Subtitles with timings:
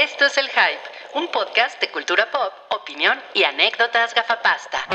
[0.00, 4.86] Esto es El Hype, un podcast de cultura pop, opinión y anécdotas gafapasta.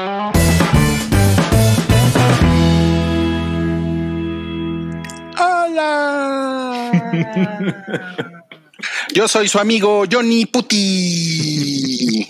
[5.38, 6.90] ¡Hola!
[9.14, 12.26] Yo soy su amigo Johnny Puti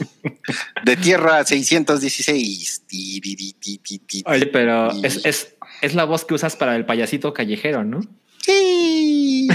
[0.83, 2.87] de Tierra 616.
[2.87, 6.55] Ti, ti, ti, ti, ti, ti, Oye, pero es, es, es la voz que usas
[6.55, 8.01] para el payasito callejero, ¿no?
[8.39, 9.47] Sí,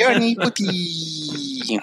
[0.00, 1.78] Johnny Puti.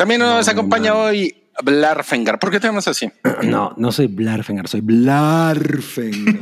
[0.00, 2.38] También nos No, acompaña hoy Blarfengar.
[2.38, 3.10] ¿Por qué te llamas así?
[3.42, 6.38] No, no soy Blarfengar, soy Blarfengar.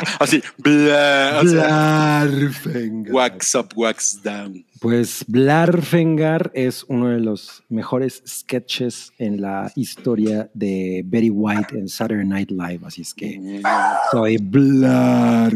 [0.20, 2.30] Así, Blarfengar.
[3.12, 4.64] Wax up, wax down.
[4.78, 11.88] Pues Blarfengar es uno de los mejores sketches en la historia de Betty White en
[11.88, 13.60] Saturday Night Live, así es que
[14.12, 15.50] soy Blarfengar.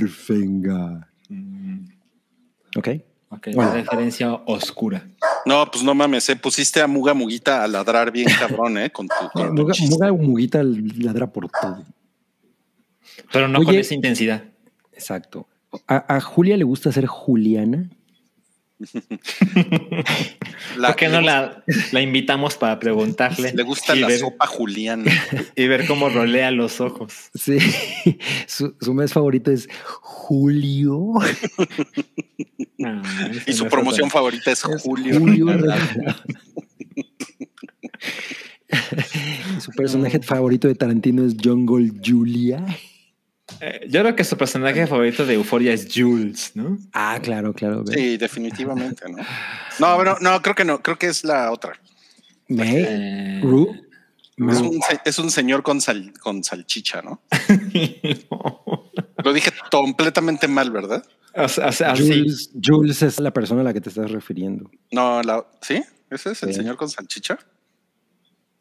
[2.77, 2.89] ¿Ok?
[3.35, 3.71] Ok, Bueno.
[3.71, 5.07] una referencia oscura.
[5.47, 8.91] No, pues no mames, eh, pusiste a Muga Muguita a ladrar bien cabrón, ¿eh?
[8.91, 9.55] Con tu, con.
[9.55, 11.83] Muga Muguita ladra por todo.
[13.33, 13.67] Pero no Oye.
[13.67, 14.43] con esa intensidad.
[14.93, 15.47] Exacto.
[15.89, 17.89] A, a Julia le gusta ser Juliana.
[20.77, 23.53] La- ¿Por qué no la, la invitamos para preguntarle?
[23.55, 25.05] Le gusta la ver, sopa Julián.
[25.57, 27.13] Y ver cómo rolea los ojos.
[27.35, 27.59] Sí.
[28.47, 29.69] Su, su mes favorito es
[30.01, 31.13] Julio.
[32.79, 34.19] No, ese Y su no es promoción otra.
[34.21, 35.19] favorita es Julio.
[35.19, 35.47] Julio.
[39.61, 42.65] su personaje favorito de Tarantino es Jungle Julia.
[43.61, 46.79] Eh, yo creo que su personaje favorito de Euforia es Jules, ¿no?
[46.93, 47.85] Ah, claro, claro.
[47.85, 47.95] ve.
[47.95, 49.19] Sí, definitivamente, ¿no?
[49.79, 51.73] No, pero no, creo que no, creo que es la otra.
[52.49, 53.69] May, Eh, Ru,
[54.37, 57.23] Es un, se- es un señor con, sal- con salchicha, ¿no?
[59.25, 61.05] Lo dije completamente mal, ¿verdad?
[61.37, 62.03] o sea, o sea, sí.
[62.09, 64.71] Jules, Jules es la persona a la que te estás refiriendo.
[64.91, 65.83] No, la, ¿sí?
[66.11, 66.55] ¿Ese es el Sí.
[66.61, 67.39] señor con salchicha?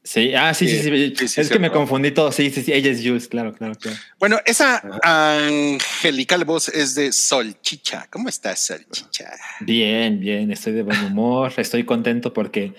[0.03, 0.83] Sí, ah, sí, sí, sí.
[0.83, 2.31] Sí, sí, sí, es sí, que me confundí todo.
[2.33, 2.73] Sí, sí, sí.
[2.73, 3.97] Ella es Jules, claro, claro, claro.
[4.19, 8.07] Bueno, esa angelical voz es de Solchicha.
[8.09, 9.31] ¿Cómo estás, Solchicha?
[9.61, 10.51] Bien, bien.
[10.51, 11.53] Estoy de buen humor.
[11.55, 12.73] Estoy contento porque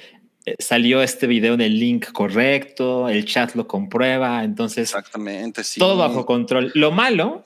[0.44, 3.08] eh, salió este video en el link correcto.
[3.08, 4.44] El chat lo comprueba.
[4.44, 5.80] Entonces, Exactamente, sí.
[5.80, 6.72] todo bajo control.
[6.74, 7.42] Lo malo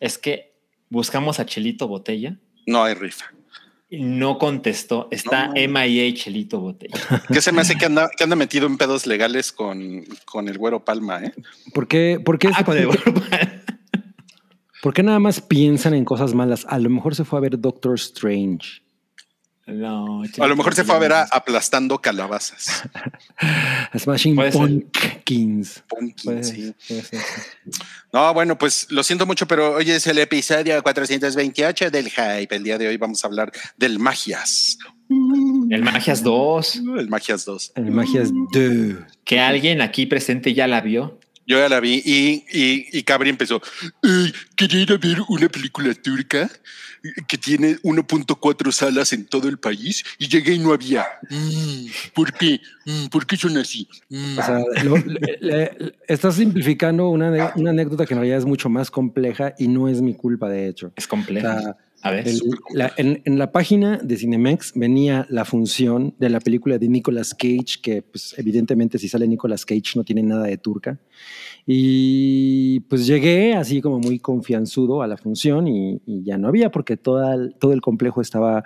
[0.00, 0.52] es que
[0.90, 3.32] buscamos a Chelito Botella No hay rifa.
[3.90, 5.08] No contestó.
[5.10, 5.54] Está No.
[5.54, 6.98] MIA Chelito Botella.
[7.32, 10.58] ¿Qué se me hace que anda, que anda metido en pedos legales con, con el
[10.58, 11.32] güero Palma, eh?
[11.72, 12.88] ¿Por qué, por, qué, Ah, con el
[14.82, 16.66] por qué nada más piensan en cosas malas?
[16.68, 18.82] A lo mejor se fue a ver Doctor Strange.
[19.68, 22.84] No, A lo mejor se fue a ver a aplastando calabazas.
[23.98, 24.34] Smashing.
[24.50, 25.84] Pumpkins.
[25.86, 26.62] Pumpkin, Puede sí.
[26.62, 27.70] ser, puede ser, sí.
[28.12, 32.48] No, bueno, pues lo siento mucho, pero hoy es el episodio 428 del Hype.
[32.56, 34.78] El día de hoy vamos a hablar del Magias.
[35.10, 37.72] El Magias 2, El Magias 2.
[37.76, 38.94] El Magias 2.
[39.24, 41.18] que alguien aquí presente ya la vio.
[41.48, 43.60] Yo ya la vi y, y, y Cabri empezó.
[44.02, 46.48] "Ay, quería ir a ver una película turca
[47.26, 51.06] que tiene 1.4 salas en todo el país y llegué y no había.
[51.30, 52.60] Mm, ¿Por qué?
[52.84, 53.88] Mm, ¿Por qué son así?
[54.10, 54.38] Mm".
[54.38, 58.68] O sea, lo- le- le- estás simplificando una, una anécdota que en realidad es mucho
[58.68, 60.92] más compleja y no es mi culpa, de hecho.
[60.96, 61.46] Es O complejo.
[61.48, 62.28] sea, A ver.
[62.28, 62.40] el-
[62.74, 67.34] la- en, en la página de Cinemex venía la función de la película de Nicolas
[67.34, 71.00] Cage, que pues evidentemente si sale Nicolas Cage no tiene nada de turca.
[71.66, 76.70] Y pues llegué así como muy confianzudo a la función y, y ya no había
[76.70, 78.64] porque toda el- todo el complejo estaba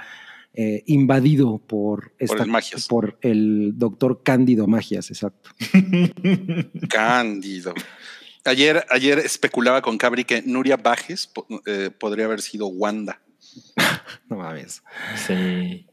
[0.54, 2.86] eh, invadido por, esta- el Magias.
[2.86, 5.50] por el doctor Cándido Magias, exacto.
[6.88, 7.72] Cándido.
[8.44, 13.20] Ayer, ayer especulaba con Cabri que Nuria Bajes po- eh, podría haber sido Wanda.
[14.28, 14.82] No mames.
[15.26, 15.86] Sí.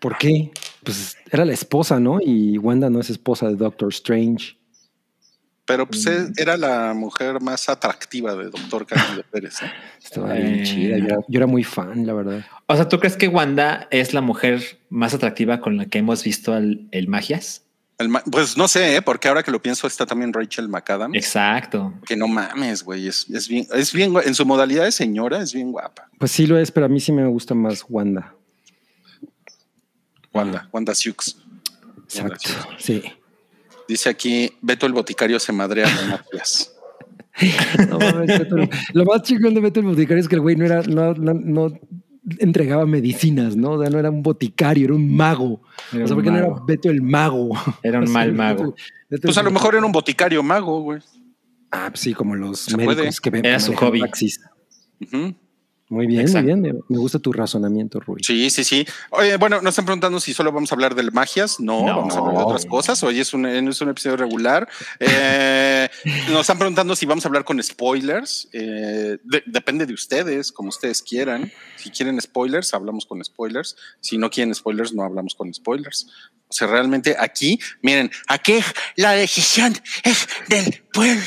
[0.00, 0.50] ¿Por qué?
[0.82, 2.18] Pues era la esposa, ¿no?
[2.20, 4.56] Y Wanda no es esposa de Doctor Strange.
[5.66, 9.56] Pero pues eh, era la mujer más atractiva de Doctor Cándido Pérez.
[9.62, 9.68] ¿no?
[10.04, 10.62] Estaba bien Eh.
[10.62, 10.98] chida.
[10.98, 12.46] Yo era, yo era muy fan, la verdad.
[12.66, 16.22] O sea, ¿tú crees que Wanda es la mujer más atractiva con la que hemos
[16.24, 17.65] visto al, el Magias?
[17.98, 19.02] El pues no sé, ¿eh?
[19.02, 21.16] porque ahora que lo pienso está también Rachel McAdams.
[21.16, 21.94] Exacto.
[22.06, 23.08] Que no mames, güey.
[23.08, 26.10] Es, es bien, es bien, en su modalidad de señora, es bien guapa.
[26.18, 28.34] Pues sí lo es, pero a mí sí me gusta más Wanda.
[30.34, 31.38] Wanda, Wanda Siux.
[32.04, 32.50] Exacto.
[32.78, 33.02] Sí.
[33.88, 36.72] Dice aquí, Beto el boticario se madrea de Magias.
[37.88, 40.56] No mames, Beto el- lo más chingón de Beto el boticario es que el güey
[40.56, 41.78] no era, no, no, no
[42.38, 43.72] entregaba medicinas, ¿no?
[43.72, 45.62] O sea, no era un boticario, era un mago.
[45.92, 46.62] Era o sea, un ¿por qué no era.
[46.66, 47.50] Beto el mago?
[47.82, 48.74] Era un O sea, mal mago.
[49.08, 51.00] Beto Pues a lo mejor era un boticario mago, güey.
[51.70, 53.10] Ah, pues sí, como los Se médicos puede.
[53.22, 53.44] que ven.
[53.44, 54.00] Era su hobby.
[54.00, 54.40] taxis.
[55.88, 56.50] Muy bien, Exacto.
[56.56, 56.80] muy bien.
[56.88, 58.20] Me gusta tu razonamiento, Rui.
[58.24, 58.84] Sí, sí, sí.
[59.10, 61.60] Oye, bueno, nos están preguntando si solo vamos a hablar de magias.
[61.60, 61.96] No, No.
[61.98, 63.00] vamos a hablar de otras cosas.
[63.04, 64.68] Hoy es un, es un episodio regular.
[64.98, 65.88] Eh,
[66.30, 68.48] nos están preguntando si vamos a hablar con spoilers.
[68.52, 71.52] Eh, de- depende de ustedes, como ustedes quieran.
[71.76, 73.76] Si quieren spoilers, hablamos con spoilers.
[74.00, 76.08] Si no quieren spoilers, no hablamos con spoilers.
[76.48, 78.54] O sea, realmente aquí, miren, aquí
[78.96, 79.72] la decisión
[80.02, 81.22] es del pueblo.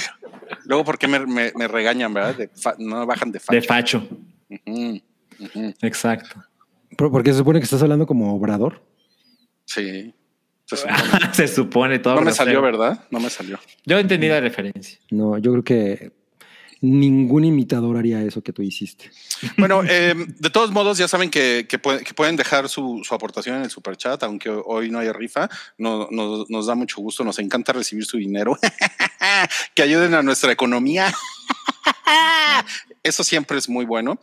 [0.66, 2.36] Luego, ¿por qué me, me- me regañan, verdad?
[2.36, 4.06] De fa- no bajan de De facho.
[5.82, 6.44] Exacto.
[6.98, 8.82] Pero- Porque se supone que estás hablando como obrador.
[9.66, 10.14] Sí.
[10.66, 11.34] Se supone.
[11.34, 12.16] Se supone todo.
[12.16, 12.46] No me grosero.
[12.46, 13.04] salió, ¿verdad?
[13.12, 13.60] No me salió.
[13.86, 15.00] Yo entendí la referencia.
[15.12, 16.12] No, yo creo que
[16.82, 19.12] ningún imitador haría eso que tú hiciste.
[19.58, 23.14] Bueno, eh, de todos modos, ya saben que, que puede- que pueden dejar su, su
[23.14, 25.50] aportación en el super chat, aunque hoy no haya rifa.
[25.78, 28.58] No, no- nos da mucho gusto, nos encanta recibir su dinero.
[29.76, 31.14] que ayuden a nuestra economía.
[33.04, 34.20] Eso siempre es muy bueno.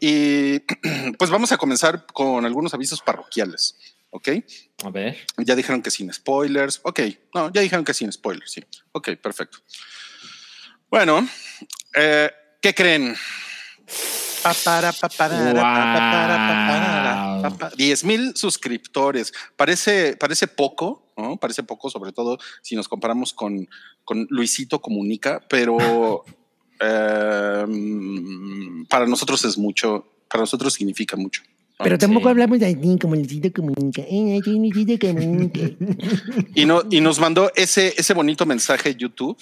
[0.00, 0.58] Y
[1.18, 3.76] pues vamos a comenzar con algunos avisos parroquiales.
[4.12, 4.28] ¿Ok?
[4.84, 5.16] A ver.
[5.36, 6.80] Ya dijeron que sin spoilers.
[6.82, 7.00] Ok,
[7.34, 8.64] no, ya dijeron que sin spoilers, sí.
[8.92, 9.58] Ok, perfecto.
[10.90, 11.26] Bueno,
[11.94, 13.14] eh, ¿qué creen?
[14.42, 17.76] Pa, para, pa, para, pa, pa, para, pa, para, pa, pa.
[17.76, 19.32] 10 mil suscriptores.
[19.56, 21.36] Parece, parece poco, ¿no?
[21.36, 23.68] Parece poco, sobre todo si nos comparamos con,
[24.04, 26.24] con Luisito Comunica, pero
[26.80, 27.66] eh,
[28.88, 31.42] para nosotros es mucho, para nosotros significa mucho.
[31.78, 31.84] ¿no?
[31.84, 32.30] Pero tampoco Sí.
[32.30, 34.02] hablamos así como Luisito Comunica.
[34.02, 35.60] Eh, Luisito Comunica.
[36.54, 39.36] Y, no, y nos mandó ese, ese bonito mensaje YouTube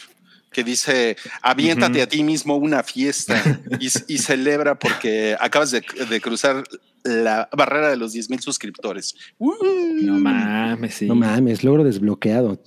[0.52, 2.02] que dice, aviéntate Ujú.
[2.02, 6.64] a ti mismo una fiesta y, y celebra porque acabas de, de cruzar
[7.04, 9.14] la barrera de los 10 mil suscriptores.
[9.38, 9.52] ¡Uh!
[10.02, 11.06] No mames, sí.
[11.06, 12.60] No mames, logro desbloqueado.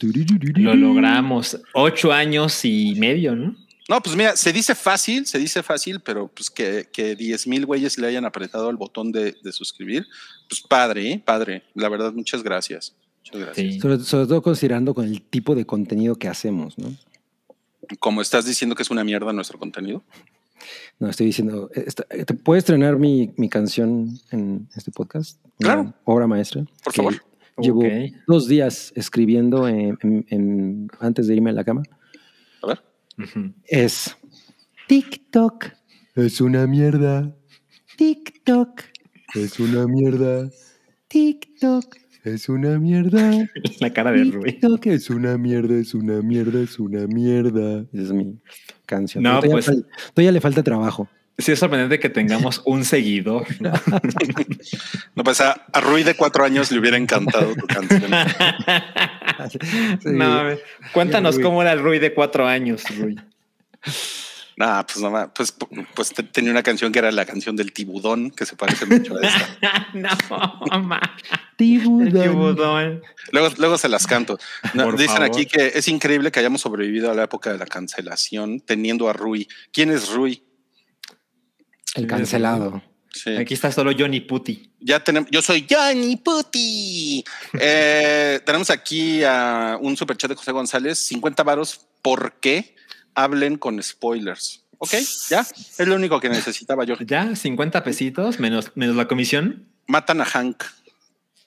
[0.55, 1.59] Lo logramos.
[1.73, 3.55] Ocho años y medio, ¿no?
[3.89, 7.65] No, pues mira, se dice fácil, se dice fácil, pero pues que, que 10 mil
[7.65, 10.05] güeyes le hayan apretado el botón de, de suscribir,
[10.47, 11.21] pues padre, ¿eh?
[11.23, 11.63] padre.
[11.73, 12.95] La verdad, muchas gracias.
[13.25, 13.73] Muchas gracias.
[13.73, 13.79] Sí.
[13.81, 16.95] Sobre, sobre todo considerando con el tipo de contenido que hacemos, ¿no?
[17.99, 20.03] Como estás diciendo que es una mierda nuestro contenido.
[20.99, 25.39] No, estoy diciendo, esta- ¿te puedes estrenar mi, mi canción en este podcast?
[25.59, 25.93] Una Claro.
[26.05, 26.63] Obra maestra.
[26.83, 27.15] Por favor.
[27.57, 27.83] Llevo
[28.27, 31.83] dos días escribiendo en- en- en- antes de irme a la cama.
[32.63, 32.81] A ver.
[33.65, 34.15] Es
[34.87, 35.65] TikTok.
[36.15, 37.35] Es una mierda.
[37.97, 38.81] TikTok.
[39.35, 40.49] Es una mierda.
[41.07, 41.97] TikTok.
[42.23, 43.31] Es una mierda.
[43.79, 44.43] La cara de Rui.
[44.43, 47.85] TikTok es una mierda, es una mierda, es una mierda.
[47.93, 48.37] Esa es mi
[48.85, 49.23] canción.
[49.23, 51.09] No, todavía, pues- fal- todavía le falta trabajo.
[51.37, 53.47] Sí, es sorprendente que tengamos un seguidor.
[53.59, 53.71] ¿no?
[55.15, 58.11] No pasa, a Rui de cuatro años le hubiera encantado tu canción.
[60.05, 60.61] No, a ver,
[60.93, 63.15] cuéntanos cómo era el Rui de cuatro años, Rui.
[64.57, 65.53] Nah, pues nada más, pues,
[65.95, 69.15] pues te- tenía una canción que era la canción del tibudón, que se parece mucho
[69.17, 69.87] a esta.
[69.93, 70.09] no,
[70.69, 70.99] mamá.
[71.29, 72.11] El Tiburón.
[72.11, 73.01] tiburón.
[73.31, 74.37] Luego, luego se las canto.
[74.73, 75.23] No, dicen favor.
[75.23, 79.13] aquí que es increíble que hayamos sobrevivido a la época de la cancelación teniendo a
[79.13, 79.47] Rui.
[79.71, 80.43] ¿Quién es Rui?
[81.95, 82.81] El cancelado.
[83.13, 83.35] Sí.
[83.35, 84.71] Aquí está solo Johnny Putti.
[84.79, 87.23] Ya tenemos, yo soy Johnny Puti.
[87.59, 92.75] Eh, tenemos aquí a un superchat de José González, 50 varos, ¿por qué
[93.15, 94.63] hablen con spoilers?
[94.77, 94.93] Ok,
[95.29, 96.95] ya, es lo único que necesitaba yo.
[96.99, 99.67] Ya, 50 pesitos menos, menos la comisión.
[99.87, 100.63] Matan a Hank.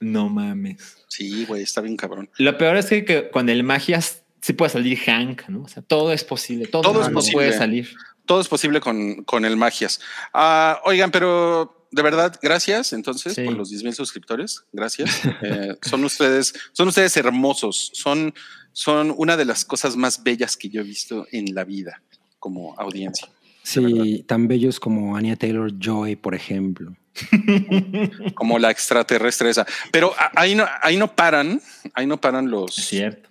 [0.00, 0.98] No mames.
[1.08, 2.30] Sí, güey, está bien cabrón.
[2.38, 5.62] Lo peor es que, que con el magias sí puede salir Hank, ¿no?
[5.62, 6.66] O sea, todo es posible.
[6.66, 7.32] Todo, Todo es posible.
[7.38, 7.94] puede salir.
[8.26, 10.00] Todo es posible con, con el Magias.
[10.32, 13.44] Ah, oigan, pero de verdad, gracias entonces Sí.
[13.44, 14.64] por los 10 mil suscriptores.
[14.72, 15.20] Gracias.
[15.42, 17.90] Eh, son ustedes, son ustedes hermosos.
[17.92, 18.32] Son,
[18.74, 22.02] son una de las cosas más bellas que yo he visto en la vida
[22.38, 23.28] como audiencia.
[23.62, 26.94] Sí, tan bellos como Anya Taylor Joy, por ejemplo.
[28.34, 29.66] como la extraterrestre esa.
[29.90, 31.62] Pero ahí no, ahí no paran,
[31.94, 33.30] ahí no paran Es los, cierto.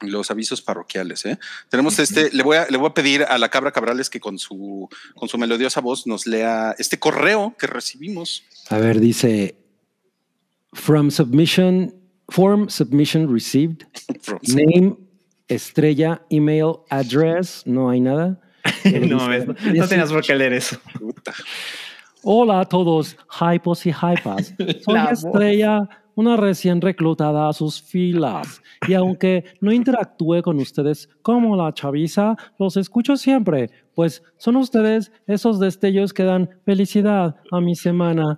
[0.00, 1.24] los avisos parroquiales.
[1.24, 1.38] ¿eh?
[1.70, 4.38] Tenemos este, le voy, a, le voy a pedir a la cabra Cabrales que con
[4.38, 8.42] su, con su melodiosa voz nos lea este correo que recibimos.
[8.68, 9.56] A ver, dice
[10.72, 11.94] From submission,
[12.30, 13.84] form submission received,
[14.48, 14.96] name,
[15.48, 18.40] estrella, email, address, no hay nada.
[18.84, 20.76] No, tenías por qué leer eso.
[20.98, 21.32] Puta.
[22.22, 24.52] Hola a todos, hypos y hypas.
[24.84, 24.98] Soy.
[25.12, 28.60] Estrella, una recién reclutada a sus filas.
[28.88, 35.12] Y aunque no interactúe con ustedes como la chaviza, los escucho siempre, pues son ustedes
[35.28, 38.36] esos destellos que dan felicidad a mi semana.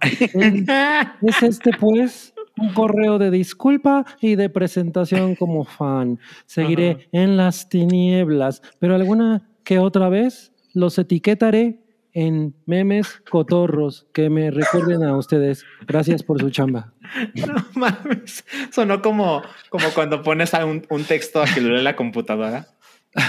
[1.23, 6.19] Es este, pues, un correo de disculpa y de presentación como fan.
[6.47, 7.01] Seguiré Ajá.
[7.13, 11.81] en las tinieblas, pero alguna que otra vez los etiquetaré
[12.13, 15.65] en memes cotorros que me recuerden a ustedes.
[15.87, 16.93] Gracias por su chamba.
[17.35, 18.45] No mames.
[18.73, 22.67] Sonó como, como cuando pones a un, un texto a que lo lee la computadora.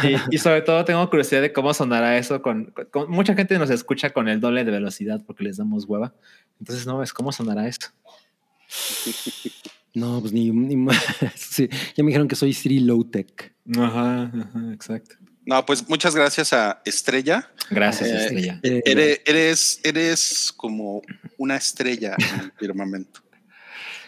[0.03, 3.57] Y, y sobre todo tengo curiosidad de cómo sonará eso con, con- con- mucha gente
[3.57, 6.13] nos escucha con el doble de velocidad porque les damos hueva.
[6.59, 7.89] Entonces no ves cómo sonará eso.
[9.93, 10.97] No, pues ni, ni más.
[11.35, 13.53] Sí, ya me dijeron que soy Siri Low Tech.
[13.77, 15.15] Ajá, ajá, exacto.
[15.45, 17.51] No, pues muchas gracias a Estrella.
[17.71, 18.59] Gracias, Eh, Estrella.
[18.63, 21.01] Eh, Eres, eres, eres como
[21.37, 23.21] una estrella en el firmamento.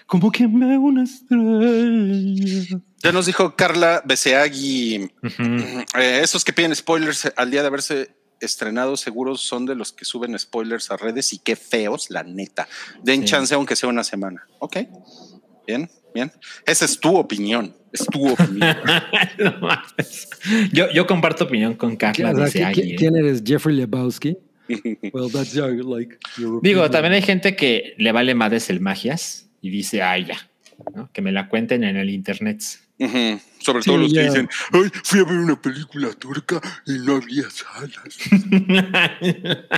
[0.06, 2.80] Como que me una estrella.
[3.02, 5.10] Ya nos dijo Carla Beseagui,
[5.96, 8.12] eh, esos que piden spoilers al día de haberse
[8.42, 12.68] estrenado seguros son de los que suben spoilers a redes y qué feos, la neta.
[13.04, 13.28] Den Sí.
[13.28, 14.46] chance aunque sea una semana.
[14.60, 14.78] Ok,
[15.68, 16.32] bien, bien.
[16.66, 18.76] Esa es tu opinión, es tu opinión.
[19.38, 19.70] No
[20.72, 22.96] yo, yo comparto opinión con Carla O sea, dice ¿qui- Agui, qui- ¿eh?
[22.98, 23.44] ¿Quién eres?
[23.46, 24.38] Jeffrey Lebowski.
[25.14, 26.92] Well, that's your, like, your Digo, opinion.
[26.92, 30.50] también hay gente que le vale madres el magias y dice, ay, ya,
[30.96, 31.10] ¿no?
[31.12, 32.62] que me la cuenten en el internet.
[33.60, 34.22] Sobre Sí, todo los ya.
[34.22, 38.18] que dicen, ay, fui a ver una película turca y no había salas.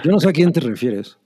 [0.03, 1.17] Yo no sé a quién te refieres.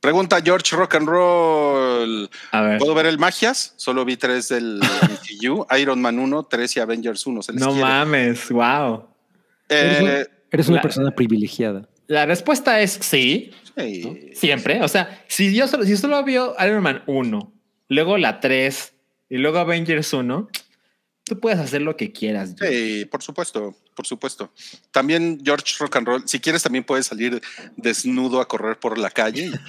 [0.00, 2.30] Pregunta George Rock and Roll.
[2.52, 3.74] A ver, ¿Puedo ver el Magias?
[3.76, 7.42] Solo vi tres del MCU, Iron Man 1, 3 y Avengers 1.
[7.42, 7.82] Se les no quiere.
[7.82, 9.06] mames, wow.
[9.68, 11.86] Eh, Eres una La- persona privilegiada.
[12.06, 14.30] La respuesta es sí, sí.
[14.34, 14.82] siempre.
[14.82, 17.52] O sea, si yo solo, si solo vio Iron Man 1,
[17.88, 18.94] luego la 3
[19.28, 20.48] y luego Avengers 1,
[21.30, 22.56] tú puedes hacer lo que quieras.
[22.58, 22.76] George.
[22.98, 24.52] Sí, por supuesto, por supuesto.
[24.90, 27.40] También George Rock and Roll, si quieres también puedes salir
[27.76, 29.50] desnudo a correr por la calle.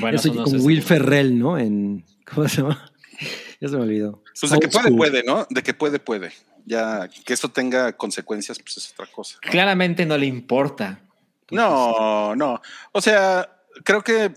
[0.00, 1.56] Bueno, Eso eso no como Will si- Ferrell, ¿no?
[1.56, 2.90] En, ¿Cómo se llama?
[3.60, 4.20] Ya se me olvidó.
[4.40, 4.96] Pues de que puede, school.
[4.96, 5.46] puede, ¿no?
[5.50, 6.32] De que puede, puede.
[6.64, 9.38] Ya que eso tenga consecuencias, pues es otra cosa.
[9.44, 9.50] ¿no?
[9.52, 11.00] Claramente no le importa.
[11.50, 12.60] No, no.
[12.90, 14.32] O sea, creo que eh,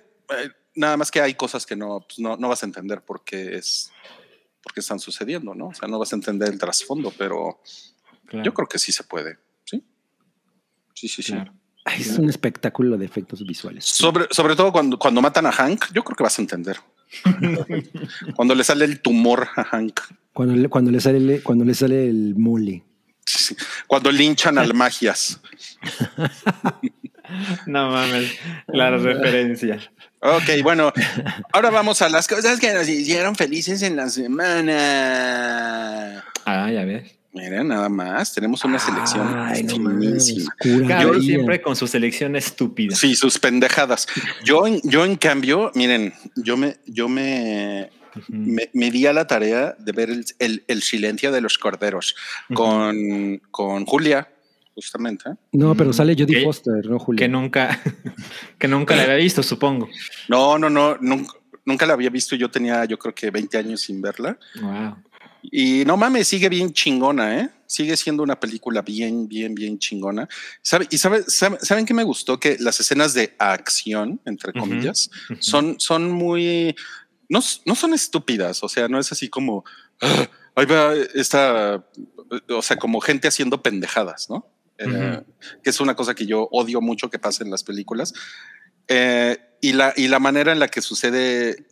[0.76, 3.56] nada más que hay cosas que no, pues, no, no vas a entender por qué
[3.56, 3.92] es,
[4.66, 5.68] por qué están sucediendo, ¿no?
[5.68, 7.62] O sea, no vas a entender el trasfondo, pero
[8.26, 9.38] Claro, yo creo que sí se puede.
[9.64, 9.84] Sí.
[10.96, 11.34] Sí, sí, sí.
[11.34, 11.54] claro.
[11.84, 13.86] Ay, es un espectáculo de efectos visuales.
[13.86, 16.78] Sobre, sobre todo cuando, cuando matan a Hank, yo creo que vas a entender.
[18.36, 20.02] cuando le sale el tumor a Hank.
[20.34, 22.84] Cuando le, cuando le sale cuando le sale el mole.
[23.24, 23.56] Sí,
[23.86, 25.40] Cuando linchan al magias.
[27.66, 28.32] No mames,
[28.68, 29.80] la referencia.
[30.20, 30.92] Ok, bueno,
[31.54, 34.10] ahora vamos a las cosas que nos hicieron felices en la
[34.86, 36.24] semana.
[36.46, 37.12] Ah, ya ves.
[37.34, 40.56] Miren, nada más, tenemos una selección Ay, no finísima.
[40.64, 41.20] María.
[41.20, 42.96] siempre con su selección estúpida.
[42.96, 44.08] Sí, sus pendejadas.
[44.46, 47.90] Yo, en- yo en cambio, miren, yo me, yo me,
[48.30, 52.16] me, me di a la tarea de ver el, el- el silencio de los corderos
[52.54, 54.30] con, con Julia,
[54.76, 55.32] justamente.
[55.54, 57.26] No, pero sale Jodie Que- Foster, no Julia.
[57.26, 57.82] Que nunca,
[58.60, 59.88] que nunca la había visto, supongo.
[60.28, 61.34] No, no, no, nunca,
[61.66, 62.36] nunca la había visto.
[62.36, 64.38] Yo tenía, yo creo que 20 años sin verla.
[64.62, 64.96] Wow.
[65.44, 67.50] Y no mames, sigue bien chingona, ¿eh?
[67.68, 70.28] Sigue siendo una película bien, bien, bien chingona.
[70.62, 72.40] ¿Sabe, y sabe, sabe- ¿saben qué me gustó?
[72.40, 76.76] Que las escenas de acción, entre comillas, son, son muy...
[77.30, 79.64] No, no son estúpidas, o sea, no es así como...
[80.02, 81.84] "Ah, ahí va esta...
[82.50, 84.48] O sea, como gente haciendo pendejadas, ¿no?
[84.78, 85.22] Eh,
[85.64, 88.14] que es una cosa que yo odio mucho que pase en las películas.
[88.88, 91.66] Eh, y, la, y la manera en la que sucede,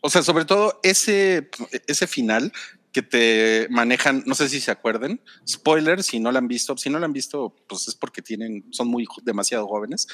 [0.00, 1.50] o sea, sobre todo ese,
[1.86, 2.52] ese final
[2.92, 6.90] que te manejan, no sé si se acuerden, spoiler, si no la han visto, si
[6.90, 10.08] no la han visto, pues es porque tienen, son muy demasiado jóvenes.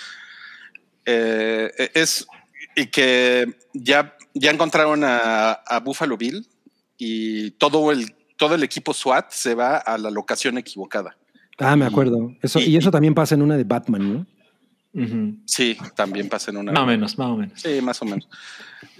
[1.06, 2.26] Eh, es
[2.76, 6.48] y que ya, ya encontraron a, a Buffalo Bill
[6.96, 11.16] y todo el, todo el equipo SWAT se va a la locación equivocada.
[11.58, 12.34] Ah, me acuerdo.
[12.42, 14.26] Eso, y- y eso también pasa en una de Batman, ¿no?
[15.46, 16.72] Sí, también pasa en una.
[16.72, 17.60] Más o menos, más o menos.
[17.60, 18.28] Sí, más o menos.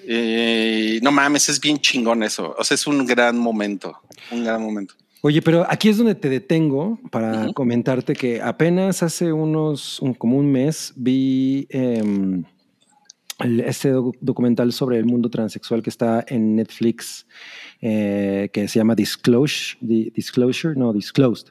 [0.07, 2.55] Eh, no mames, es bien chingón eso.
[2.59, 3.97] O sea, es un gran momento.
[4.33, 4.95] Un gran momento.
[5.23, 10.37] Oye, pero aquí es donde te detengo para comentarte que apenas hace unos, un- como
[10.37, 12.45] un mes, vi el-
[13.61, 17.27] este doc- documental sobre el mundo transexual que está en Netflix,
[17.81, 21.49] eh, que se llama Disclosure, Di- Disclosure, no, Disclosed.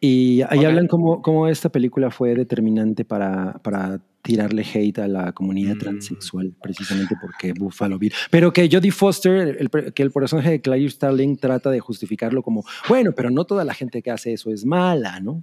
[0.00, 5.32] Y ahí hablan cómo, cómo esta película fue determinante para, para tirarle hate a la
[5.32, 5.78] comunidad Mm.
[5.78, 8.12] transexual, precisamente porque Buffalo Bill.
[8.30, 12.64] Pero que Jodie Foster, el, que el personaje de Claire Starling trata de justificarlo como,
[12.88, 15.42] bueno, pero no toda la gente que hace eso es mala, ¿no?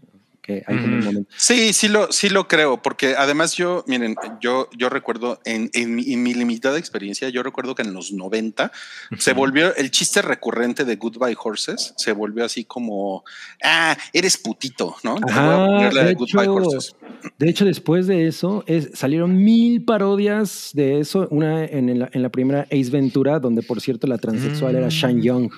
[0.49, 1.05] Que hay como un Ujú.
[1.05, 1.31] momento.
[1.37, 5.93] Sí, sí lo, sí lo creo, porque además yo, miren, yo, yo recuerdo en, en
[5.93, 8.71] mi, en mi limitada experiencia, yo recuerdo que en los 90
[9.19, 13.23] se volvió el chiste recurrente de Goodbye Horses, se volvió así como,
[13.63, 15.15] ah, eres putito, ¿no?
[15.15, 16.95] De de Goodbye hecho, Horses.
[17.37, 21.27] de hecho, después de eso, es- salieron mil parodias de eso.
[21.29, 24.89] Una en la, en la primera Ace Ventura, donde por cierto la transexual era Mm.
[24.89, 25.51] Shane Young.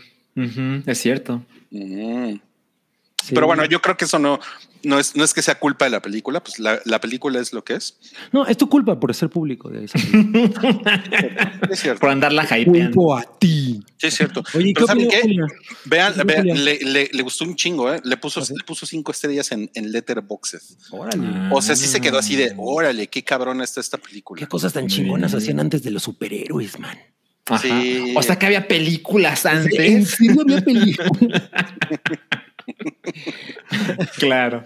[0.86, 1.42] Es cierto.
[1.70, 2.34] Mm.
[3.24, 3.36] Sí.
[3.36, 4.40] Pero bueno, yo creo que eso no,
[4.84, 7.54] no, es, no es que sea culpa de la película, pues la, la película es
[7.54, 7.98] lo que es.
[8.32, 9.98] No, es tu culpa por ser público de esa.
[11.72, 12.02] Es cierto.
[12.02, 12.92] Por andarla hypeando.
[12.96, 13.82] Culpo a ti.
[13.98, 14.44] Sí, es cierto.
[14.54, 15.22] Oye, ¿qué Pero ¿saben qué?
[15.86, 18.02] Vean, ¿Qué vean, le, le- le gustó un chingo, ¿eh?
[18.04, 20.92] Le puso, ¿Ah, le puso cinco estrellas en, en Letterboxd.
[20.92, 21.28] Órale.
[21.52, 24.40] O sea, sí se quedó así de, órale, qué cabrón está esta película.
[24.40, 26.98] ¿Qué cosas tan chingonas hacían antes de los superhéroes, man?
[27.48, 27.62] Ajá.
[27.62, 28.14] Sí.
[28.16, 30.10] O sea que había películas ¿En antes.
[30.12, 31.12] serio había películas?
[34.18, 34.64] claro.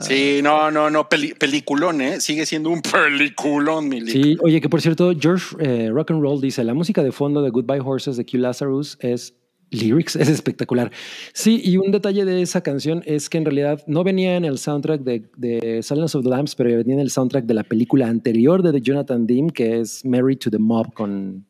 [0.00, 2.20] Sí, no, no, no, peli- peliculón, ¿eh?
[2.20, 4.00] Sigue siendo un peliculón, mi.
[4.02, 7.42] Sí, oye, que por cierto, George eh, Rock and Roll dice, la música de fondo
[7.42, 9.34] de Goodbye Horses de Q Lazarus es
[9.70, 10.92] lyrics, es espectacular.
[11.32, 14.58] Sí, y un detalle de esa canción es que en realidad no venía en el
[14.58, 18.06] soundtrack de, de Silence of the Lambs, pero venía en el soundtrack de la película
[18.06, 21.44] anterior de Jonathan Dean, que es Married to the Mob con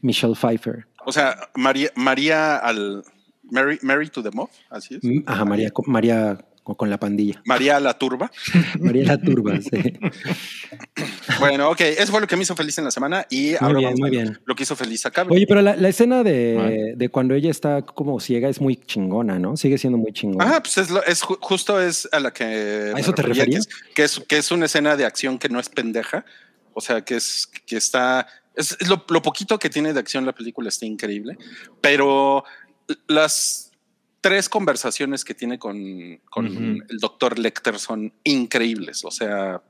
[0.00, 0.86] Michelle Pfeiffer.
[1.04, 3.04] O sea, María, María al
[3.50, 5.04] Mary, Mary to the Mob, así es.
[5.04, 7.40] Mm, Ajá, María, María co- con la pandilla.
[7.44, 8.30] María la turba.
[8.80, 9.70] María la turba, sí.
[11.38, 13.84] Bueno, ok, eso fue lo que me hizo feliz en la semana y ahora bien,
[13.84, 14.38] vamos muy bien.
[14.46, 15.26] lo que hizo feliz acá.
[15.28, 16.22] Oye, pero la, la escena Ah.
[16.24, 19.56] de, de cuando ella está como ciega es muy chingona, ¿no?
[19.56, 20.56] Sigue siendo muy chingona.
[20.56, 23.44] Ah, pues es, lo- es ju- justo es a la que ¿A eso te refería,
[23.44, 23.66] referías?
[23.94, 26.24] Que es, que es que es una escena de acción que no es pendeja,
[26.72, 30.24] o sea, que es que está es, es lo, lo poquito que tiene de acción
[30.24, 31.36] la película está increíble,
[31.82, 32.44] pero
[33.06, 33.70] las
[34.20, 36.82] tres conversaciones que tiene con, con Ujú.
[36.88, 39.62] el doctor Lecter son increíbles, o sea,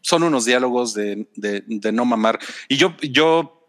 [0.00, 2.38] son unos diálogos de, de- de no mamar.
[2.68, 3.66] Y yo, yo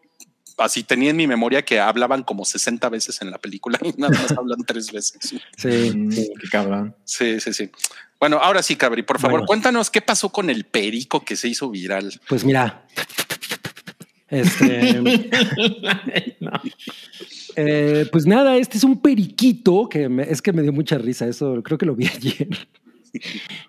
[0.58, 4.16] así tenía en mi memoria que hablaban como 60 veces en la película y nada
[4.22, 5.18] más hablan tres veces.
[5.22, 5.40] Sí,
[6.12, 6.30] sí.
[6.40, 6.96] Qué cabrón.
[7.06, 7.70] Sí, sí, sí.
[8.20, 9.48] Bueno, ahora sí, Cabri, por favor, Bueno.
[9.48, 12.20] cuéntanos qué pasó con el perico que se hizo viral.
[12.28, 12.86] Pues mira.
[14.32, 15.02] Este,
[16.40, 16.52] No.
[17.56, 21.28] eh, pues nada, este es un periquito que me- es que me dio mucha risa.
[21.28, 22.48] Eso creo que lo vi ayer.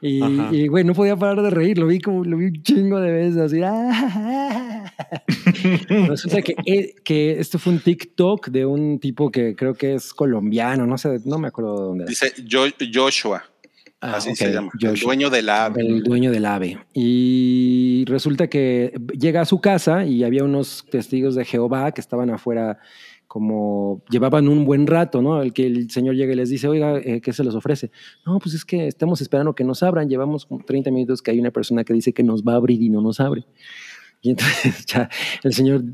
[0.03, 1.79] Y, y, güey, no podía parar de reír.
[1.79, 3.61] Lo vi como lo vi un chingo de veces así.
[6.09, 10.13] Resulta que, eh, que esto fue un TikTok de un tipo que creo que es
[10.13, 10.87] colombiano.
[10.87, 12.05] No sé, no me acuerdo de dónde.
[12.05, 12.11] era.
[12.11, 13.43] Dice Jo- Joshua,
[14.03, 16.79] Ah, así se llama, el dueño de la El dueño del ave.
[16.95, 22.31] Y resulta que llega a su casa y había unos testigos de Jehová que estaban
[22.31, 22.79] afuera
[23.27, 25.41] como llevaban un buen rato, ¿no?
[25.43, 27.91] El que el señor llega y les dice, oiga, eh, ¿qué se les ofrece?
[28.27, 30.09] No, pues es que estamos esperando que nos abran.
[30.09, 32.83] Llevamos como 30 minutos que hay una persona que dice que nos va a abrir
[32.83, 33.45] y no nos abre.
[34.23, 35.09] Y entonces ya
[35.45, 35.85] el señor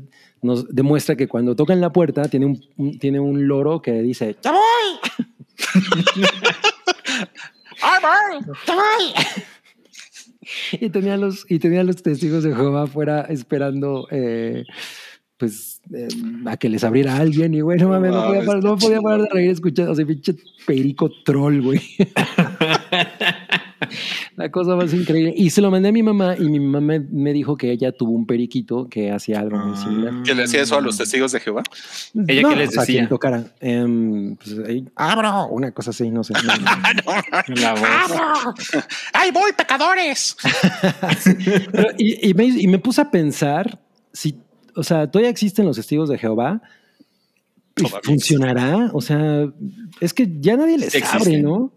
[0.41, 4.35] nos demuestra que cuando tocan la puerta tiene un, un- tiene un loro que dice,
[4.41, 4.61] ¡Ya voy!
[10.71, 14.63] y tenía los y tenía los testigos de Jehová afuera esperando eh,
[15.37, 16.07] pues eh,
[16.45, 17.53] a que les abriera alguien.
[17.53, 20.05] Y güey no mames no podía parar, no podía parar de reír escuchando o sea
[20.05, 20.35] pinche
[20.65, 21.81] perico troll güey
[24.35, 26.99] la cosa más increíble y se lo mandé a mi mamá y mi mamá me,
[26.99, 30.61] me dijo que ella tuvo un periquito que hacía algo muy similar que le hacía
[30.61, 31.63] eso a los testigos de Jehová.
[32.27, 32.95] ¿Ella No, qué les o sea, decía?
[32.99, 36.33] quien tocara Em, pues, ahí, abro una cosa así no sé
[37.47, 38.83] La voz.
[39.13, 40.37] ¡Ay, voy, pecadores!
[41.71, 43.79] Pero, y, y me, y me puse a pensar
[44.11, 44.39] si,
[44.75, 46.61] o sea, todavía existen los testigos de Jehová.
[47.75, 48.89] ¿Y Todavía ¿Funcionará?
[48.93, 49.47] O sea,
[50.01, 51.41] es que ya nadie les Sí abre.
[51.41, 51.71] ¿no?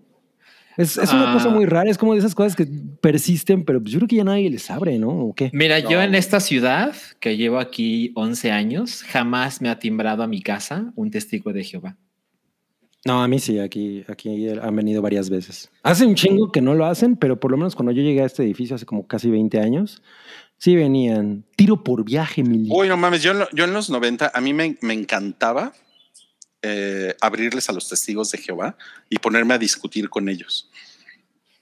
[0.80, 1.34] Es, es una Ah.
[1.34, 2.66] cosa muy rara, es como de esas cosas que
[3.00, 5.08] persisten, pero pues yo creo que ya nadie les abre, ¿no?
[5.10, 5.50] ¿O qué?
[5.52, 6.02] Mira, yo No.
[6.02, 10.92] en esta ciudad, que llevo aquí 11 años, jamás me ha timbrado a mi casa
[10.96, 11.96] un testigo de Jehová.
[13.06, 15.70] No, a mí sí, aquí, aquí han venido varias veces.
[15.82, 18.26] Hace un chingo que no lo hacen, pero por lo menos cuando yo llegué a
[18.26, 20.02] este edificio hace como casi 20 años,
[20.58, 21.44] sí venían.
[21.56, 24.76] Tiro por viaje, mi Uy, no mames, yo yo en los 90 a mí me,
[24.82, 25.72] me encantaba
[26.62, 28.76] eh, abrirles a los testigos de Jehová
[29.08, 30.70] y ponerme a discutir con ellos.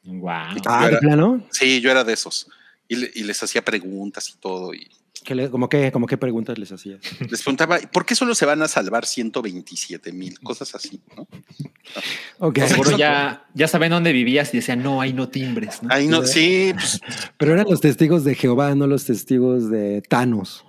[0.05, 0.31] Wow.
[0.67, 1.47] Ah, de plano.
[1.51, 2.49] Sí, yo era de esos.
[2.89, 4.73] Y, le- y les hacía preguntas y todo.
[4.73, 4.89] Y
[5.25, 7.01] ¿Qué le- como, qué, como qué preguntas les hacías?
[7.31, 10.39] les preguntaba, ¿por qué solo se van a salvar 127 mil?
[10.41, 11.27] Cosas así, ¿no?
[12.39, 12.61] Ok.
[12.67, 15.83] Seguro ya, ya saben dónde vivías y decían, no, ahí no timbres.
[15.83, 15.93] ¿no?
[15.93, 17.01] Ahí no, sí, pues,
[17.37, 20.65] Pero eran los testigos de Jehová, no los testigos de Thanos.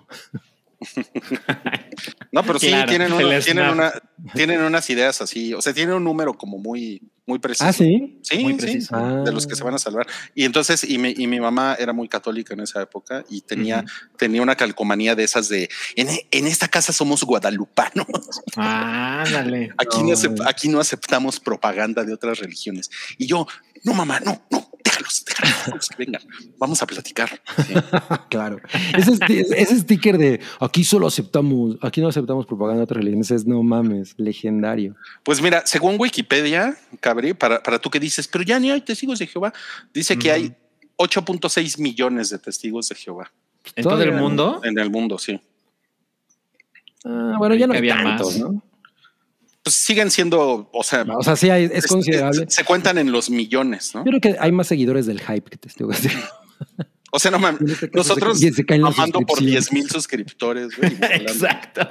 [2.32, 3.12] No, pero sí Claro, tienen,
[3.44, 3.92] tienen, una,
[4.36, 5.54] tienen unas ideas así.
[5.54, 7.66] O sea, tienen un número como muy, muy preciso.
[7.66, 8.20] Ah, sí.
[8.22, 8.96] Sí, Muy sí, preciso.
[8.96, 9.24] Ah.
[9.26, 10.06] de los que se van a salvar.
[10.36, 13.84] Y entonces, y mi, y mi mamá era muy católica en esa época y tenía,
[14.18, 18.06] tenía una calcomanía de esas de en, en esta casa somos guadalupanos.
[18.56, 19.72] Ándale.
[19.78, 20.50] Aquí no, No, acep- güey.
[20.50, 22.90] aquí no aceptamos propaganda de otras religiones.
[23.18, 23.48] Y yo,
[23.84, 26.22] no, mamá, no, no, déjalos, déjalos, déjalos que vengan.
[26.58, 27.42] Vamos a platicar.
[27.68, 27.74] Sí.
[28.30, 28.60] Claro.
[28.96, 33.32] Ese, sti- ese sticker de aquí solo aceptamos, aquí no aceptamos propaganda de otras religiones
[33.32, 34.96] es no mames, legendario.
[35.24, 39.18] Pues mira, según Wikipedia, Cabri, para, para tú que dices, pero ya ni hay testigos
[39.20, 39.52] de Jehová,
[39.94, 40.56] dice que hay
[40.98, 43.32] 8.6 millones de testigos de Jehová
[43.76, 44.62] En todo el mundo.
[44.64, 45.40] en el mundo, sí.
[47.06, 48.52] Ah, bueno, ya no hay Había tantos, más.
[48.52, 48.64] ¿no?
[49.70, 52.46] Pues siguen siendo, o sea, O sea, sí hay- es considerable.
[52.50, 54.04] Se, se cuentan en los millones, ¿no?
[54.04, 56.10] Yo creo que hay más seguidores del hype que testigos de
[57.12, 58.64] O sea, no mames, este nosotros se se
[59.26, 59.70] por suscripciones.
[59.70, 60.76] 10 mil suscriptores.
[60.78, 61.16] güey, volando.
[61.32, 61.88] Exacto.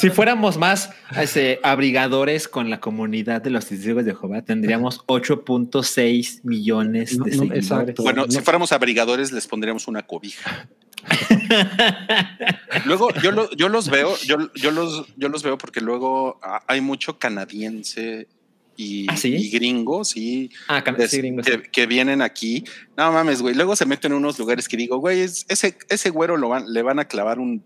[0.00, 6.40] si fuéramos más ese, abrigadores con la comunidad de los testigos de Jehová, tendríamos 8.6
[6.44, 7.64] millones No, de no, seguidores.
[7.64, 8.02] exacto.
[8.02, 8.32] Bueno, No.
[8.32, 10.68] si fuéramos abrigadores, les pondríamos una cobija.
[12.86, 16.62] luego yo, lo- yo los veo, yo, yo, los, yo los veo porque luego ah,
[16.66, 18.28] hay mucho canadiense
[18.76, 19.34] y, ¿Ah, sí?
[19.34, 21.46] y gringo, sí, Ah, can- es- sí, gringos.
[21.46, 22.64] que, que vienen aquí.
[22.96, 23.54] No mames, güey.
[23.54, 26.72] Luego se meten en unos lugares que digo, güey, es- ese, ese güero lo van,
[26.72, 27.62] le van a clavar un,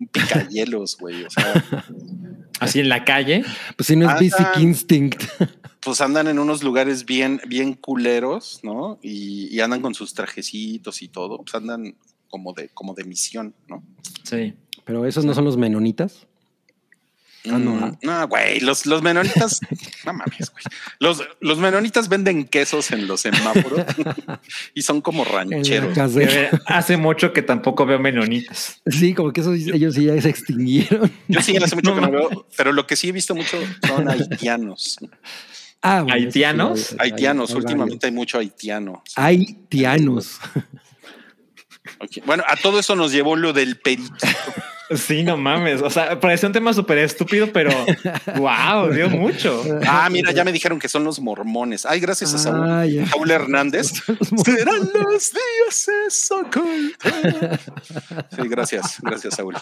[0.00, 1.24] un picayelos, güey.
[1.24, 1.62] O sea,
[2.60, 3.44] Así en la calle.
[3.76, 4.56] Pues si no es Basic.
[4.58, 5.22] Instinct.
[5.80, 8.98] pues andan en unos lugares bien, bien culeros, ¿no?
[9.02, 11.38] Y, y andan con sus trajecitos y todo.
[11.42, 11.94] Pues andan
[12.34, 13.84] como de, como de misión, ¿no?
[14.24, 14.54] Sí.
[14.84, 16.26] Pero esos no son los menonitas.
[17.46, 17.98] Ah, no, Mm, ah.
[18.02, 19.60] No, güey, los, los menonitas,
[20.04, 20.64] no mames, güey.
[20.98, 23.84] Los, los menonitas venden quesos en los semáforos
[24.74, 25.96] y son como rancheros.
[26.66, 28.80] Hace mucho que tampoco veo menonitas.
[28.86, 31.12] Sí, como que esos ellos sí ya se extinguieron.
[31.28, 33.56] Yo sí hace mucho No que no veo, pero lo que sí he visto mucho
[33.86, 34.98] son haitianos.
[35.86, 36.92] Ah, bueno, ¿Haitianos?
[36.92, 39.02] hay- hay- Haitianos, hay últimamente hay mucho haitiano.
[39.16, 40.40] Haitianos.
[42.26, 44.14] Bueno, a todo eso nos llevó lo del perito.
[44.94, 45.80] Sí, no mames.
[45.80, 47.70] O sea, parece un tema súper estúpido, pero
[48.36, 49.64] wow, dio mucho.
[49.86, 51.86] Ah, mira, ya me dijeron que son los mormones.
[51.86, 53.06] Ay, gracias a Saúl, Ah, ya.
[53.06, 53.92] Saúl Hernández.
[54.44, 56.42] Serán los días eso
[58.36, 59.54] Sí, gracias, gracias, Saúl.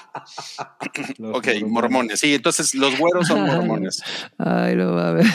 [1.19, 2.19] Los Ok, mormones.
[2.19, 4.03] Sí, entonces los güeros son mormones.
[4.39, 5.29] Ay, no mames.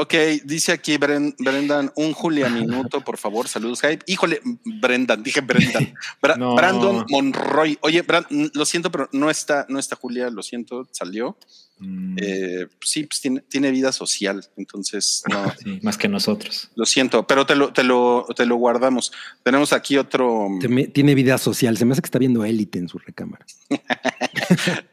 [0.00, 4.04] Ok, dice aquí Bren- Brendan, un Julia Minuto, por favor, saludos, Hype.
[4.06, 4.40] Híjole,
[4.80, 5.92] Brendan, dije Brendan.
[6.22, 6.54] Bra- No.
[6.54, 7.76] Brandon Monroy.
[7.80, 11.36] Oye, Bran- lo siento, pero no está, no está Julia, lo siento, salió.
[11.80, 16.70] Mm, Eh, sí, pues tiene, tiene vida social, entonces no, sí, más que nosotros.
[16.76, 19.10] lo siento, pero te lo, te lo, te lo guardamos.
[19.42, 20.48] Tenemos aquí otro,
[20.92, 21.76] tiene vida social.
[21.76, 23.44] Se me hace que está viendo élite en su recámara.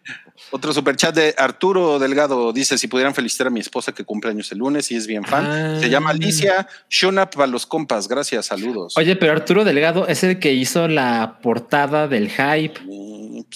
[0.51, 2.51] otro superchat de Arturo Delgado.
[2.53, 5.23] Dice: Si pudieran felicitar a mi esposa que cumple años el lunes y es bien
[5.23, 5.45] fan.
[5.45, 5.77] Ah.
[5.79, 6.67] Se llama Alicia.
[6.89, 8.07] Shuna para los compas.
[8.07, 8.95] Gracias, saludos.
[8.97, 12.79] Oye, pero Arturo Delgado es el que hizo la portada del hype.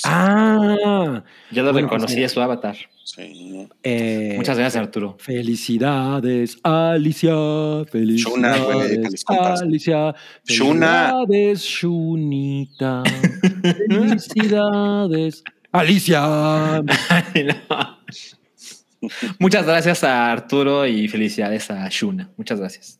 [0.03, 2.75] Ah, Yo lo Bueno, reconocí pues, de su avatar.
[3.03, 3.67] sí.
[3.83, 5.17] eh, Muchas gracias, Arturo.
[5.19, 7.31] Felicidades, Alicia.
[7.31, 9.61] Shuna, Felicidades, compas.
[9.61, 10.15] Alicia.
[10.45, 11.13] Shuna.
[11.27, 13.03] Felicidades, Shunita.
[13.89, 16.21] Felicidades, Alicia.
[16.81, 17.99] No.
[19.39, 22.29] Muchas gracias a Arturo y felicidades a Shuna.
[22.37, 22.99] Muchas gracias.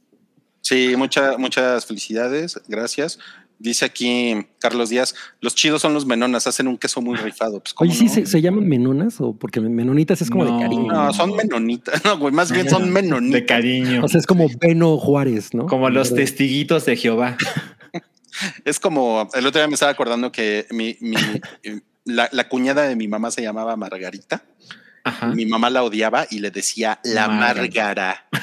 [0.61, 2.59] Sí, mucha- muchas felicidades.
[2.67, 3.19] Gracias.
[3.57, 7.59] Dice aquí Carlos Díaz: Los chidos son los menonas, hacen un queso muy rifado.
[7.59, 8.13] Pues, ¿cómo Oye, sí, no?
[8.13, 10.55] se, se llaman menonas o porque menonitas es como No.
[10.57, 10.93] de cariño.
[10.93, 12.01] No, son menonitas.
[12.05, 13.43] No, güey, más bien son De menonitas.
[13.47, 14.05] cariño.
[14.05, 15.65] O sea, es como Beno Juárez, ¿no?
[15.65, 17.35] Como los Pero- testiguitos de Jehová.
[18.63, 21.15] Es como el otro día me estaba acordando que mi, mi-
[22.09, 24.43] la, la cuñada de mi mamá se llamaba Margarita.
[25.03, 25.27] Ajá.
[25.27, 27.27] Mi mamá la odiaba y le decía la.
[27.27, 28.25] Márgara.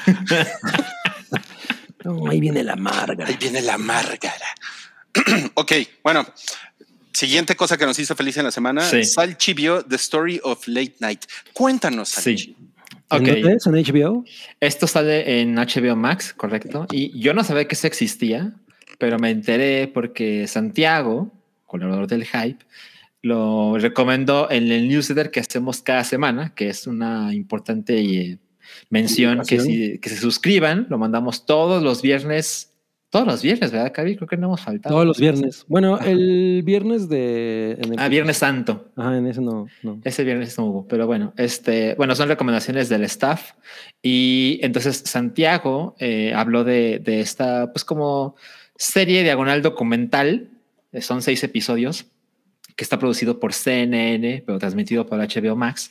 [2.04, 3.26] No, ahí viene la Marga.
[3.26, 4.46] Ahí viene la Márgara.
[5.54, 5.72] ok,
[6.04, 6.24] bueno.
[7.12, 8.82] Siguiente cosa que nos hizo feliz en la semana.
[8.82, 9.02] Sí.
[9.02, 11.24] Salchi vio The Story of Late Night.
[11.54, 12.36] Cuéntanos, Salchi.
[12.36, 12.56] Sí.
[13.10, 13.26] ¿En Ok.
[13.28, 13.66] dónde es?
[13.66, 14.24] ¿En HBO?
[14.60, 16.86] Esto sale en HBO Max, correcto.
[16.92, 18.52] Y yo no sabía que eso existía,
[18.98, 21.32] pero me enteré porque Santiago,
[21.64, 22.64] colaborador del Hype,
[23.26, 28.38] lo recomendó en el newsletter que hacemos cada semana, que es una importante eh,
[28.90, 30.86] mención que, si- que se suscriban.
[30.90, 32.72] Lo mandamos todos los viernes.
[33.08, 34.16] Todos los viernes, ¿verdad, Cavi?
[34.16, 34.94] Creo que no hemos faltado.
[34.94, 35.64] Todos los viernes.
[35.68, 37.78] Bueno, el viernes de.
[37.80, 38.90] en el- Ah, Viernes Santo.
[38.96, 39.66] Ajá, en ese no.
[39.82, 40.00] no.
[40.04, 43.52] Ese viernes no hubo, pero bueno, este, bueno, son recomendaciones del staff.
[44.02, 48.34] Y entonces Santiago eh, habló de, de esta, pues como
[48.76, 50.50] serie diagonal documental,
[50.92, 52.06] eh, son seis episodios,
[52.76, 55.90] que está producido por CNN, pero transmitido por HBO Max.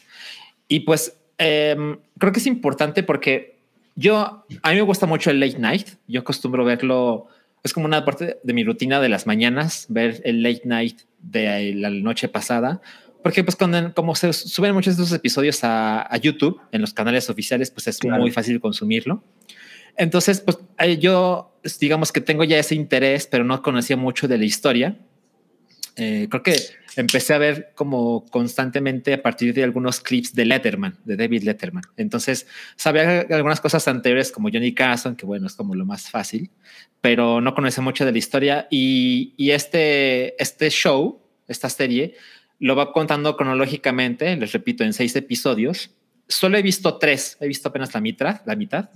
[0.68, 3.58] Y pues em, creo que es importante porque
[3.96, 5.88] yo, a mí me gusta mucho el late night.
[6.08, 7.28] Yo acostumbro verlo,
[7.64, 11.74] es como una parte de mi rutina de las mañanas, ver el late night de
[11.76, 12.82] la noche pasada.
[13.24, 16.94] Porque pues cuando, como se suben muchos de estos episodios a, a YouTube, en los
[16.94, 18.22] canales oficiales, pues es Claro.
[18.22, 19.24] muy fácil consumirlo.
[19.98, 24.38] Entonces, pues eh, yo digamos que tengo ya ese interés, pero no conocía mucho de
[24.38, 24.98] la historia.
[25.96, 26.56] Eh, creo que
[26.98, 31.84] empecé a ver como constantemente a partir de algunos clips de Letterman, de David Letterman.
[31.98, 36.50] Entonces, sabía algunas cosas anteriores como Johnny Carson, que bueno, es como lo más fácil,
[37.02, 38.68] pero no conocía mucho de la historia.
[38.70, 42.16] Y, y este, este show, esta serie,
[42.60, 45.92] lo va contando cronológicamente, les repito, en seis episodios.
[46.28, 48.90] Solo he visto tres, he visto apenas la mitad, la mitad,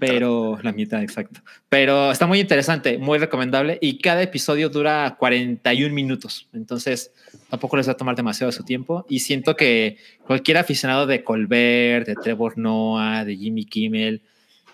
[0.00, 1.40] pero la mitad, exacto.
[1.68, 6.48] Pero está muy interesante, muy recomendable y cada episodio dura 41 minutos.
[6.52, 7.12] Entonces
[7.50, 9.06] tampoco les va a tomar demasiado de su tiempo.
[9.08, 14.22] Y siento que cualquier aficionado de Colbert, de Trevor Noah, de Jimmy Kimmel,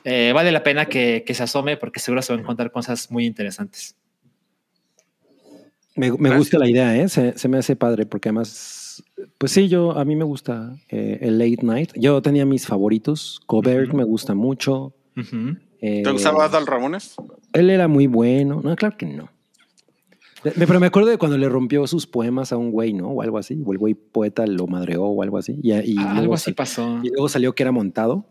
[0.05, 3.11] eh, vale la pena que, que se asome porque seguro se van a encontrar cosas
[3.11, 3.97] muy interesantes.
[5.97, 7.09] Me, me gusta la idea, ¿eh?
[7.09, 8.90] Se, se me hace padre porque además,
[9.39, 11.91] pues sí, yo, a mí me gusta eh, el late night.
[11.97, 13.41] Yo tenía mis favoritos.
[13.47, 13.97] Colbert Ujú.
[13.97, 14.93] me gusta mucho.
[15.81, 17.15] Eh, ¿Te gustaba Adal Ramones?
[17.53, 18.61] Él era muy bueno.
[18.63, 19.29] No, claro que no.
[20.45, 23.09] De- Pero me acuerdo de cuando le rompió sus poemas a un güey, ¿no?
[23.09, 23.61] O algo así.
[23.65, 25.57] O el güey poeta lo madreó o algo así.
[25.63, 27.01] Y, y Ah, luego algo así pasó.
[27.03, 28.27] Y luego salió que era montado.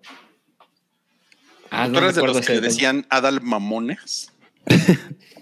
[1.72, 4.32] Ah, ¿Tú eres de los que decían Adal Mamones?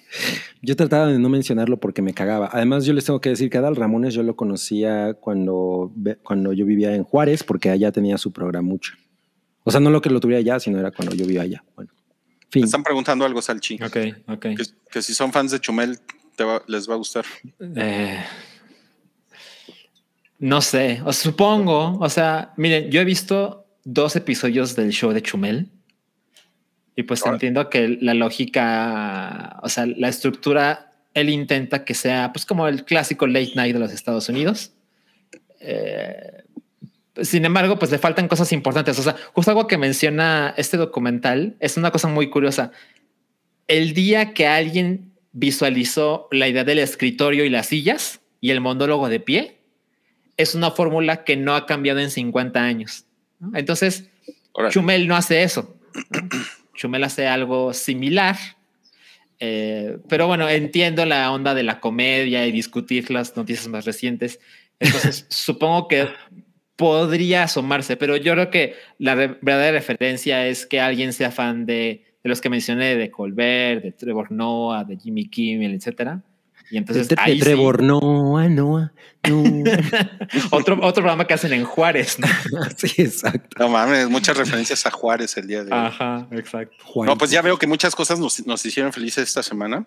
[0.62, 2.49] Yo trataba de no mencionarlo porque me cagaba.
[2.51, 5.91] Además, yo les tengo que decir que Adal Ramones yo lo conocía cuando,
[6.23, 8.93] cuando yo vivía en Juárez, porque allá tenía su programa mucho.
[9.63, 11.63] O sea, no lo que lo tuviera allá, sino era cuando yo vivía allá.
[11.75, 11.91] Bueno,
[12.53, 13.75] están preguntando algo, Salchi.
[13.84, 14.39] Ok, ok.
[14.41, 15.99] Que, que si son fans de Chumel,
[16.36, 17.25] te va- les va a gustar.
[17.60, 18.19] Eh,
[20.39, 25.21] no sé, o supongo, o sea, miren, yo he visto dos episodios del show de
[25.21, 25.71] Chumel
[26.98, 32.44] y pues entiendo que la lógica, o sea, la estructura, él intenta que sea pues
[32.44, 34.74] como el clásico late night de los Estados Unidos.
[35.60, 36.44] Eh,
[37.22, 38.98] sin embargo, pues le faltan cosas importantes.
[38.98, 42.72] O sea, justo algo que menciona este documental es una cosa muy curiosa.
[43.68, 49.08] El día que alguien visualizó la idea del escritorio y las sillas y el monólogo
[49.08, 49.60] de pie,
[50.36, 53.06] es una fórmula que no ha cambiado en 50 años.
[53.40, 53.52] ¿no?
[53.56, 54.10] Entonces,
[54.52, 54.74] Órale.
[54.74, 55.78] Chumel no hace eso.
[56.78, 58.38] Chumel hace algo similar.
[59.40, 64.40] Eh, pero bueno, entiendo la onda de la comedia y discutir las noticias más recientes.
[64.80, 66.08] Entonces, supongo que
[66.76, 71.66] podría asomarse, pero yo creo que la re- verdadera referencia es que alguien sea fan
[71.66, 76.22] de, de los que mencioné, de Colbert, de Trevor Noah, de Jimmy Kimmel, etcétera.
[76.69, 78.91] Y entonces de, de ahí sí, Trevor Noah, Noah, Noah.
[80.51, 82.17] otro, otro programa que hacen en Juárez.
[82.19, 82.27] ¿no?
[82.77, 83.58] sí, exacto.
[83.60, 85.80] No mames, muchas referencias a Juárez el día de hoy.
[85.80, 86.75] Ajá, exacto.
[87.03, 89.86] No, pues ya veo que muchas cosas nos, nos hicieron felices esta semana.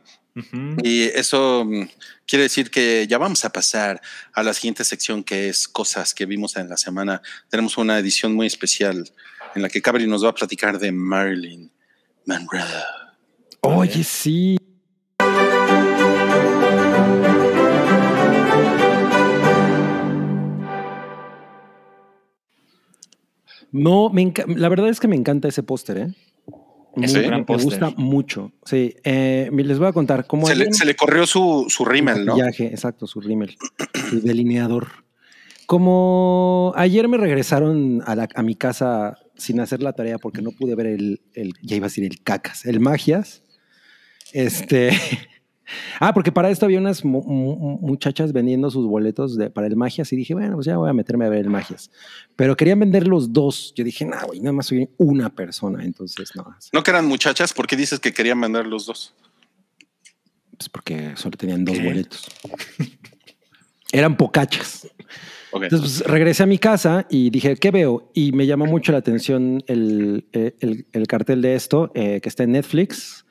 [0.82, 1.88] Y eso mm,
[2.26, 4.00] quiere decir que ya vamos a pasar
[4.32, 7.22] a la siguiente sección que es cosas que vimos en la semana.
[7.48, 9.10] Tenemos una edición muy especial
[9.54, 11.70] en la que Cabri nos va a platicar de Marilyn
[12.26, 12.62] Monroe.
[13.62, 14.60] Oye, sí.
[23.72, 26.14] No, me la verdad es que me encanta ese póster, ¿eh?
[27.00, 27.64] Es Muy- un gran me póster.
[27.80, 28.52] gusta mucho.
[28.64, 31.85] Sí, eh, me- les voy a contar cómo Se le, se le corrió su, su
[31.85, 32.33] rímel, ¿no?
[32.37, 33.56] Maquillaje, exacto, su rímel,
[34.11, 34.88] su delineador.
[35.66, 40.50] Como ayer me regresaron a, la- a mi casa sin hacer la tarea porque no
[40.50, 43.44] pude ver el, el- ya iba a decir el cacas, el magias.
[44.33, 44.90] Este,
[46.00, 49.76] ah, porque para esto había unas mu- mu- muchachas vendiendo sus boletos de- para el
[49.76, 51.90] magias y dije, bueno, pues ya voy a meterme a ver el magias.
[52.37, 53.72] Pero querían vender los dos.
[53.76, 56.46] Yo dije, no, güey, nada más soy una persona, entonces no.
[56.72, 59.14] No que eran muchachas, ¿por qué dices que querían vender los dos?
[60.56, 61.85] Pues porque solo tenían dos ¿Qué?
[61.85, 62.26] boletos.
[63.92, 64.87] Eran pocachas.
[65.52, 68.11] Entonces pues, regresé a mi casa y dije, ¿qué veo?
[68.14, 72.28] Y me llamó mucho la atención el, eh, el- el cartel de esto, eh, que
[72.28, 73.24] está en Netflix.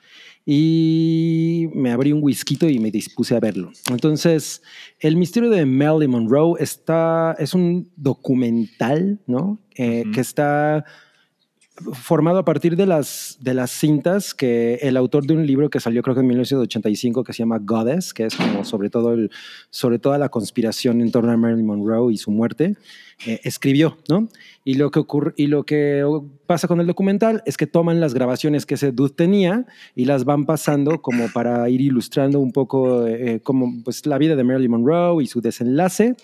[0.46, 3.70] Y me abrí un whisky y me dispuse a verlo.
[3.90, 4.62] Entonces,
[4.98, 9.60] El misterio de Marilyn Monroe está, es un documental, ¿no?
[9.76, 10.04] Eh.
[10.12, 10.84] Que está
[11.92, 15.80] formado a partir de las, de las cintas que el autor de un libro que
[15.80, 19.30] salió creo que en 1985 que se llama Goddess, que es como sobre todo el,
[19.70, 22.76] sobre toda la conspiración en torno a Marilyn Monroe y su muerte,
[23.26, 24.28] eh, escribió, ¿no?
[24.64, 26.04] Y lo que ocurre, y lo que
[26.46, 30.24] pasa con el documental es que toman las grabaciones que ese dude tenía y las
[30.24, 34.70] van pasando como para ir ilustrando un poco eh, como pues la vida de Marilyn
[34.70, 36.14] Monroe y su desenlace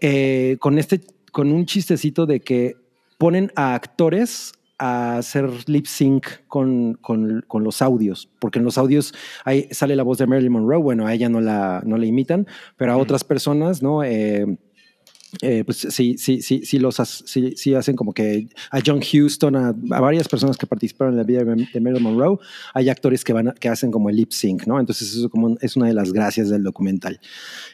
[0.00, 1.00] eh, con este
[1.32, 2.76] con un chistecito de que
[3.18, 4.52] ponen a actores
[4.84, 9.14] a hacer lip sync con, con, con, los audios, porque en los audios
[9.46, 12.46] ahí sale la voz de Marilyn Monroe, bueno, a ella no la, no la imitan,
[12.76, 14.04] pero a otras personas, ¿no?
[14.04, 14.44] Eh,
[15.40, 19.56] eh, pues sí, sí, sí, sí, los sí, sí, hacen como que a John Houston,
[19.56, 22.38] a, a, varias personas que participaron en la vida de Marilyn Monroe,
[22.74, 24.78] hay actores que van a, que hacen como el lip sync, ¿no?
[24.78, 27.20] Entonces eso como es una de las gracias del documental.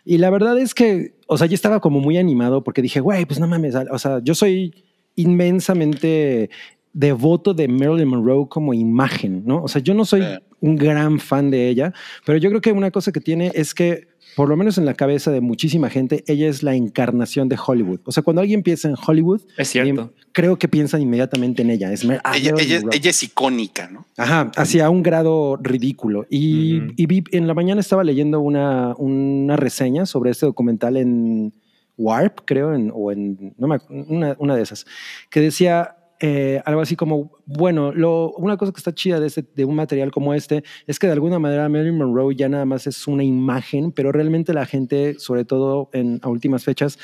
[0.04, 3.26] Y la verdad es que, o sea, yo estaba como muy animado porque dije, güey,
[3.26, 4.72] pues no mames, o sea, yo soy
[5.16, 6.50] inmensamente
[6.92, 9.62] devoto de Marilyn Monroe como imagen, ¿no?
[9.62, 10.22] O sea, yo no soy
[10.60, 11.92] un gran fan de ella,
[12.24, 14.94] pero yo creo que una cosa que tiene es que, por lo menos en la
[14.94, 18.00] cabeza de muchísima gente, ella es la encarnación de Hollywood.
[18.04, 20.12] O sea, cuando alguien piensa en Hollywood, es cierto.
[20.32, 21.92] creo que piensan inmediatamente en ella.
[21.92, 24.06] Es ella, ella, ella, es icónica, ¿no?
[24.16, 26.26] Ajá, hacia un grado ridículo.
[26.28, 26.94] Y, uh -huh.
[26.96, 31.52] y vi, en la mañana estaba leyendo una, una reseña sobre este documental en
[31.96, 34.86] Warp, creo, en, o en no me, una, una de esas,
[35.28, 39.42] que decía eh, algo así como, bueno, lo, una cosa que está chida de, este,
[39.54, 42.86] de, un material como este es que de alguna manera Marilyn Monroe ya nada más
[42.86, 46.98] es una imagen, pero realmente la gente, sobre todo en a últimas fechas,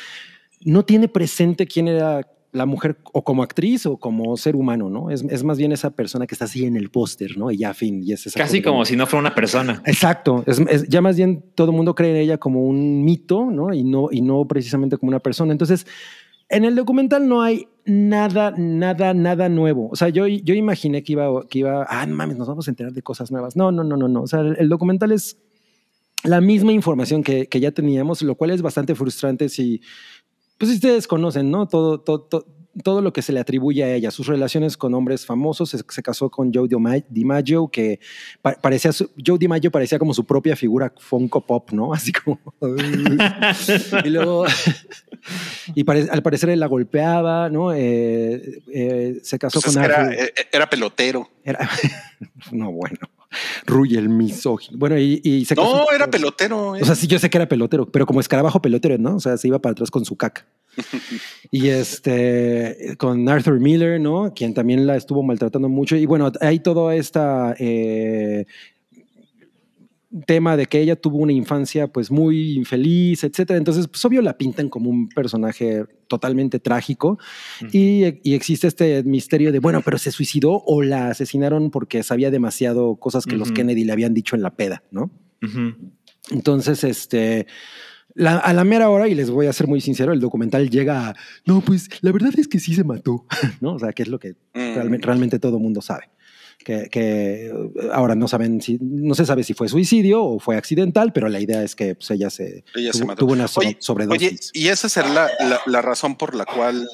[0.61, 5.11] no tiene presente quién era la mujer o como actriz o como ser humano, ¿no?
[5.11, 7.50] Es, es más bien esa persona que está así en el póster, ¿no?
[7.50, 9.83] Y ya, fin, y es esa Casi como si no fuera una persona.
[9.87, 10.44] Exacto.
[10.46, 13.72] Es, es, ya más bien todo el mundo cree en ella como un mito, ¿no?
[13.72, 15.52] Y no, y no precisamente como una persona.
[15.52, 15.87] Entonces,
[16.48, 19.88] en el documental no hay nada, nada, nada nuevo.
[19.90, 22.92] O sea, yo, yo imaginé que iba, que iba, ah, mames, nos vamos a enterar
[22.92, 23.57] de cosas nuevas.
[23.57, 24.22] No, no, no, no, no.
[24.22, 25.38] O sea, el, documental es
[26.25, 29.81] la misma información que, que, ya teníamos, lo cual es bastante frustrante si,
[30.59, 31.68] pues si ustedes conocen, ¿no?
[31.68, 32.46] Todo, todo, todo,
[32.82, 36.02] todo lo que se le atribuye a ella, sus relaciones con hombres famosos, se, se
[36.02, 36.68] casó con Joe
[37.08, 38.00] DiMaggio, que
[38.42, 41.92] pa parecía, su, Joe DiMaggio parecía como su propia figura Funko Pop, ¿no?
[41.94, 42.38] Así como...
[44.04, 44.44] y luego,
[45.74, 47.72] y pare, al parecer él la golpeaba, ¿no?
[47.72, 49.84] Eh, eh, se casó pues con...
[49.84, 50.10] Era,
[50.52, 51.28] era, pelotero.
[51.44, 51.68] Era,
[52.52, 52.98] no, bueno.
[53.66, 54.78] Ruy el misógino.
[54.78, 56.76] Bueno, y, y se casó, No, era pelotero.
[56.76, 56.82] Eh.
[56.82, 59.16] O sea, sí, yo sé que era pelotero, pero como escarabajo pelotero, ¿no?
[59.16, 60.46] O sea, se iba para atrás con su caca.
[61.50, 64.32] Y este, con Arthur Miller, ¿no?
[64.34, 65.96] Quien también la estuvo maltratando mucho.
[65.96, 68.46] Y bueno, hay toda esta eh,
[70.24, 73.58] tema de que ella tuvo una infancia pues muy infeliz, etcétera.
[73.58, 77.18] Entonces, pues obvio la pintan como un personaje totalmente trágico
[77.60, 77.70] uh -huh.
[77.72, 82.30] y, y, existe este misterio de, bueno, pero se suicidó o la asesinaron porque sabía
[82.30, 83.40] demasiado cosas que uh -huh.
[83.40, 85.10] los Kennedy le habían dicho en la peda, ¿no?
[85.42, 85.76] Uh -huh.
[86.30, 87.46] Entonces, este...
[88.18, 91.09] La, a la mera hora, y les voy a ser muy sincero, el documental llega
[91.09, 93.26] a, no, pues la verdad es que sí se mató,
[93.61, 93.74] ¿no?
[93.74, 94.74] O sea, que es lo que mm.
[94.74, 96.11] realmente, realmente todo mundo sabe.
[96.64, 97.52] Que, que,
[97.92, 101.38] ahora no saben si no se sabe si fue suicidio o fue accidental, pero la
[101.38, 104.50] idea es que pues, ella se, ella tuvo, se tuvo, una so oye, sobredosis.
[104.55, 106.88] Oye, y esa será la, la, la, razón por la cual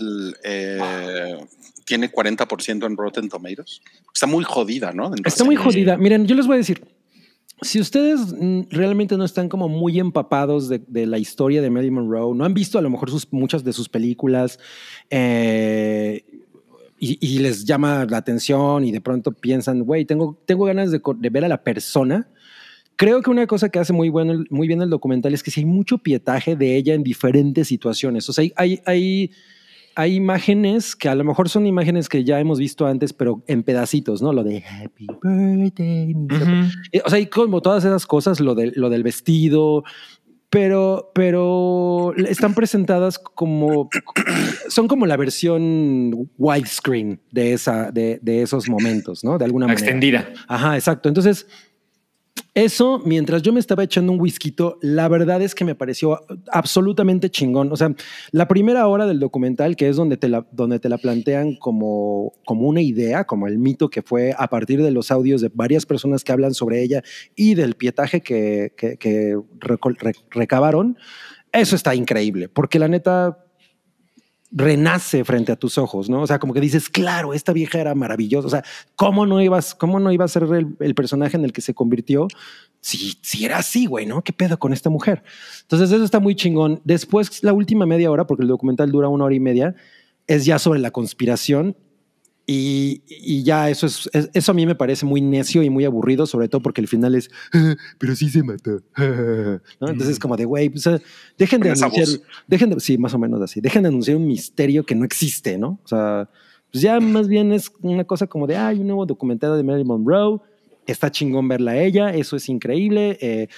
[0.44, 1.38] eh,
[1.84, 3.80] tiene 40% en Rotten Tomatoes.
[4.12, 5.06] Está muy jodida, ¿no?
[5.06, 5.96] Entonces, Está muy jodida.
[5.96, 6.82] Miren, yo les voy a decir,
[7.62, 8.34] si ustedes
[8.70, 12.54] realmente no están como muy empapados de, de, la historia de Marilyn Monroe, no han
[12.54, 14.58] visto a lo mejor sus, muchas de sus películas
[15.10, 16.24] eh,
[16.98, 21.00] y, y, les llama la atención y de pronto piensan, güey, tengo, tengo ganas de,
[21.18, 22.28] de, ver a la persona.
[22.96, 25.60] Creo que una cosa que hace muy, bueno, muy bien el documental es que si
[25.60, 28.28] hay mucho pietaje de ella en diferentes situaciones.
[28.28, 29.30] O sea, hay, hay, hay
[29.94, 33.62] hay imágenes que a lo mejor son imágenes que ya hemos visto antes, pero en
[33.62, 34.32] pedacitos, ¿no?
[34.32, 36.14] Lo de Happy Birthday.
[36.14, 37.02] Uh -huh.
[37.04, 39.84] O sea, hay como todas esas cosas, lo, de, lo del vestido,
[40.52, 43.88] pero, pero están presentadas como,
[44.68, 49.38] son como la versión widescreen de, esa, de, de esos momentos, ¿no?
[49.38, 49.80] De alguna manera.
[49.82, 50.28] Extendida.
[50.48, 51.08] Ajá, exacto.
[51.08, 51.46] Entonces,
[52.54, 57.30] eso, mientras yo me estaba echando un whisky, la verdad es que me pareció absolutamente
[57.30, 57.72] chingón.
[57.72, 57.94] O sea,
[58.30, 62.34] la primera hora del documental, que es donde te la, donde te la plantean como,
[62.44, 65.86] como una idea, como el mito que fue a partir de los audios de varias
[65.86, 67.02] personas que hablan sobre ella
[67.34, 68.72] y del pietaje que,
[70.30, 70.98] recabaron,
[71.52, 73.46] eso está increíble, porque la neta
[74.52, 76.22] renace frente a tus ojos, ¿no?
[76.22, 78.46] O sea, como que dices, claro, esta vieja era maravillosa.
[78.46, 78.64] O sea,
[78.96, 80.44] ¿cómo no ibas, cómo no iba a ser
[80.78, 82.28] el, personaje en el que se convirtió?
[82.80, 84.22] Si, si era así, güey, ¿no?
[84.22, 85.22] ¿Qué pedo con esta mujer?
[85.62, 86.80] Entonces, eso está muy chingón.
[86.84, 89.74] Después, la última media hora, porque el documental dura una hora y media,
[90.26, 91.76] es ya sobre la conspiración.
[92.46, 95.84] Y, y ya eso es, es- eso a mí me parece muy necio y muy
[95.84, 98.80] aburrido, sobre todo porque el final es, "Ah, pero sí se mató.
[99.80, 99.88] ¿no?
[99.88, 101.00] Entonces, como de, güey, pues, ah,
[101.38, 102.20] dejen de anunciar, voz.
[102.48, 105.56] dejen de, sí, más o menos así, dejen de anunciar un misterio que no existe,
[105.56, 105.78] ¿no?
[105.84, 106.28] O sea,
[106.72, 109.86] pues ya más bien es una cosa como de, hay un nuevo documental de Marilyn
[109.86, 110.40] Monroe,
[110.86, 113.18] está chingón verla a ella, eso es increíble.
[113.20, 113.48] eh,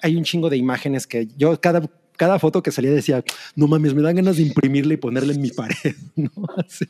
[0.00, 1.82] hay un chingo de imágenes que yo cada,
[2.22, 3.24] cada foto que salía decía,
[3.56, 6.30] no mames, me dan ganas de imprimirla y ponerla en mi pared, ¿no?
[6.56, 6.86] Así,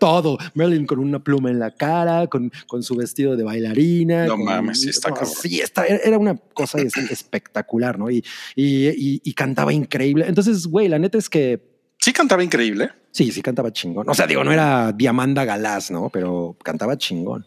[0.00, 0.38] todo.
[0.54, 4.26] Marilyn con una pluma en la cara, con, con su vestido de bailarina.
[4.26, 5.32] No con- mames, sí está cabrón.
[5.40, 8.10] Sí, está, era una cosa es- espectacular, ¿no?
[8.10, 8.24] Y,
[8.56, 10.24] y, y- y cantaba increíble.
[10.26, 12.90] Entonces, güey, la neta es que Sí cantaba increíble.
[13.12, 14.08] Sí, sí cantaba chingón.
[14.10, 16.10] O sea, digo, no era Diamanda Galás, ¿no?
[16.10, 17.46] Pero cantaba chingón.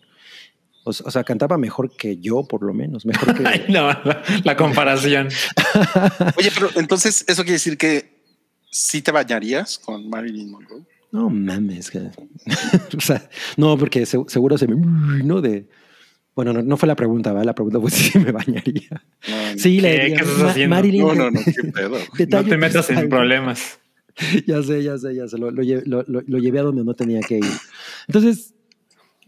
[0.85, 3.05] O, o sea, cantaba mejor que yo, por lo menos.
[3.05, 3.43] Mejor que.
[3.47, 5.27] Ay, no, la, la comparación.
[6.37, 8.15] Oye, pero entonces eso quiere decir que
[8.71, 10.83] sí te bañarías con Marilyn Monroe.
[11.11, 11.89] No mames.
[11.91, 11.99] que-
[12.97, 13.27] o sea,
[13.57, 14.75] no, porque se- seguro se me.
[15.23, 15.67] No de.
[16.35, 17.45] Bueno, no, no fue la pregunta, ¿verdad?
[17.45, 18.89] La pregunta fue si me bañaría.
[19.27, 20.01] No, Sí, le ¿Qué?
[20.03, 21.01] diría, ¿Qué estás "Ma- haciendo?" Marilyn.
[21.07, 21.97] No, no, no, qué pedo.
[22.29, 23.07] No te metas en cristal".
[23.09, 23.79] problemas.
[24.45, 25.37] ya sé, ya sé, ya sé.
[25.37, 27.45] Lo, lo- lo- lo llevé a donde no tenía que ir.
[28.07, 28.53] Entonces,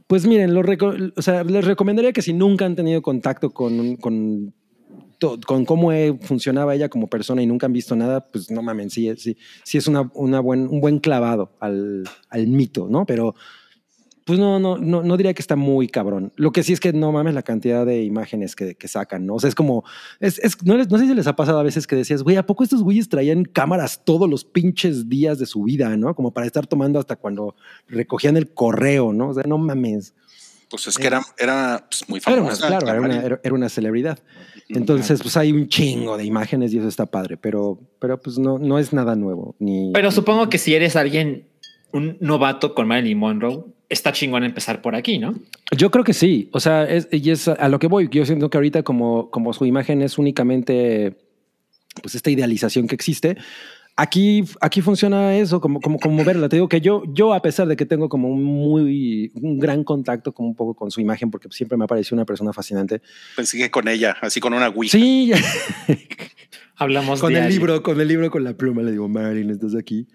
[0.07, 4.53] pues miren, les recomendaría que si nunca han tenido contacto con, con,
[5.19, 5.91] cómo
[6.21, 9.77] funcionaba ella como persona y nunca han visto nada, pues no mamen, sí, sí, sí
[9.77, 13.05] es una, una buen, un buen clavado al, al mito, ¿no?
[13.05, 13.35] Pero
[14.27, 16.31] pues no, no, no, no diría que está muy cabrón.
[16.35, 19.35] Lo que sí es que no mames la cantidad de imágenes que, que sacan, ¿no?
[19.35, 19.83] O sea, es como,
[20.19, 22.35] es, es- no, les- no sé si les ha pasado a veces que decías, güey,
[22.35, 26.13] ¿a poco estos güeyes traían cámaras todos los pinches días de su vida, ¿no?
[26.13, 27.55] Como para estar tomando hasta cuando
[27.87, 29.29] recogían el correo, ¿no?
[29.29, 30.13] O sea, no mames.
[30.69, 32.67] Pues es que era, era pues, muy Era una, famosa.
[32.67, 34.19] claro, la era una, era una celebridad.
[34.67, 38.59] Entonces, pues hay un chingo de imágenes y eso está padre, pero, pero pues no,
[38.59, 39.55] no es nada nuevo.
[39.59, 41.47] Ni, Pero supongo que si eres alguien,
[41.93, 45.35] un novato con Marilyn Monroe, está chingón empezar por aquí, ¿no?
[45.75, 46.49] Yo creo que sí.
[46.51, 48.09] O sea, es, y es a lo que voy.
[48.11, 51.17] Yo siento que ahorita como, como su imagen es únicamente
[52.01, 53.37] pues esta idealización que existe.
[53.99, 56.49] Aquí, aquí funciona eso, como, como, como verla.
[56.49, 59.83] Te digo que yo, yo, a pesar de que tengo como un muy, un gran
[59.83, 63.01] contacto como un poco con su imagen, porque siempre me ha parecido una persona fascinante.
[63.35, 64.89] Pensé que con ella, así con una Wii.
[64.89, 65.31] Sí,
[66.75, 67.57] Hablamos con el diario.
[67.57, 70.05] libro, con el libro, con la pluma, le digo, Marilyn, ¿estás aquí?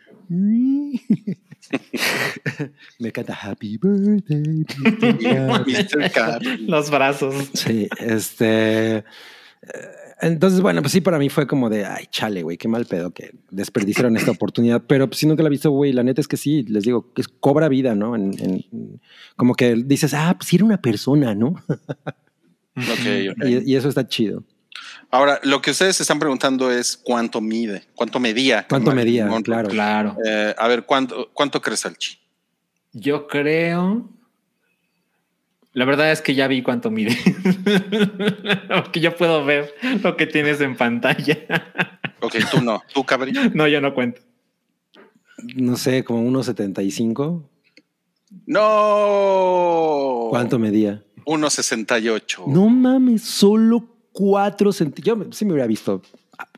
[2.98, 4.42] me canta Happy Birthday.
[5.66, 6.60] Mr.
[6.68, 7.50] Los brazos.
[7.54, 8.96] Sí, este.
[8.98, 9.04] eh,
[10.20, 13.10] Entonces, bueno, pues sí, para mí fue como de, ay, chale, güey, qué mal pedo
[13.12, 14.82] que desperdiciaron esta oportunidad.
[14.86, 17.12] Pero pues, si nunca la he visto, güey, la neta es que sí, les digo,
[17.12, 18.14] que es- cobra vida, ¿no?
[18.16, 19.00] En, en-
[19.36, 21.54] como que dices, ah, pues sí era una persona, ¿no?
[22.74, 24.44] Y eso está chido.
[25.12, 28.66] Ahora, lo que ustedes se están preguntando es cuánto mide, cuánto medía.
[28.66, 29.28] ¿Cuánto medía?
[29.42, 29.68] Claro.
[29.68, 30.16] Claro.
[30.24, 32.18] Eh, a ver, ¿cuánto, cuánto crees, Alchi?
[32.94, 34.08] Yo creo.
[35.74, 37.14] La verdad es que ya vi cuánto mide.
[38.74, 41.38] Porque yo puedo ver lo que tienes en pantalla.
[42.24, 42.80] Ok, tú no.
[42.94, 43.34] ¿Tú, cabrón?
[43.52, 44.20] No, yo no cuento.
[45.56, 47.50] No sé, como unos 75.
[48.46, 50.28] ¡No!
[50.30, 51.02] ¿Cuánto medía?
[51.24, 52.46] 1.68.
[52.46, 55.26] No mames, solo 4 centímetros.
[55.28, 56.02] Yo sí me hubiera visto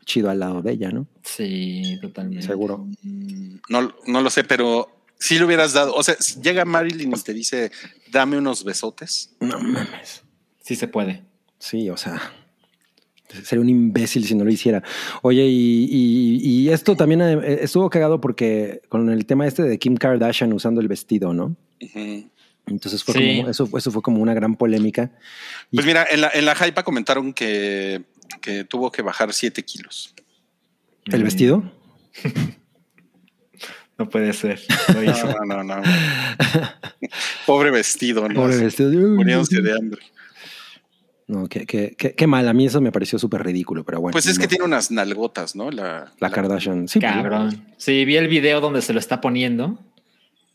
[0.04, 1.06] chido al lado de ella, ¿no?
[1.22, 2.46] Sí, totalmente.
[2.46, 2.86] Seguro.
[3.02, 4.88] Mm, No, no lo sé, pero
[5.18, 5.94] si le hubieras dado.
[5.94, 7.70] O sea, si llega Marilyn y te dice,
[8.12, 9.34] dame unos besotes.
[9.40, 10.22] No mames.
[10.62, 11.22] Sí se puede.
[11.58, 12.20] Sí, o sea,
[13.42, 14.82] sería un imbécil si no lo hiciera.
[15.22, 19.78] Oye, y, y- y esto también eh, estuvo cagado porque con el tema este de
[19.78, 21.56] Kim Kardashian usando el vestido, ¿no?
[21.80, 22.30] Ujú.
[22.66, 23.36] Entonces fue Sí.
[23.38, 25.10] como, eso, eso fue como una gran polémica.
[25.70, 28.02] Y- Pues mira, en la, en la hypa comentaron que,
[28.40, 30.14] que tuvo que bajar 7 kilos.
[31.06, 31.62] ¿El vestido?
[33.96, 34.60] No puede ser.
[34.92, 35.76] No, no, no.
[35.76, 35.82] no.
[37.46, 38.34] Pobre vestido, ¿no?
[38.34, 38.90] Pobre vestido.
[38.90, 40.02] Muriéndose de hambre.
[41.28, 42.48] No, qué, qué, qué- qué mal.
[42.48, 44.12] A mí eso me pareció súper ridículo, pero bueno.
[44.12, 44.42] Pues es no.
[44.42, 45.70] que tiene unas nalgotas, ¿no?
[45.70, 46.88] La, La Kardashian.
[46.88, 47.68] Sí, pues, Cabrón.
[47.78, 49.78] Sí, vi el video donde se lo está poniendo.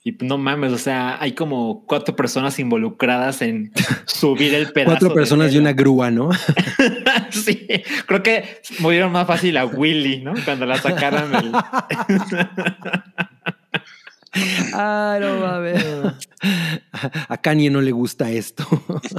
[0.04, 3.72] Y no mames, o sea, hay como cuatro personas involucradas en
[4.06, 4.92] subir el pedazo.
[4.92, 6.30] Cuatro de personas y una grúa, ¿no?
[7.32, 7.68] sí,
[8.06, 10.34] creo que movieron más fácil a Willy, ¿no?
[10.46, 11.52] Cuando la sacaron del.
[14.74, 15.84] Ah, no mames.
[17.28, 18.66] A Kanye no le gusta esto.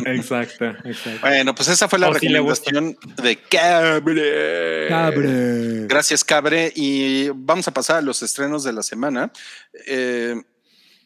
[0.07, 1.21] exacto, exacto.
[1.21, 4.87] Bueno, pues esa fue la O recomendación de Cabre.
[4.89, 5.87] Cabre.
[5.89, 6.73] Gracias, Cabre.
[6.75, 9.33] Y vamos a pasar a los estrenos de la semana.
[9.87, 10.41] Eh,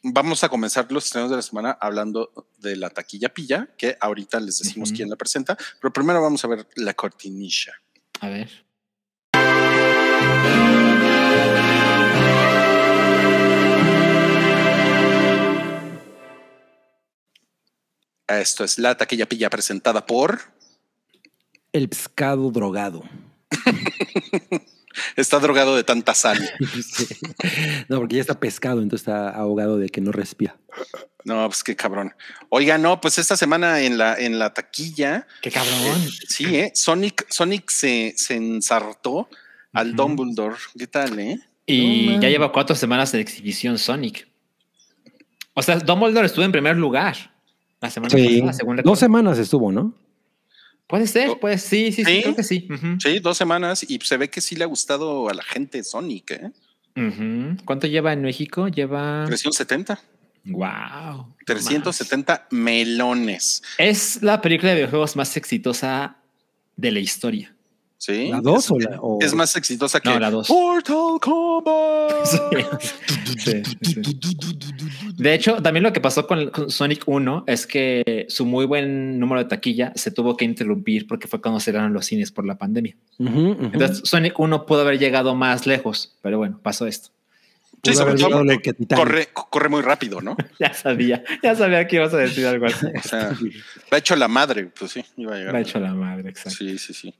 [0.04, 4.38] vamos a comenzar los estrenos de la semana hablando de la taquilla pilla, que ahorita
[4.38, 7.72] les decimos quién la presenta, pero primero vamos a ver la cortinilla.
[8.20, 8.50] A ver.
[18.26, 20.40] Esto es la taquilla pilla presentada por.
[21.72, 23.02] El pescado drogado.
[25.16, 26.38] Está drogado de tanta sal.
[27.88, 30.56] no, porque ya está pescado, entonces está ahogado de que no respira.
[31.24, 32.14] No, pues qué cabrón.
[32.50, 35.26] Oiga, no, pues esta semana en la, en la taquilla.
[35.40, 36.00] Qué cabrón.
[36.28, 36.72] Sí, eh.
[36.74, 39.28] Sonic, Sonic se, se ensartó
[39.72, 39.96] al.
[39.96, 40.56] Dumbledore.
[40.78, 41.38] ¿Qué tal, eh?
[41.66, 44.28] Y ya lleva cuatro semanas de exhibición Sonic.
[45.54, 47.16] O sea, Dumbledore estuvo en primer lugar.
[47.80, 49.94] La semana Sí, pasada, según dos semanas estuvo, ¿no?
[50.86, 52.22] Puede ser, pues sí, sí, sí, ¿Sí?
[52.22, 52.68] creo que sí.
[52.98, 56.30] Sí, dos semanas y se ve que sí le ha gustado a la gente Sonic,
[56.32, 56.50] ¿eh?
[57.64, 58.68] ¿Cuánto lleva en México?
[58.68, 59.24] Lleva.
[59.26, 60.00] 370.
[60.44, 61.34] Wow.
[61.46, 63.62] 370 melones.
[63.78, 66.18] Es la película de videojuegos más exitosa
[66.76, 67.53] de la historia.
[67.98, 68.28] Sí.
[68.28, 70.50] ¿La dos es, o la- o- es más exitosa que No, la dos.
[70.50, 72.26] Mortal Kombat.
[72.26, 72.38] Sí,
[73.38, 74.02] sí, sí.
[75.16, 79.18] De hecho, también lo que pasó con, con Sonic 1 es que su muy buen
[79.18, 82.58] número de taquilla se tuvo que interrumpir porque fue cuando cerraron los cines por la
[82.58, 82.96] pandemia.
[83.18, 87.10] Entonces, Sonic 1 pudo haber llegado más lejos, pero bueno, pasó esto.
[87.84, 89.04] Sí, Pudo sobre haber todo llegado porque lo que Titanic.
[89.04, 90.36] corre, corre muy rápido, ¿no?
[90.58, 92.86] Ya sabía, ya sabía que ibas a decir algo así.
[92.86, 93.52] O sea, le
[93.90, 95.56] ha hecho la madre, pues sí, iba a llegar.
[95.56, 96.50] Ha hecho la madre, exacto.
[96.58, 97.14] Sí, sí, sí.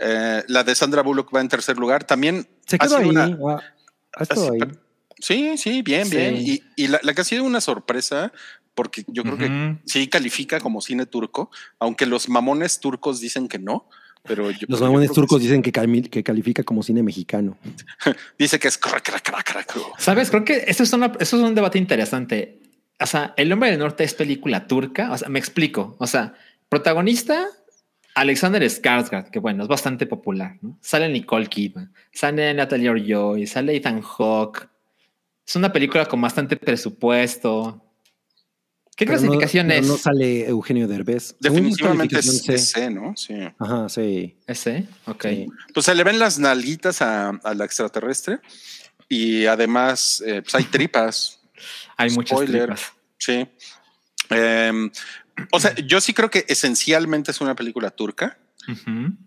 [0.00, 2.04] Eh, la de Sandra Bullock va en tercer lugar.
[2.04, 3.32] También Se ha quedó sido ahí.
[3.32, 3.60] una- ah,
[4.16, 4.60] ha estado ha ahí.
[5.18, 6.16] Sí, sí, bien, Sí.
[6.16, 6.36] bien.
[6.36, 8.32] Y, y la, la que ha sido una sorpresa,
[8.74, 13.58] porque yo creo que sí califica como cine turco, aunque los mamones turcos dicen que
[13.58, 13.88] no.
[14.26, 17.58] Pero yo- Los mamones turcos dicen que, cali- que califica como cine mexicano.
[18.38, 18.80] Dice que es.
[19.98, 22.58] Sabes, creo que eso es, una- eso es un debate interesante.
[23.00, 25.12] O sea, El Hombre del Norte es película turca.
[25.12, 25.96] O sea, me explico.
[25.98, 26.32] O sea,
[26.68, 27.46] protagonista
[28.14, 30.56] Alexander Skarsgård, que bueno, es bastante popular.
[30.62, 30.78] ¿no?
[30.80, 34.68] Sale Nicole Kidman, sale Natalie Joy, sale Ethan Hawke.
[35.46, 37.82] Es una película con bastante presupuesto.
[38.96, 39.86] ¿Qué Pero clasificación es?
[39.86, 41.34] No sale Eugenio Derbez.
[41.40, 42.58] Definitivamente es, es C.
[42.58, 43.14] C, ¿no?
[43.16, 43.34] Sí.
[43.58, 44.36] Ajá, sí.
[44.46, 45.26] Ese, ok.
[45.28, 45.46] sí.
[45.72, 48.38] Pues se le ven las nalguitas a, a la extraterrestre
[49.08, 51.40] y además eh, pues hay tripas.
[51.96, 52.64] Hay muchas Spoiler.
[52.66, 52.92] tripas.
[53.18, 53.46] Sí.
[54.30, 54.90] Em,
[55.52, 58.38] o sea, yo sí creo que esencialmente es una película turca,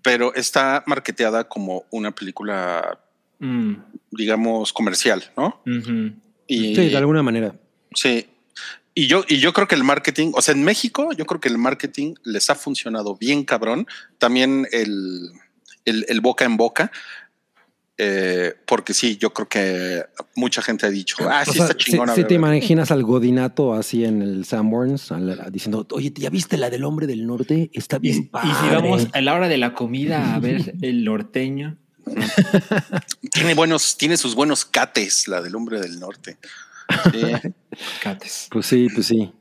[0.04, 3.00] pero está marketeada como una película,
[3.40, 3.76] Mm,
[4.12, 5.62] digamos, comercial, ¿no?
[6.48, 7.56] Y Sí, de alguna manera.
[7.94, 8.26] sí.
[9.00, 11.50] Y yo, y yo creo que el marketing, o sea, en México, yo creo que
[11.50, 13.86] el marketing les ha funcionado bien cabrón.
[14.18, 15.30] También el,
[15.86, 16.92] el, el boca en boca.
[18.00, 20.04] eh, porque sí, yo creo que
[20.36, 22.14] mucha gente ha dicho, ah, sí sea, está si, chingona.
[22.16, 22.56] si te bebé".
[22.58, 26.84] imaginas al Godinato así en el Sanborns al- al- diciendo, oye, ¿ya viste la del
[26.84, 27.70] hombre del norte?
[27.74, 28.76] Está Y, bien y si padre".
[28.76, 31.78] vamos a la hora de la comida a ver el norteño.
[33.32, 36.38] Tiene buenos, tiene sus buenos cates, la del hombre del norte.
[37.12, 37.32] Sí.
[38.50, 39.32] Pues sí, pues sí.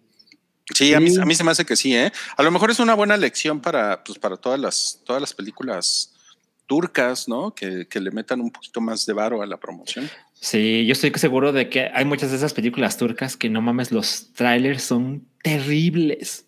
[0.74, 2.12] Sí, a mí, a mí se me hace que sí, ¿eh?
[2.36, 6.12] A lo mejor es una buena lección para, pues, para todas las, todas las películas
[6.66, 7.54] turcas, ¿no?
[7.54, 10.10] Que, que le metan un poquito más de varo a la promoción.
[10.34, 13.92] Sí, yo estoy seguro de que hay muchas de esas películas turcas que no mames,
[13.92, 16.46] los trailers son terribles.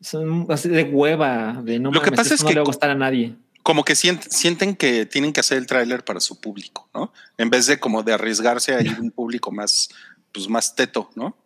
[0.00, 2.60] Son así de hueva, de no Lo que mames, pasa esto es no que le
[2.60, 3.36] va a gustar a nadie.
[3.64, 7.12] Como que sient- sienten que tienen que hacer el tráiler para su público, ¿no?
[7.38, 9.88] En vez de como de arriesgarse a ir a un público más,
[10.30, 11.36] pues más teto, ¿no?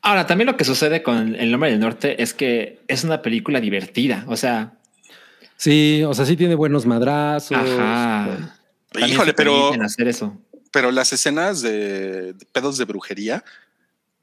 [0.00, 3.60] Ahora, también lo que sucede con El Nombre del Norte es que es una película
[3.60, 4.24] divertida.
[4.28, 4.72] O sea,
[5.56, 7.56] Sí, o sea, sí tiene buenos madrazos.
[7.58, 8.54] ajá.
[9.06, 10.38] Híjole, pero, permiten hacer eso.
[10.70, 13.44] pero las escenas de, de pedos de brujería,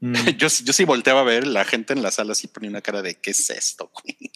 [0.02, 0.14] Mm.
[0.38, 3.02] yo, yo sí volteaba a ver la gente en la sala así ponía una cara
[3.02, 3.90] de ¿qué es esto?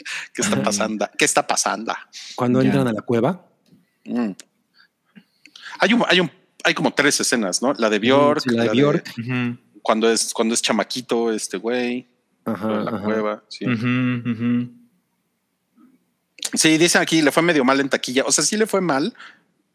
[0.33, 1.09] ¿Qué está pasando?
[1.17, 1.93] ¿Qué está pasando?
[2.35, 3.45] Cuando entran a la cueva.
[4.05, 4.31] Mm.
[5.79, 6.31] Hay un, hay un,
[6.63, 7.73] hay como tres escenas, ¿no?
[7.73, 9.13] La de Bjork, Sí, la de Bjork.
[9.17, 12.07] Ujú, cuando es, cuando es chamaquito, este güey,
[12.45, 13.03] Ajá, la ajá.
[13.03, 13.43] cueva.
[13.47, 13.65] Sí.
[16.53, 18.23] sí, dicen aquí, le fue medio mal en taquilla.
[18.25, 19.13] O sea, sí le fue mal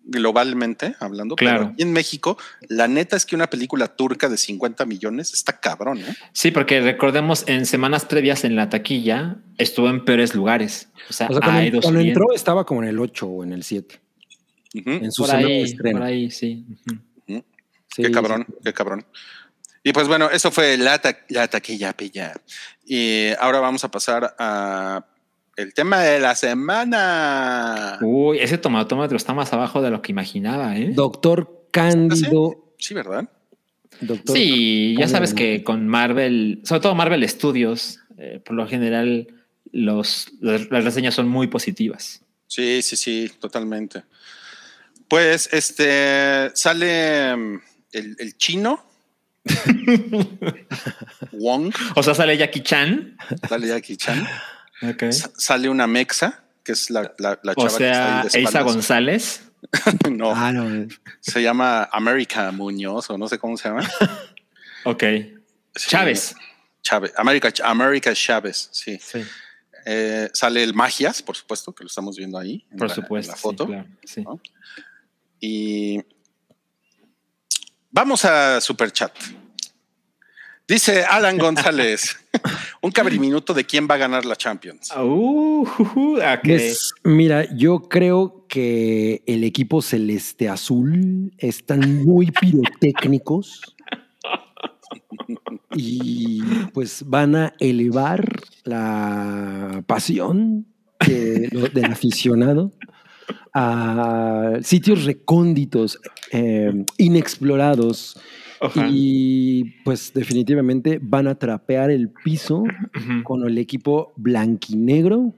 [0.06, 1.34] globalmente hablando.
[1.36, 1.58] Claro.
[1.60, 2.36] Pero aquí en México,
[2.68, 6.14] la neta es que una película turca de 50 millones está cabrón, ¿eh?
[6.32, 10.88] Sí, porque recordemos en semanas previas en la taquilla estuvo en peores lugares.
[11.08, 13.62] O sea, O sea, ha cuando, entró estaba como en el 8 o en el
[13.64, 14.00] 7.
[14.76, 14.90] Ujú.
[14.90, 15.98] En su por ahí, estreno.
[15.98, 16.30] por ahí.
[16.30, 16.66] Sí,
[17.96, 19.06] qué cabrón, qué cabrón.
[19.84, 22.32] Y pues bueno, eso fue la, ta- la taquilla pilla.
[22.84, 25.04] Y ahora vamos a pasar a
[25.56, 27.98] el tema de la semana.
[28.02, 30.90] Uy, ese tomatómetro está más abajo de lo que imaginaba, ¿eh?
[30.94, 32.74] Doctor Cándido.
[32.78, 33.28] Sí, ¿verdad?
[34.00, 39.28] Doctor Sí, ya sabes que con Marvel, sobre todo Marvel Studios, eh, por lo general
[39.70, 42.22] los, las, las reseñas son muy positivas.
[42.46, 44.02] Sí, sí, sí, totalmente.
[45.08, 47.60] Pues este sale mm,
[47.92, 48.84] el, el chino
[51.32, 53.16] Wong, O sea, sale Jackie Chan.
[53.48, 54.26] sale Jackie Chan.
[54.82, 55.02] Ok.
[55.04, 58.22] S- Sale una mexa, que es la, la, la chava O sea, que está ahí
[58.22, 58.74] de Eiza espaldas.
[58.74, 59.42] González.
[60.10, 60.86] no, Ah, no.
[61.20, 63.88] se llama América Muñoz o no sé cómo se llama.
[64.86, 65.02] Ok.
[65.74, 66.34] Sí, Chávez.
[66.82, 67.12] Chávez.
[67.16, 68.98] América, América Chávez, sí.
[69.02, 69.24] Sí,
[69.86, 72.66] Eh, sale el Magias, por supuesto, que lo estamos viendo ahí.
[72.70, 73.32] en por la- en supuesto.
[73.32, 73.66] la sí, foto.
[73.66, 74.22] claro, sí.
[74.22, 74.40] ¿no?
[75.40, 76.00] Y
[77.90, 79.12] vamos a Superchat.
[80.66, 82.16] Dice Alan González,
[82.80, 84.90] un cabriminuto de quién va a ganar la Champions.
[84.96, 86.40] Uh, juju, ok.
[86.42, 93.60] Pues, mira, yo creo que el equipo celeste azul están muy pirotécnicos
[95.76, 96.40] y
[96.72, 98.24] pues van a elevar
[98.64, 100.66] la pasión
[101.06, 102.72] de- del aficionado
[103.52, 105.98] a sitios recónditos,
[106.32, 108.18] eh, inexplorados
[108.64, 108.88] Ojalá.
[108.90, 112.64] y pues definitivamente van a trapear el piso
[113.24, 115.34] con el equipo blanquinegro.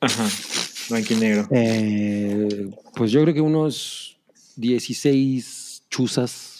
[0.00, 0.28] Ajá.
[0.88, 1.48] Blanco y negro.
[1.50, 4.18] Eh, pues yo creo que unos
[4.56, 6.57] 16 chuzas.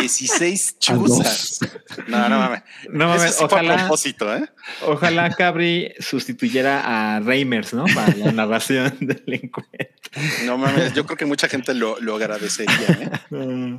[0.00, 1.06] 16 A dos.
[1.18, 1.60] chuzas.
[2.08, 2.62] No, no mames.
[2.90, 4.44] No Eso mames, sí fue a ojalá, propósito, ¿eh?
[4.86, 7.84] ojalá Cabri sustituyera a Reimers, ¿no?
[7.94, 9.88] Para la narración del encuentro.
[10.44, 13.10] No mames, yo creo que mucha gente lo, lo agradecería, ¿eh?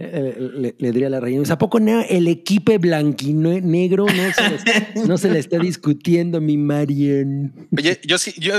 [0.00, 4.48] Eh, le, le diría a la reina, ¿a poco no, el equipo blanquinegro no se,
[4.50, 7.52] les- no se le está discutiendo, mi Marian?
[7.76, 8.54] Oye, yo sí, yo,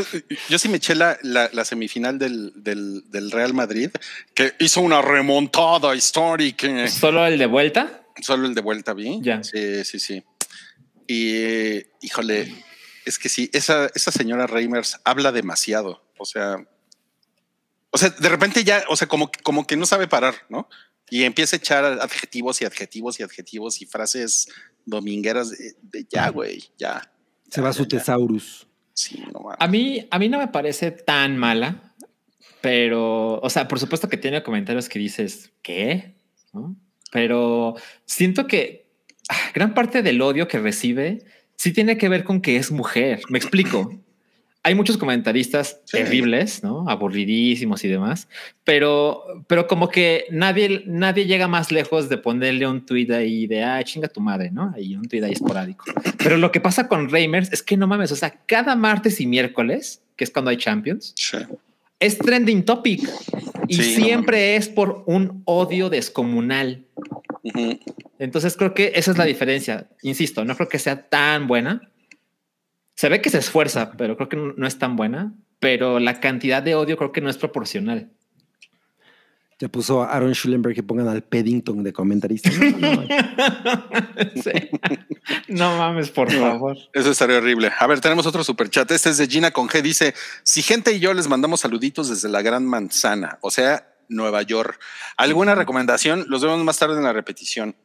[0.49, 3.89] yo sí me eché la, la, la semifinal del, del, del Real Madrid,
[4.34, 6.18] que hizo una remontada histórica.
[6.89, 8.05] ¿Solo el de vuelta?
[8.22, 9.20] Solo el de vuelta vi.
[9.22, 9.43] Ya.
[9.43, 10.24] Sí, sí, sí.
[11.07, 12.53] Y eh, híjole,
[13.05, 16.03] es que sí, esa, esa señora Reimers habla demasiado.
[16.17, 16.57] O sea,
[17.91, 20.70] o sea, de repente ya, o sea, como, que- como que no sabe parar, ¿no?
[21.09, 24.47] Y empieza a echar adjetivos y adjetivos y adjetivos y frases
[24.86, 27.11] domingueras de, de ya, güey, ya.
[27.49, 28.67] Se va Ya, su tesaurus.
[28.93, 29.57] Sí, no mames.
[29.59, 31.88] A mí, a mí no me parece tan mala,
[32.62, 36.16] pero, o sea, por supuesto que tiene comentarios que dices, ¿qué?
[36.53, 36.76] ¿No?
[37.12, 38.86] Pero siento que
[39.30, 41.24] ah, gran parte del odio que recibe
[41.55, 43.22] sí tiene que ver con que es mujer.
[43.30, 43.93] Me explico.
[44.62, 45.97] Hay muchos comentaristas Sí.
[45.97, 46.84] terribles, ¿no?
[46.89, 48.28] Aburridísimos y demás,
[48.66, 53.64] pero, pero como que nadie, nadie llega más lejos de ponerle un tweet ahí de,
[53.64, 54.74] ah, chinga tu madre, ¿no?
[54.76, 55.86] Ahí un tweet ahí esporádico.
[56.18, 59.28] Pero lo que pasa con Reimers es que no mames, o sea, cada martes y
[59.28, 61.38] miércoles, que es cuando hay Champions, Sí.
[61.99, 63.01] Es trending topic
[63.67, 66.85] y Sí, no siempre es por un odio descomunal.
[68.17, 69.89] Entonces creo que esa es la diferencia.
[70.01, 71.91] Insisto, no creo que sea tan buena.
[72.95, 75.33] Se ve que se esfuerza, pero creo que no es tan buena.
[75.59, 78.11] Pero la cantidad de odio creo que no es proporcional.
[79.60, 82.49] Ya puso a Aaron Schulenberg que pongan al Paddington de comentarista.
[82.49, 83.03] No, no,
[84.41, 84.51] Sí.
[85.49, 86.78] No mames, por favor.
[86.93, 87.72] Eso estaría horrible.
[87.78, 88.89] A ver, tenemos otro superchat.
[88.91, 89.82] Este es de Gina con G.
[89.82, 94.41] Dice: Si gente y yo les mandamos saluditos desde la Gran Manzana, o sea, Nueva
[94.43, 94.80] York.
[95.18, 96.26] ¿Alguna recomendación?
[96.30, 97.76] Los vemos más tarde en la repetición.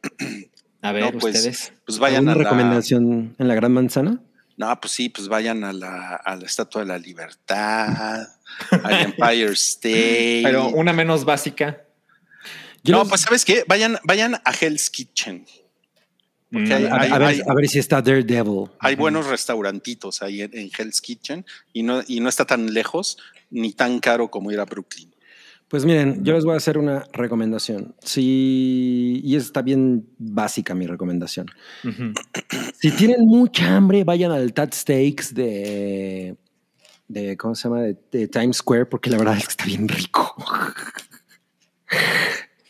[0.81, 1.73] A ver, No, pues, ustedes.
[1.85, 4.19] pues vayan ¿Alguna a la, recomendación en la Gran Manzana?
[4.57, 8.27] No, pues sí, pues vayan a la, a la Estatua de la Libertad,
[8.71, 10.41] al Empire State.
[10.43, 11.81] Pero una menos básica.
[12.83, 15.45] Yo no, pues sabes qué, vayan, vayan a Hell's Kitchen.
[16.51, 18.69] Porque hay- Mm, a, hay- a ver, hay- a ver si está Daredevil.
[18.79, 23.17] Hay buenos restaurantitos ahí en, en Hell's Kitchen y no, y no está tan lejos
[23.49, 25.11] ni tan caro como ir a Brooklyn.
[25.67, 27.95] Pues miren, yo les voy a hacer una recomendación.
[28.03, 31.47] Sí, y está bien básica mi recomendación.
[32.79, 36.35] Si tienen mucha hambre, vayan al Tat Steaks de,
[37.07, 37.81] de ¿cómo se llama?
[37.81, 40.35] De, de Times Square, porque la verdad es que está bien rico.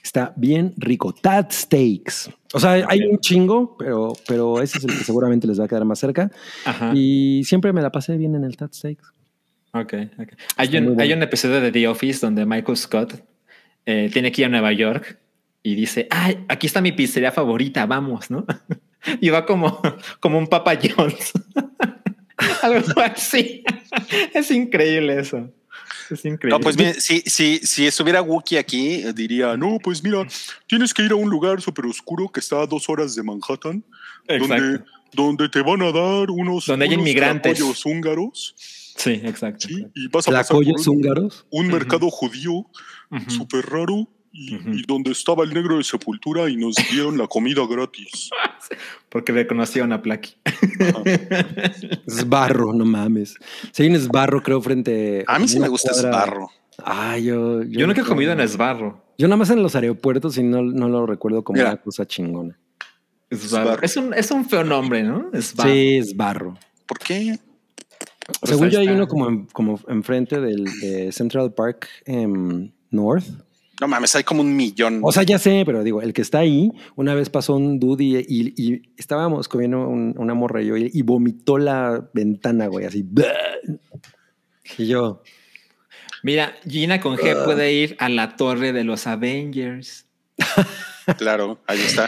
[0.04, 1.14] Está bien rico.
[1.14, 2.30] Tat Steaks.
[2.54, 5.68] O sea, hay un chingo, pero, pero ese es el que seguramente les va a
[5.68, 6.32] quedar más cerca.
[6.64, 6.92] Ajá.
[6.96, 9.12] Y siempre me la pasé bien en el Tat Steaks.
[9.74, 10.30] Ok, ok.
[10.56, 11.02] Hay un, bueno.
[11.02, 13.26] hay un episodio de The Office donde Michael Scott
[13.86, 15.20] eh, tiene que ir a Nueva York
[15.64, 18.46] y dice, ay, aquí está mi pizzería favorita, vamos, ¿no?
[19.20, 19.82] y va como,
[20.22, 21.34] como un Papa John's.
[22.62, 23.64] Algo así.
[24.34, 25.50] es increíble eso.
[26.10, 26.50] Es increíble.
[26.58, 30.26] No, pues mire, si, si, si estuviera Wookie aquí, eh, diría, no, pues mira,
[30.68, 33.84] tienes que ir a un lugar súper oscuro que está a dos horas de Manhattan,
[34.28, 34.86] donde, Exacto.
[35.14, 37.58] donde te van a dar unos, Donde hay unos inmigrantes.
[37.58, 38.56] tlacoyos húngaros
[38.98, 39.68] Sí, exacto.
[39.68, 39.86] ¿sí?
[39.94, 41.46] y vas a pasar por un, húngaros.
[41.50, 42.66] un mercado judío
[43.28, 44.08] súper raro
[44.38, 48.30] y, y donde estaba el negro de Sepultura y nos dieron la comida gratis.
[49.10, 50.36] Porque reconocieron a Plaki.
[52.08, 53.36] Es barro, no mames.
[53.72, 56.50] Si hay un esbarro, creo, frente A mí sí me gusta cuadra- ese barro.
[56.84, 57.64] Ah, yo.
[57.64, 59.02] Yo nunca he comido en Esbarro.
[59.18, 61.70] Yo nada más en los aeropuertos y no, no lo recuerdo como Mira.
[61.70, 62.60] una cosa chingona.
[63.32, 63.82] Sbarro.
[63.82, 65.30] Es un, es un feo nombre, ¿no?
[65.40, 65.70] Sbarro.
[65.72, 66.58] Sí, es barro.
[66.86, 67.40] ¿Por qué?
[68.42, 72.72] Pues Según ahí yo hay uno como, en- como enfrente del de Central Park em,
[72.92, 73.26] North.
[73.82, 75.02] No mames, hay como un millón.
[75.04, 78.04] O sea, ya sé, pero digo, el que está ahí, una vez pasó un dude
[78.06, 82.68] y, y- y estábamos comiendo un- una morra y yo y, y vomitó la ventana,
[82.68, 83.06] güey, así.
[84.78, 85.22] Y yo,
[86.24, 90.06] Mira, Gina con G puede ir a la torre de los Avengers.
[91.20, 92.08] Claro, ahí está.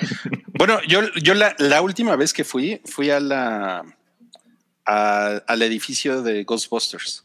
[0.58, 3.84] Bueno, yo, yo la, la última vez que fui, fui a la
[4.88, 7.24] a- al edificio de Ghostbusters.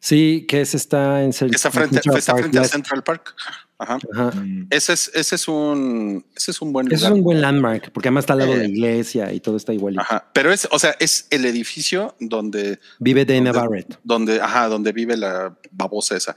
[0.00, 2.64] Sí, que ese está en está frente, Central está Park frente a.
[2.64, 3.34] Central Park.
[3.80, 3.98] Ajá.
[4.12, 4.32] Ajá.
[4.70, 7.12] Ese es, ese es un, ese es un buen Ese lugar.
[7.12, 9.56] es un buen landmark, porque además está al lado de la Eh, iglesia y todo
[9.56, 10.02] está igualito.
[10.02, 10.28] Ajá.
[10.32, 13.68] Pero es, o sea, es el edificio donde, Vive Dana ¿Dónde?
[13.68, 14.00] Barrett.
[14.02, 16.34] donde, ajá, donde vive la babosa esa.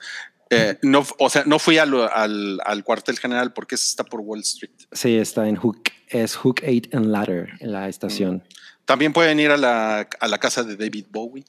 [0.52, 4.20] Eh, no, o sea, no fui al, al, al cuartel general porque ese está por
[4.20, 4.74] Wall Street.
[4.92, 8.44] Sí, está en Hook, es Hook 8 and Ladder, en la estación.
[8.86, 11.46] También pueden ir a la, a la casa de David Bowie.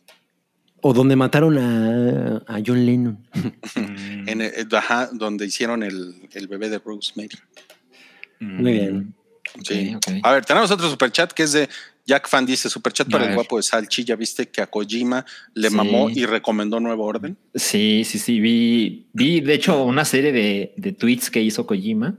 [0.83, 3.19] O donde mataron a, a John Lennon.
[4.27, 7.31] En, eh, ajá, donde hicieron el, el bebé de Rosemary.
[8.41, 9.15] Muy bien.
[9.65, 9.97] Sí.
[10.23, 11.69] A ver, tenemos otro superchat que es de
[12.07, 12.47] Jack Fan.
[12.47, 14.05] Dice superchat para el guapo de Salchi.
[14.05, 15.25] Ya viste que a Kojima
[15.55, 15.75] le Sí.
[15.75, 17.37] mamó y recomendó Nuevo Orden.
[17.55, 18.41] Sí, sí, sí.
[18.41, 22.17] Vi, vi de hecho, una serie de, de tweets que hizo Kojima.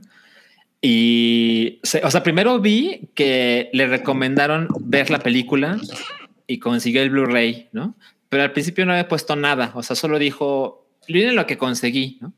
[0.82, 5.80] Y, o sea, primero vi que le recomendaron ver la película
[6.46, 7.96] y consiguió el Blu-ray, ¿no?
[8.34, 9.72] Pero al principio no había puesto nada.
[9.76, 12.34] O sea, solo dijo, miren lo que conseguí, ¿no?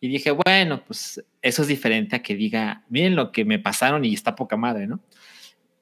[0.00, 4.06] Y dije, bueno, pues eso es diferente a que diga, miren lo que me pasaron
[4.06, 5.00] y está poca madre, ¿no?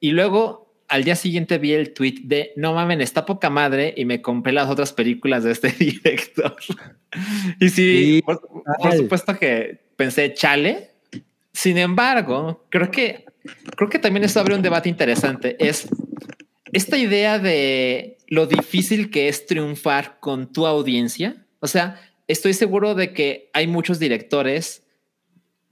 [0.01, 4.03] Y luego al día siguiente vi el tweet de no mamen, está poca madre y
[4.03, 6.57] me compré las otras películas de este director.
[7.61, 8.41] y sí, por,
[8.81, 10.89] por supuesto que pensé, chale.
[11.53, 13.23] Sin embargo, creo que
[13.77, 15.55] creo que también eso abre un debate interesante.
[15.57, 15.87] Es
[16.73, 21.45] esta idea de lo difícil que es triunfar con tu audiencia.
[21.59, 24.83] O sea, estoy seguro de que hay muchos directores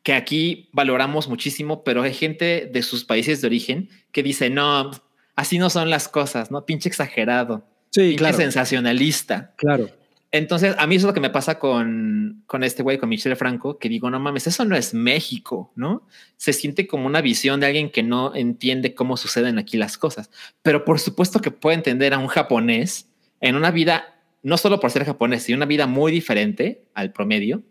[0.04, 4.91] que aquí valoramos muchísimo, pero hay gente de sus países de origen que dice, no,
[5.36, 6.66] así no son las cosas, ¿no?
[6.66, 8.38] Pinche exagerado, Sí, pinche claro.
[8.38, 9.54] sensacionalista.
[9.58, 9.89] Claro.
[10.34, 13.36] Entonces, a mí eso es lo que me pasa con, con este güey, con Michelle
[13.36, 16.07] Franco, que digo, no mames, eso no es México, ¿no?
[16.38, 20.32] Se siente como una visión de alguien que no entiende cómo suceden aquí las cosas.
[20.61, 23.09] Pero por supuesto que puede entender a un japonés
[23.41, 27.63] en una vida, no solo por ser japonés, sino una vida muy diferente al promedio,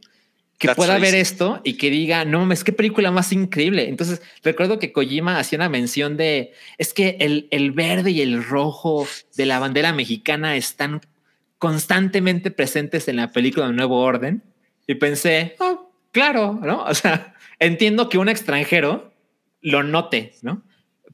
[0.58, 3.88] que That's pueda ver esto y que diga, no mames, qué película más increíble.
[3.88, 8.44] Entonces, recuerdo que Kojima hacía una mención de, es que el, el verde y el
[8.44, 11.00] rojo de la bandera mexicana están
[11.61, 14.42] constantemente presentes en la película de Nuevo Orden.
[14.86, 16.84] Y pensé, oh, claro, ¿no?
[16.84, 19.12] O sea, entiendo que un extranjero
[19.61, 20.64] lo note, ¿no?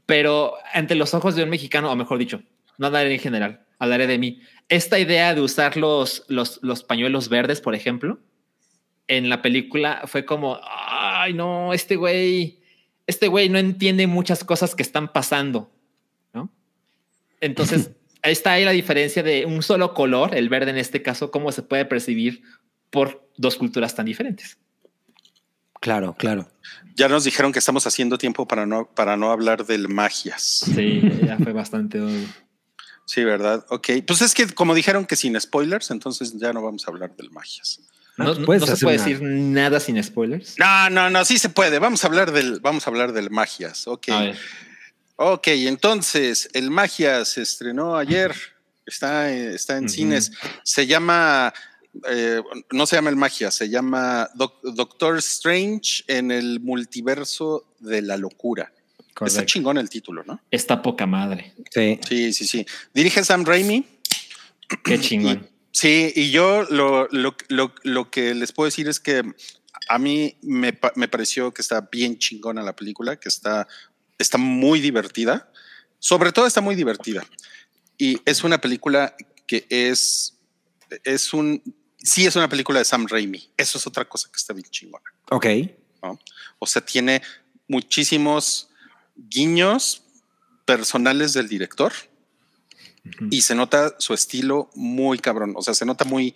[0.07, 2.43] Pero ante los ojos de un mexicano, o mejor dicho,
[2.79, 4.41] no hablaré en general, hablaré de mí.
[4.69, 8.21] Esta idea de usar los, los, los pañuelos verdes, por ejemplo,
[9.09, 12.61] en la película fue como, ay, no, este güey,
[13.09, 15.73] este güey no entiende muchas cosas que están pasando,
[16.33, 16.53] ¿no?
[17.41, 17.91] Entonces,
[18.33, 21.63] está ahí la diferencia de un solo color, el verde en este caso, cómo se
[21.63, 22.43] puede percibir
[22.91, 24.59] por dos culturas tan diferentes.
[25.81, 26.49] Claro, claro.
[26.95, 30.43] Ya nos dijeron que estamos haciendo tiempo para no, para no hablar del magias.
[30.75, 32.27] Sí, ya fue bastante obvio.
[33.05, 33.65] Sí, ¿verdad?
[33.69, 33.89] Ok.
[34.07, 37.31] Pues es que como dijeron que sin spoilers, entonces ya no vamos a hablar del
[37.31, 37.81] magias.
[38.17, 40.55] No, pues no- puedes no se puede una- decir nada sin spoilers.
[40.59, 41.79] No, no, no, sí se puede.
[41.79, 43.87] Vamos a hablar del, vamos a hablar del magias.
[43.87, 44.09] Ok.
[45.17, 48.35] Ok, entonces el Magia se estrenó ayer,
[48.85, 50.31] está, está en cines.
[50.63, 51.53] Se llama,
[52.09, 58.03] eh, no se llama el Magia, se llama Doc- Doctor Strange en el multiverso de
[58.03, 58.73] la locura.
[59.29, 60.39] Está chingón el título, ¿no?
[60.51, 61.55] Está poca madre.
[61.71, 61.99] Sí.
[62.07, 62.67] Sí, sí, sí.
[62.93, 63.87] Dirige Sam Raimi.
[64.85, 65.49] Qué chingón.
[65.73, 69.23] Sí, y yo lo, lo, lo, lo que les puedo decir es que
[69.89, 73.67] a mí me, me pareció que está bien chingona la película, que está,
[74.19, 75.51] está muy divertida.
[75.99, 77.27] Sobre todo está muy divertida.
[77.99, 80.39] Y es una película que es,
[81.05, 81.63] es un,
[81.99, 83.51] sí es una película de Sam Raimi.
[83.57, 85.05] Eso es otra cosa que está bien chingona.
[85.31, 85.47] Ok.
[86.03, 86.19] ¿no?
[86.59, 87.23] O sea, tiene
[87.69, 88.69] muchísimos
[89.17, 90.03] guiños
[90.65, 91.93] personales del director
[93.05, 93.29] Ujú.
[93.31, 95.55] y se nota su estilo muy cabrón.
[95.57, 96.35] O sea, se nota muy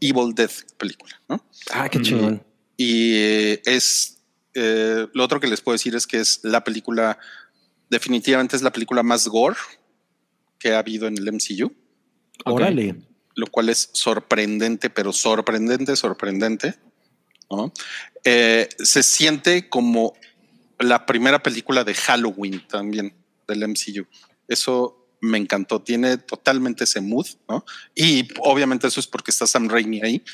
[0.00, 1.44] Evil Dead película, ¿no?
[1.72, 2.42] Ah, qué chingón.
[2.76, 4.19] Y eh, es
[4.54, 7.18] eh, lo otro que les puedo decir es que es la película,
[7.88, 9.56] definitivamente es la película más gore
[10.58, 11.72] que ha habido en el MCU.
[12.44, 12.96] Órale.
[13.34, 16.74] lo cual es sorprendente, pero sorprendente, sorprendente.
[17.50, 17.72] ¿no?
[18.24, 20.14] Eh, se siente como
[20.78, 23.14] la primera película de Halloween también
[23.46, 24.06] del MCU.
[24.48, 25.82] Eso me encantó.
[25.82, 27.64] Tiene totalmente ese mood, ¿no?
[27.94, 30.24] Y obviamente eso es porque está Sam Raimi ahí.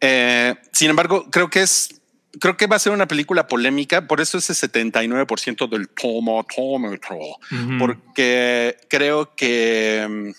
[0.00, 1.99] Eh, sin embargo, creo que es
[2.38, 7.78] creo que va a ser una película polémica, por eso ese 79% del tomatómetro, Ujú.
[7.78, 10.30] porque creo que mm,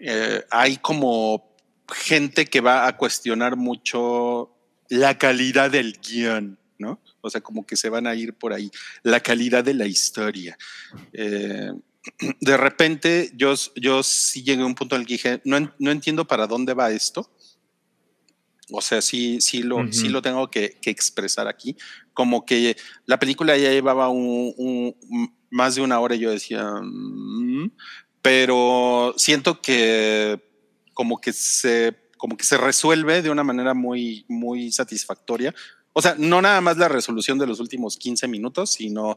[0.00, 1.56] eh, hay como
[1.92, 4.50] gente que va a cuestionar mucho
[4.88, 7.00] la calidad del guion, ¿no?
[7.20, 8.70] O sea, como que se van a ir por ahí,
[9.02, 10.56] la calidad de la historia.
[11.12, 11.72] Eh,
[12.40, 15.90] de repente, yo, yo sí llegué a un punto en el que dije, no, no
[15.90, 17.30] entiendo para dónde va esto.
[18.70, 21.76] O sea, sí, sí, lo, sí lo tengo que, que expresar aquí.
[22.12, 26.64] Como que la película ya llevaba un, un- más de una hora y yo decía,
[26.82, 27.70] "Mm",
[28.22, 30.42] pero siento que
[30.94, 35.54] como que se como que se resuelve de una manera muy muy satisfactoria.
[35.92, 39.16] O sea, no nada más la resolución de los últimos 15 minutos, sino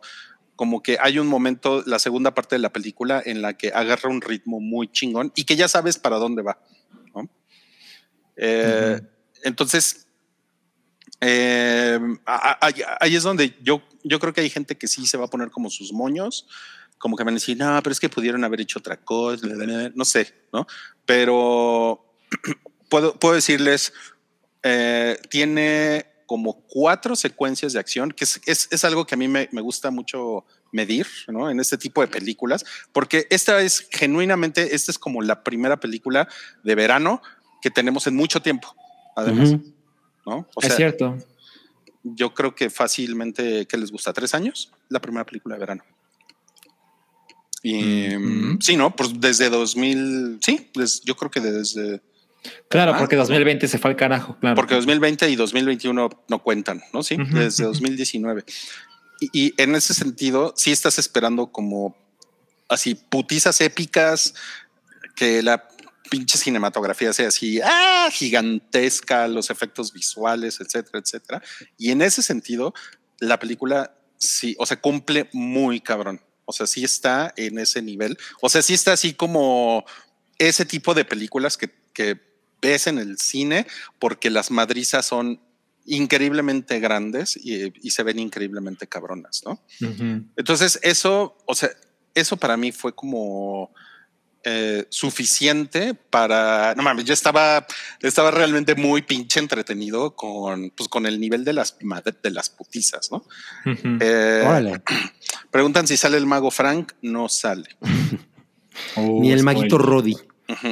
[0.56, 4.10] como que hay un momento, la segunda parte de la película, en la que agarra
[4.10, 6.60] un ritmo muy chingón y que ya sabes para dónde va.
[7.16, 7.28] ¿no?
[8.38, 9.00] Eh.
[9.44, 10.08] Entonces,
[11.20, 12.00] eh,
[13.00, 15.52] ahí es donde yo, yo creo que hay gente que sí se va a poner
[15.52, 16.48] como sus moños,
[16.98, 19.56] como que van a decir, no, pero es que pudieron haber hecho otra cosa, bla,
[19.56, 20.68] bla, bla", no sé, ¿no?
[21.06, 22.16] Pero
[22.90, 23.94] puedo, puedo decirles,
[24.64, 29.28] eh, tiene como cuatro secuencias de acción, que es, es- es algo que a mí
[29.28, 31.50] me, me gusta mucho medir, ¿no?
[31.50, 32.64] En este tipo de películas,
[32.94, 36.28] porque esta es genuinamente, esta es como la primera película
[36.64, 37.22] de verano
[37.62, 38.74] que tenemos en mucho tiempo,
[39.16, 39.56] además.
[40.26, 40.48] ¿no?
[40.56, 41.18] O es sea, cierto.
[42.04, 44.14] yo creo que fácilmente, ¿qué les gusta?
[44.14, 44.72] ¿Tres años?
[44.90, 45.84] La primera película de verano.
[47.64, 48.08] Y
[48.60, 48.96] sí, ¿no?
[48.96, 50.72] Pues desde 2000, sí,
[51.06, 52.02] yo creo que desde,
[52.70, 54.56] Claro, Ah, porque 2020 se fue al carajo, claro.
[54.56, 57.04] porque 2020 y 2021 no cuentan, ¿no?
[57.04, 57.74] Sí, desde ujú.
[57.74, 58.44] 2019.
[59.20, 61.96] Y, y en ese sentido, sí estás esperando como
[62.68, 64.34] así putizas épicas,
[65.16, 65.68] que la
[66.12, 71.42] pinche cinematografía sea así, ah, gigantesca, los efectos visuales, etcétera, etcétera.
[71.78, 72.74] Y en ese sentido,
[73.20, 76.20] la película sí, o sea, cumple muy cabrón.
[76.44, 78.18] O sea, sí está en ese nivel.
[78.42, 79.86] O sea, sí está así como
[80.38, 82.20] ese tipo de películas que, que
[82.62, 83.66] ves en el cine
[83.98, 85.40] porque las madrizas son
[85.86, 89.64] increíblemente grandes y, y se ven increíblemente cabronas, ¿no?
[90.36, 91.70] Entonces, eso, o sea,
[92.16, 93.74] eso para mí fue como
[94.44, 96.74] eh, suficiente para.
[96.76, 97.66] No mames, yo estaba,
[98.02, 103.12] estaba realmente muy pinche entretenido con, pues, con el nivel de las, de las putizas,
[103.12, 103.24] ¿no?
[103.66, 104.82] Eh, Órale.
[105.52, 107.78] preguntan si sale el mago Frank, no sale.
[108.96, 109.90] Oh, Ni el maguito spoiler.
[109.90, 110.18] Roddy.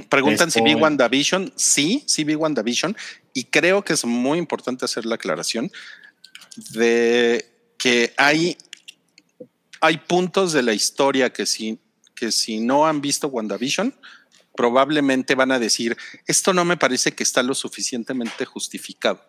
[0.09, 0.75] Preguntan si vi.
[0.75, 1.53] WandaVision.
[1.55, 2.95] Sí, sí vi WandaVision.
[3.33, 5.71] Y creo que es muy importante hacer la aclaración
[6.71, 7.45] de
[7.77, 8.57] que hay,
[9.79, 11.79] hay puntos de la historia que si,
[12.19, 13.93] que si no han visto WandaVision,
[14.55, 15.95] probablemente van a decir,
[16.27, 19.23] esto no me parece que está lo suficientemente justificado.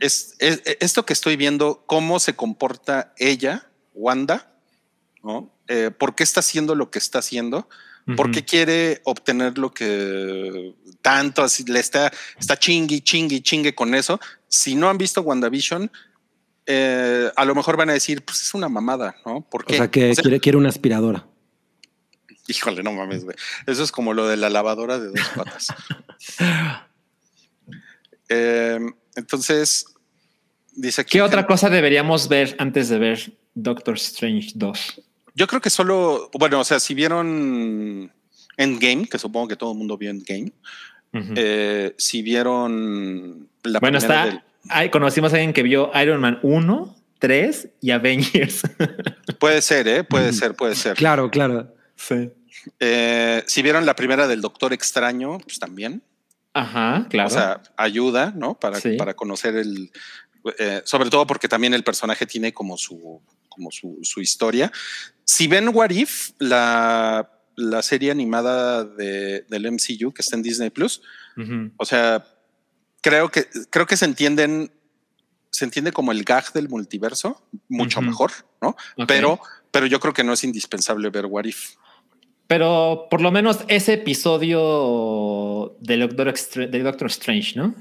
[0.00, 4.52] Es, es- esto que estoy viendo, cómo se comporta ella, Wanda,
[5.22, 5.50] ¿no?
[5.68, 7.68] Eh, ¿Por qué está haciendo lo que está haciendo?
[8.16, 12.10] ¿Por qué quiere obtener lo que tanto así le está,
[12.40, 14.18] está chingui, chingui, chingue con eso?
[14.48, 15.88] Si no han visto WandaVision,
[16.66, 19.42] eh, a lo mejor van a decir, pues es una mamada, ¿no?
[19.48, 21.26] ¿Por O sea, que O sea, quiere, quiere una aspiradora.
[22.50, 23.36] Híjole, no mames, güey.
[23.66, 25.68] Eso es como lo de la lavadora de dos patas.
[28.28, 28.78] Eh,
[29.16, 29.86] entonces,
[30.74, 31.12] dice aquí.
[31.12, 35.02] ¿Qué otra cosa deberíamos ver antes de ver Doctor Strange 2?
[35.34, 38.12] Yo creo que solo, bueno, o sea, si vieron
[38.56, 40.52] Endgame, que supongo que todo el mundo vio Endgame,
[41.12, 44.42] eh, si vieron la bueno, primera está.
[44.76, 48.62] del- conocimos a alguien que vio Iron Man 1, 3 y Avengers.
[49.40, 50.04] puede ser, ¿eh?
[50.04, 50.96] Puede ser, puede ser.
[50.96, 51.74] Claro, claro.
[51.96, 52.30] sí.
[52.78, 56.02] Eh, si vieron la primera del Doctor Extraño, pues también.
[56.52, 57.28] Ajá, claro.
[57.28, 58.54] O sea, ayuda, ¿no?
[58.58, 58.96] Para, Sí.
[58.96, 59.90] para conocer el.
[60.58, 64.72] eh, sobre todo porque también el personaje tiene como su, como su, su historia.
[65.24, 70.70] Si ven What If, la, la serie animada de, del MCU que está en Disney
[70.70, 71.02] Plus,
[71.36, 71.70] Ujú.
[71.76, 72.24] o sea,
[73.02, 74.72] creo que, creo que se entienden,
[75.50, 78.08] se entiende como el gag del multiverso mucho Ujú.
[78.08, 78.32] mejor,
[78.62, 78.70] ¿no?
[78.96, 79.04] Ok.
[79.06, 79.40] Pero,
[79.70, 81.74] pero yo creo que no es indispensable ver What If.
[82.50, 87.76] Pero por lo menos ese episodio del Doctor, Extra- del Doctor Strange, ¿no?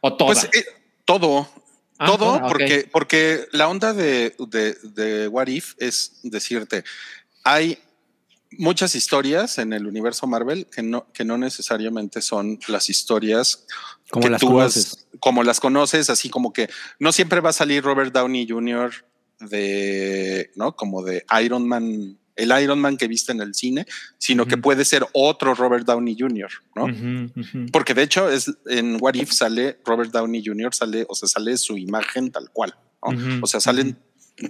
[0.00, 0.32] O toda.
[0.34, 0.64] Pues eh,
[1.04, 1.48] todo,
[1.96, 6.82] Ah, todo, toda, porque, porque la onda de, de, de What If es decirte,
[7.44, 7.78] hay
[8.58, 13.64] muchas historias en el universo Marvel que no, que no necesariamente son las historias
[14.10, 15.06] Como que las tú has- conoces.
[15.20, 18.92] como las conoces, así como que no siempre va a salir Robert Downey Jr.
[19.38, 20.74] de, ¿no?
[20.74, 23.86] Como de Iron Man, el Iron Man que viste en el cine,
[24.18, 24.62] sino que Ujú.
[24.62, 26.84] puede ser otro Robert Downey Jr., ¿no?
[26.86, 27.66] Ujú, ujú.
[27.72, 31.56] Porque de hecho es en What If sale Robert Downey Jr., sale, o sea, sale
[31.56, 33.40] su imagen tal cual, ¿no?
[33.42, 33.96] O sea, salen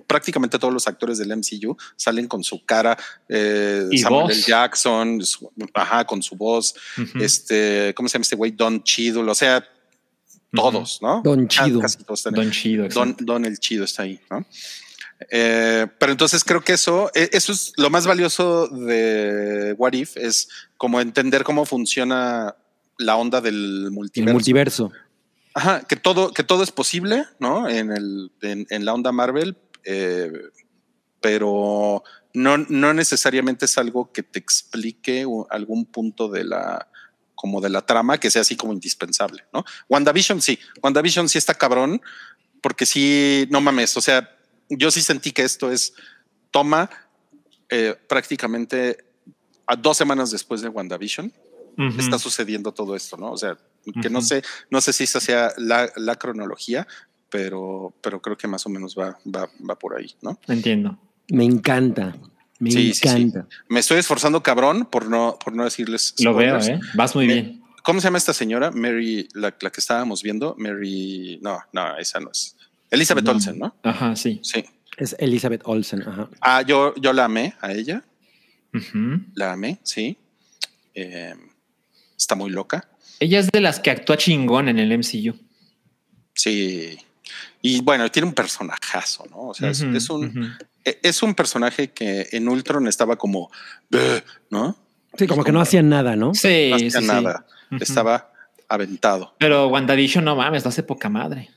[0.06, 2.96] prácticamente todos los actores del MCU salen con su cara,
[3.28, 4.32] eh, Y Samuel voz.
[4.32, 4.42] L.
[4.46, 6.74] Jackson, su- ajá, con su voz,
[7.20, 8.50] este, ¿cómo se llama este güey?
[8.52, 9.62] Don Cheadle, o sea,
[10.54, 11.20] todos, ¿no?
[11.22, 11.80] Don Chido.
[11.80, 12.88] Casi todos están Don Chido.
[12.88, 13.16] Don.
[13.20, 14.46] Don el Chido está ahí, ¿no?
[15.30, 20.16] Eh, pero entonces creo que eso, eh, eso es lo más valioso de What If,
[20.16, 22.56] es como entender cómo funciona
[22.98, 24.92] la onda del El multiverso.
[25.54, 27.68] Ajá, que todo, que todo es posible, ¿no?
[27.68, 30.32] En, el, en, en la onda Marvel, eh,
[31.20, 32.02] pero
[32.32, 36.88] no, no necesariamente es algo que te explique algún punto de la
[37.34, 39.64] como de la trama que sea así como indispensable, ¿no?
[39.88, 42.00] WandaVision sí, WandaVision sí está cabrón,
[42.62, 44.33] porque sí, no mames, o sea,
[44.68, 45.94] yo sí sentí que esto es
[46.50, 46.90] toma
[47.68, 49.04] eh, prácticamente
[49.66, 51.32] a dos semanas después de WandaVision
[51.98, 53.32] está sucediendo todo esto, ¿no?
[53.32, 53.56] O sea,
[54.00, 56.86] que no sé, no sé si esa sea la, la cronología,
[57.30, 60.38] pero, pero creo que más o menos va, va, va por ahí, ¿no?
[60.46, 60.96] Entiendo.
[61.28, 62.16] Me encanta.
[62.60, 63.08] Me Sí, sí, sí.
[63.08, 63.48] encanta.
[63.68, 66.14] Me estoy esforzando cabrón por no, por no decirles.
[66.20, 66.58] Lo veo.
[66.60, 66.78] ¿eh?
[66.94, 67.60] Vas muy bien.
[67.82, 68.70] ¿Cómo se llama esta señora?
[68.70, 70.54] Mary, la, la que estábamos viendo.
[70.56, 72.56] Mary, no, no, esa no es.
[72.94, 73.32] Elizabeth No.
[73.32, 73.76] Olsen, ¿no?
[73.82, 74.40] Ajá, sí.
[74.42, 74.64] Sí.
[74.96, 76.02] Es Elizabeth Olsen.
[76.02, 76.28] Ajá.
[76.40, 78.04] Ah, yo, yo la amé a ella,
[79.34, 80.16] la amé, sí.
[80.94, 81.34] Eh,
[82.16, 82.88] está muy loca.
[83.20, 85.34] Ella es de las que actúa chingón en el MCU.
[86.34, 86.98] Sí.
[87.62, 89.48] Y bueno, tiene un personajazo, ¿no?
[89.48, 89.80] O sea, es-
[90.10, 93.50] un, e- es un personaje que en Ultron estaba como,
[94.50, 94.76] ¿no?
[95.16, 96.34] Sí, como que no hacían nada, ¿no?
[96.34, 97.06] Sí, No sí, hacía sí.
[97.06, 97.46] nada.
[97.80, 98.30] Estaba
[98.68, 99.34] aventado.
[99.38, 101.50] Pero WandaVision, no mames, lo hace poca madre.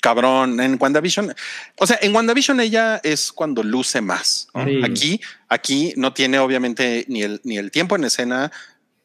[0.00, 1.34] Cabrón, en WandaVision,
[1.76, 4.48] o sea, en WandaVision ella es cuando luce más.
[4.54, 4.64] ¿no?
[4.64, 4.80] Sí.
[4.82, 8.50] Aquí, aquí no tiene obviamente ni el, ni el tiempo en escena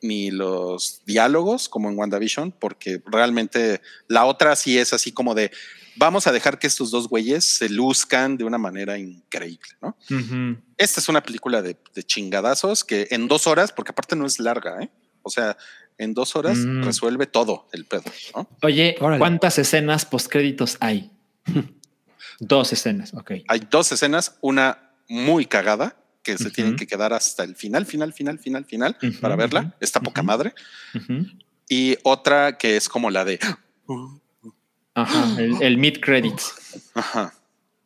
[0.02, 5.52] ni los diálogos como en WandaVision, porque realmente la otra sí es así como de
[5.96, 9.98] vamos a dejar que estos dos güeyes se luzcan de una manera increíble, ¿no?
[10.78, 14.39] Esta es una película de, de chingadazos que en dos horas, porque aparte no es
[14.39, 14.89] larga, ¿eh?
[15.24, 15.58] O sea,
[15.98, 16.84] en dos horas Mm.
[16.84, 18.04] resuelve todo el pedo,
[18.36, 18.48] ¿no?
[18.64, 19.20] Oye, Órale.
[19.20, 21.12] ¿cuántas escenas postcréditos hay?
[22.39, 23.32] Dos escenas, ok.
[23.48, 26.54] Hay dos escenas, una muy cagada, que se Ujú.
[26.54, 29.62] tienen que quedar hasta el final, final, final, final, final, para verla.
[29.62, 30.54] ujú, Está poca madre.
[31.70, 33.39] Y otra que es como la de.
[34.93, 36.54] Ajá, el, el mid credits.
[36.93, 37.34] Ajá,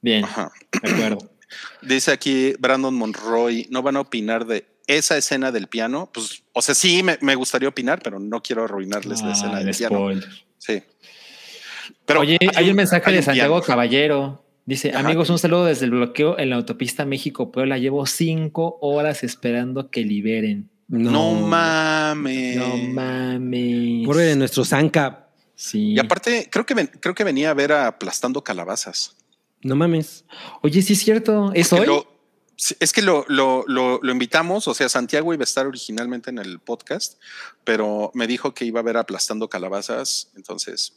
[0.02, 0.52] Bien, ajá.
[0.82, 1.32] de acuerdo.
[1.82, 6.10] Dice aquí Brandon Monroy, no van a opinar de esa escena del piano.
[6.14, 9.70] Pues, o sea, sí me, me gustaría opinar, pero no quiero arruinarles la escena del
[9.70, 9.96] el piano.
[9.98, 10.30] spoiler.
[10.58, 10.84] Sí.
[12.06, 13.66] Pero Oye, hay un mensaje hay de Santiago piano.
[13.66, 14.46] Caballero.
[14.66, 15.00] Dice, Ajá.
[15.00, 17.78] amigos, un saludo desde el bloqueo en la autopista México-Puebla.
[17.78, 20.70] Llevo cinco horas esperando que liberen.
[20.88, 22.56] No, mames.
[22.58, 24.06] No mames.
[24.06, 25.28] Pobre de nuestro Zanca.
[25.56, 25.94] Sí.
[25.94, 29.16] Y aparte, creo que, ven- creo que venía a ver a aplastando calabazas.
[29.62, 30.26] No mames.
[30.62, 31.52] Oye, sí es cierto.
[31.54, 31.86] ¿Es hoy?
[31.86, 32.09] lo-
[32.60, 36.30] sí, es que lo, lo, lo, lo invitamos, o sea, Santiago iba a estar originalmente
[36.30, 37.18] en el podcast,
[37.64, 40.94] pero me dijo que iba a ver aplastando calabazas, entonces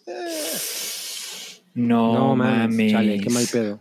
[1.75, 2.93] No, No, mames.
[2.93, 3.81] Chale, qué mal pedo.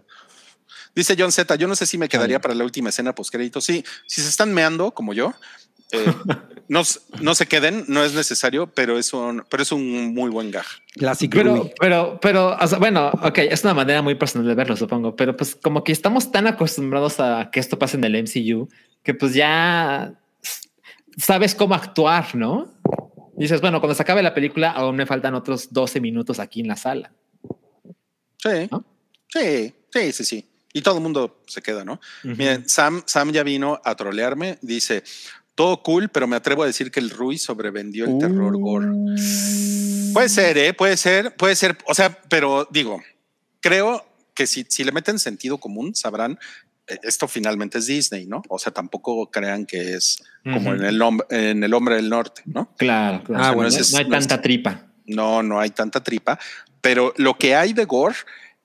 [0.96, 3.60] dice John Z, yo no sé si me quedaría para la última escena post crédito.
[3.62, 5.34] Sí, si se están meando como yo,
[5.92, 6.06] eh,
[6.72, 6.84] no,
[7.20, 10.66] no se queden, no es necesario, pero es un, pero es un muy buen gag.
[10.94, 14.78] Classic Pero, pero, pero, o sea, bueno, ok, es una manera muy personal de verlo,
[14.78, 18.70] supongo, pero pues como que estamos tan acostumbrados a que esto pase en el MCU
[19.04, 20.14] que pues ya
[21.18, 22.74] sabes cómo actuar, ¿no?
[23.36, 26.70] Dices, bueno, cuando se acabe la película aún me faltan otros 12 minutos aquí en
[26.70, 27.12] la sala.
[28.38, 28.86] Sí, ¿No?
[29.28, 30.48] sí, sí, sí, sí.
[30.74, 32.00] Y todo el mundo se queda, ¿no?
[32.24, 34.58] Miren, Sam, Sam ya vino a trolearme.
[34.62, 35.04] Dice:
[35.62, 38.88] Todo cool, pero me atrevo a decir que el Rui sobrevendió el terror gore.
[40.12, 40.74] Puede ser, ¿eh?
[40.74, 41.78] Puede ser, puede ser.
[41.86, 42.99] O sea, pero digo,
[43.59, 44.03] creo
[44.34, 46.39] que si, si le meten sentido común, sabrán.
[46.88, 48.41] eh, Esto finalmente es Disney, ¿no?
[48.49, 50.82] O sea, tampoco crean que es como Ujú.
[50.84, 52.74] en, el en el hombre del norte, ¿no?
[52.78, 53.43] Claro, claro.
[53.43, 54.88] Ah, O sea, bueno, no, ese es- no hay no es- tanta tripa.
[55.05, 56.39] No, no hay tanta tripa,
[56.82, 58.16] pero lo que hay de gore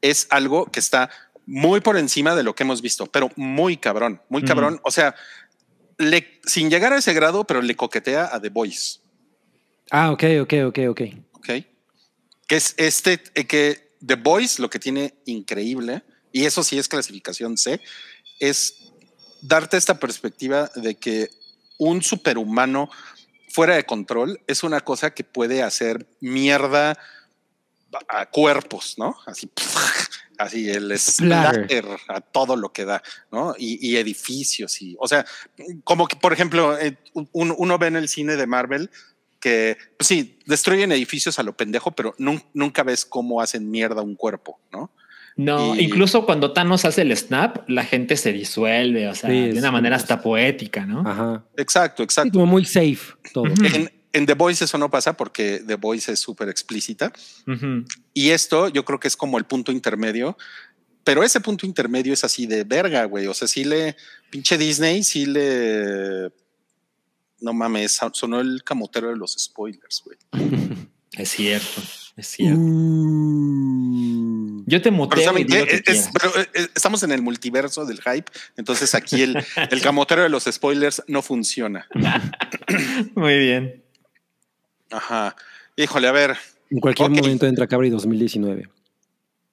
[0.00, 1.10] es algo que está
[1.44, 4.80] muy por encima de lo que hemos visto, pero muy cabrón, muy cabrón.
[4.82, 5.14] O sea,
[5.98, 9.00] le, sin llegar a ese grado, pero le coquetea a The Voice,
[9.90, 11.00] Ah, ok, ok, ok, ok.
[11.32, 11.48] ¿ok?
[12.46, 16.88] Que es este, eh, que The Voice lo que tiene increíble, y eso sí es
[16.88, 17.80] clasificación C,
[18.40, 18.92] es
[19.42, 21.30] darte esta perspectiva de que
[21.78, 22.90] un superhumano
[23.48, 26.98] fuera de control es una cosa que puede hacer mierda
[28.08, 29.16] a cuerpos, ¿no?
[29.26, 29.50] Así,
[30.38, 31.84] así el Splatter.
[32.08, 33.54] a todo lo que da, ¿no?
[33.58, 35.24] Y, y edificios y, o sea,
[35.84, 36.96] como que, por ejemplo, eh,
[37.32, 38.90] un- uno ve en el cine de Marvel
[39.40, 44.02] que, pues sí, destruyen edificios a lo pendejo, pero nun- nunca ves cómo hacen mierda
[44.02, 44.90] un cuerpo, ¿no?
[45.38, 49.48] No, Y- incluso cuando Thanos hace el snap, la gente se disuelve, o sea, Sí,
[49.50, 51.00] de una manera hasta poética, ¿no?
[51.06, 51.44] Ajá.
[51.58, 52.32] Exacto, Sí, exacto.
[52.32, 53.44] como muy safe todo.
[53.46, 57.12] En, en The Voice eso no pasa porque The Voice es súper explícita.
[57.46, 57.84] Ujú.
[58.14, 60.36] Y esto yo creo que es como el punto intermedio.
[61.04, 63.26] Pero ese punto intermedio es así de verga, güey.
[63.28, 63.96] O sea, sí le.
[64.30, 66.32] Pinche Disney, sí le.
[67.40, 70.18] No mames, sonó el camotero de los spoilers, güey.
[71.16, 71.80] Es cierto,
[72.16, 72.58] es cierto.
[72.60, 74.64] Mm.
[74.66, 75.60] Yo te Pero muteo y ¿saben di qué?
[75.60, 78.30] lo que Es- pero, eh, eh, estamos en el multiverso del hype.
[78.58, 81.88] Entonces aquí el, el camotero de los spoilers no funciona.
[83.14, 83.82] Muy bien.
[84.90, 85.36] Ajá.
[85.76, 86.36] Híjole, a ver.
[86.70, 87.16] En cualquier Ok.
[87.16, 88.68] momento entra Cabri 2019.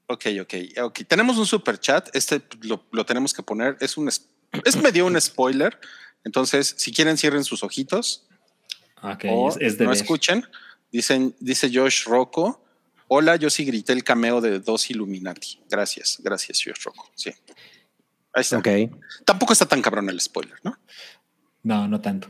[0.07, 0.53] Ok, ok,
[0.83, 0.99] ok.
[1.07, 2.09] Tenemos un super chat.
[2.15, 3.77] Este lo, lo tenemos que poner.
[3.79, 4.27] Es un es,
[4.65, 5.79] es medio un spoiler.
[6.23, 8.25] Entonces, si quieren, cierren sus ojitos
[9.01, 9.99] Ok, o es, es de no ver.
[9.99, 10.45] escuchen.
[10.91, 12.63] Dicen, dice Josh Rocco.
[13.07, 15.59] Hola, yo sí grité el cameo de dos Illuminati.
[15.69, 17.09] Gracias, gracias, Josh Rocco.
[17.15, 17.31] Sí.
[18.33, 18.57] Ahí está.
[18.59, 18.67] Ok.
[19.25, 20.77] Tampoco está tan cabrón el spoiler, ¿no?
[21.63, 22.29] No, no tanto.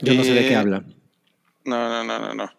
[0.00, 0.82] Yo no sé de Eh, qué habla.
[1.64, 2.50] No, no, no, no, no.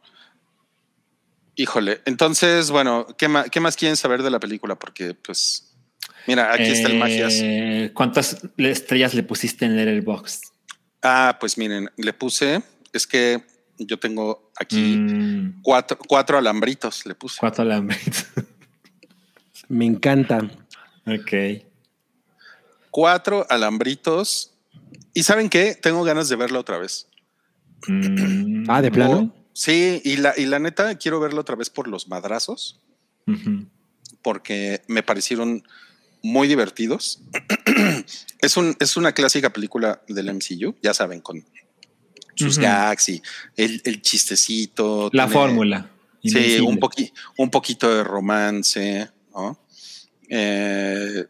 [1.55, 2.01] Híjole.
[2.05, 4.75] Entonces, bueno, ¿qué más, ¿qué más quieren saber de la película?
[4.75, 5.73] Porque, pues,
[6.27, 7.33] mira, aquí está el Magias.
[7.41, 10.43] Eh, ¿Cuántas estrellas le pusiste en Letterboxd?
[11.01, 12.61] Ah, pues miren, le puse,
[12.93, 13.41] es que
[13.79, 17.37] yo tengo aquí Mm, cuatro, cuatro alambritos, le puse.
[17.39, 18.27] cuatro alambres.
[19.69, 20.39] Me encanta.
[21.05, 21.63] ok.
[22.91, 24.53] Cuatro alambritos.
[25.13, 25.75] ¿Y saben qué?
[25.75, 27.06] Tengo ganas de verla otra vez.
[27.87, 29.33] Mm, Ah, ¿de plano?
[29.53, 32.79] Sí, y la, y la neta quiero verla otra vez por los madrazos,
[34.21, 35.63] porque me parecieron
[36.23, 37.21] muy divertidos.
[38.39, 41.43] es, un, es una clásica película del MCU, ya saben, con
[42.35, 42.65] sus Ujú.
[42.65, 43.21] gags y
[43.55, 45.09] el, el chistecito.
[45.13, 45.91] La tiene- fórmula.
[46.23, 49.57] Sí, un, poqui- un poquito de romance, ¿no?
[50.29, 51.25] Eh,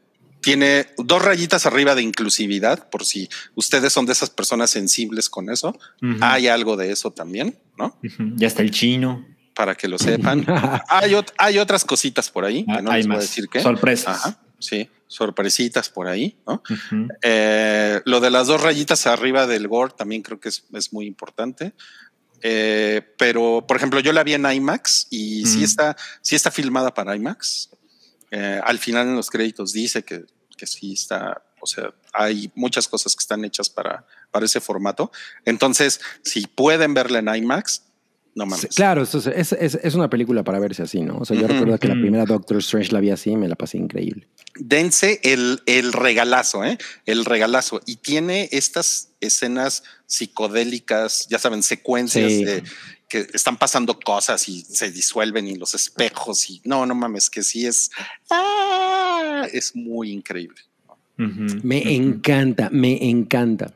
[0.48, 5.50] tiene dos rayitas arriba de inclusividad, por si ustedes son de esas personas sensibles con
[5.50, 5.78] eso.
[6.22, 8.00] Hay algo de eso también, ¿no?
[8.02, 8.32] Ujú.
[8.38, 9.28] Ya está el chino.
[9.54, 10.46] Para que lo sepan.
[10.88, 13.26] hay, ot- hay otras cositas por ahí, que Ah, no hay les voy a más.
[13.28, 13.60] decir qué.
[13.60, 14.16] Sorpresas.
[14.26, 16.64] Ajá, sí, sorpresitas por ahí, ¿no?
[17.24, 21.08] Eh, lo de las dos rayitas arriba del gore también creo que es, es muy
[21.08, 21.74] importante.
[22.42, 25.64] Eh, pero, por ejemplo, yo la vi en IMAX y sí, Mm.
[25.64, 27.70] está, sí está filmada para IMAX.
[28.32, 30.26] Eh, al final en los créditos dice que,
[30.58, 35.12] que sí está, o sea, hay muchas cosas que están hechas para, para ese formato.
[35.46, 37.84] Entonces, si pueden verla en IMAX,
[38.36, 38.68] no mames.
[38.76, 41.18] Claro, es, es, una película para verse así, ¿no?
[41.18, 43.56] O sea, yo recuerdo que la primera Doctor Strange la vi así y me la
[43.56, 44.28] pasé increíble.
[44.60, 46.78] dense el, el regalazo, ¿eh?
[47.08, 47.82] El regalazo.
[47.88, 52.46] Y tiene estas escenas psicodélicas, ya saben, secuencias Sí.
[52.46, 52.64] de
[53.08, 57.44] que están pasando cosas y se disuelven y los espejos y no, no mames, que
[57.44, 57.92] sí es,
[58.30, 59.48] ¡ah!
[59.52, 60.62] es muy increíble.
[61.16, 63.74] Me encanta, me encanta.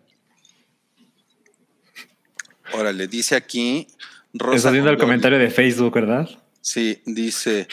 [2.73, 3.87] Órale, dice aquí.
[4.33, 6.29] Rosa Estás viendo el comentario de Facebook, ¿verdad?
[6.61, 7.67] Sí, dice,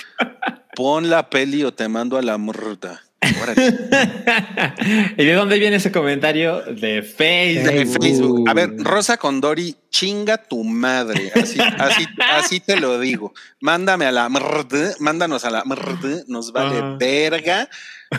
[0.75, 3.03] pon la peli o te mando a la murda.
[5.17, 6.63] ¿Y de dónde viene ese comentario?
[6.63, 7.73] De Facebook.
[7.73, 8.49] De Facebook.
[8.49, 8.77] A ver.
[8.79, 11.33] Rosa Condori, chinga tu madre.
[11.35, 13.35] Así, así, así te lo digo.
[13.61, 17.69] Mándame a la mrd, mándanos a la mrd, nos vale verga.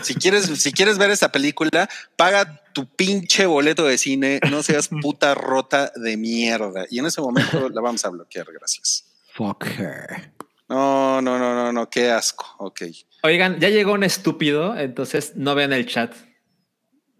[0.02, 4.88] Si quieres, si quieres ver esta película, paga tu pinche boleto de cine, no seas
[4.88, 6.84] puta rota de mierda.
[6.90, 9.04] Y en ese momento la vamos a bloquear, gracias.
[9.34, 10.32] Fuck her.
[10.68, 12.46] No, no, no, no, no, qué asco.
[12.58, 12.82] Ok.
[13.22, 16.14] Oigan, ya llegó un estúpido, entonces no vean el chat.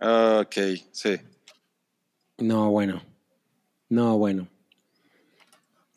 [0.01, 0.57] Ok,
[0.92, 1.16] sí.
[2.38, 3.03] No, bueno.
[3.88, 4.48] No, bueno.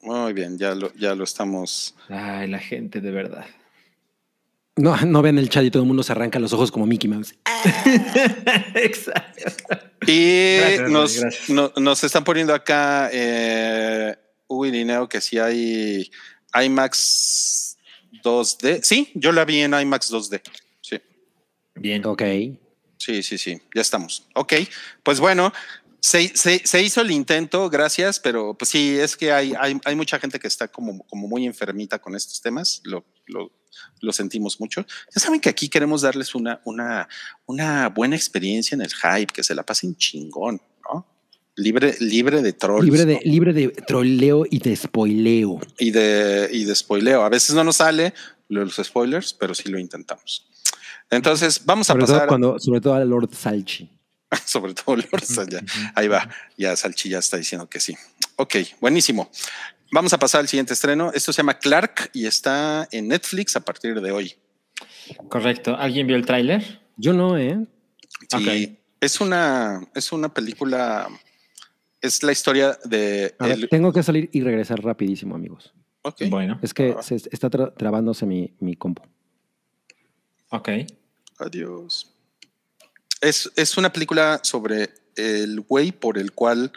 [0.01, 1.95] Muy bien, ya lo, ya lo estamos.
[2.09, 3.45] Ay, la gente de verdad.
[4.75, 7.09] No, no ven el chat y todo el mundo se arranca los ojos como Mickey
[7.09, 7.35] Mouse.
[8.75, 9.79] Exacto.
[10.07, 11.49] Y Gracias, nos, gracias.
[11.49, 14.17] no- nos están poniendo acá eh,
[14.47, 16.11] Hugo y Lineo que si hay
[16.61, 17.72] IMAX
[18.21, 18.81] 2D.
[18.83, 20.41] Sí, yo la vi en IMAX 2D.
[20.81, 20.97] Sí,
[21.75, 22.05] Bien.
[22.05, 22.21] Ok.
[22.97, 24.25] sí, sí, sí, ya estamos.
[24.35, 24.53] Ok,
[25.03, 25.51] pues bueno,
[26.05, 29.95] Se, se- se hizo el intento, gracias, pero pues sí, es que hay, hay, hay
[29.95, 33.49] mucha gente que está como, como muy enfermita con estos temas, lo, lo,
[34.01, 34.85] lo sentimos mucho.
[35.15, 37.07] Ya saben que aquí queremos darles una, una,
[37.45, 40.61] una buena experiencia en el hype, que se la pasen chingón.
[41.55, 42.83] Libre, libre de trolls.
[42.83, 43.19] Libre de, ¿no?
[43.23, 45.59] libre de troleo y de spoileo.
[45.77, 47.23] y de, y de spoileo.
[47.23, 48.13] A veces no nos sale
[48.49, 50.47] los spoilers, pero sí lo intentamos.
[51.11, 53.87] Entonces, vamos a todo, pasar, cuando, sobre todo a Lord Salchi.
[54.45, 55.61] sobre todo Lorza, ya,
[55.93, 56.27] ahí va,
[56.57, 57.95] ya Salchi ya está diciendo que sí.
[58.37, 59.29] Ok, buenísimo.
[59.91, 61.11] Vamos a pasar al siguiente estreno.
[61.13, 64.33] Esto se llama Clark y está en Netflix a partir de hoy.
[65.29, 65.75] Correcto.
[65.77, 66.81] ¿Alguien vio el tráiler?
[66.97, 67.59] Yo no, ¿eh?
[68.35, 68.77] Sí, Ok.
[69.01, 71.07] es una, es una película,
[72.03, 75.73] es la historia de A ver, el- tengo que salir y regresar rapidísimo, amigos.
[76.03, 76.23] ok.
[76.29, 77.01] Bueno, Es que Ah.
[77.01, 79.01] se está tra- trabándose mi, mi compu.
[80.49, 80.69] ok.
[81.39, 82.09] Adiós.
[83.21, 86.71] Es, es una película sobre el güey por el cual.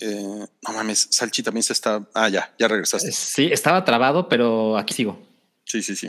[0.00, 2.08] eh, no mames, Salchi también se está.
[2.14, 3.10] Ah, ya, ya regresaste.
[3.10, 5.20] Sí, estaba trabado, pero aquí sigo.
[5.64, 6.08] Sí, sí, sí.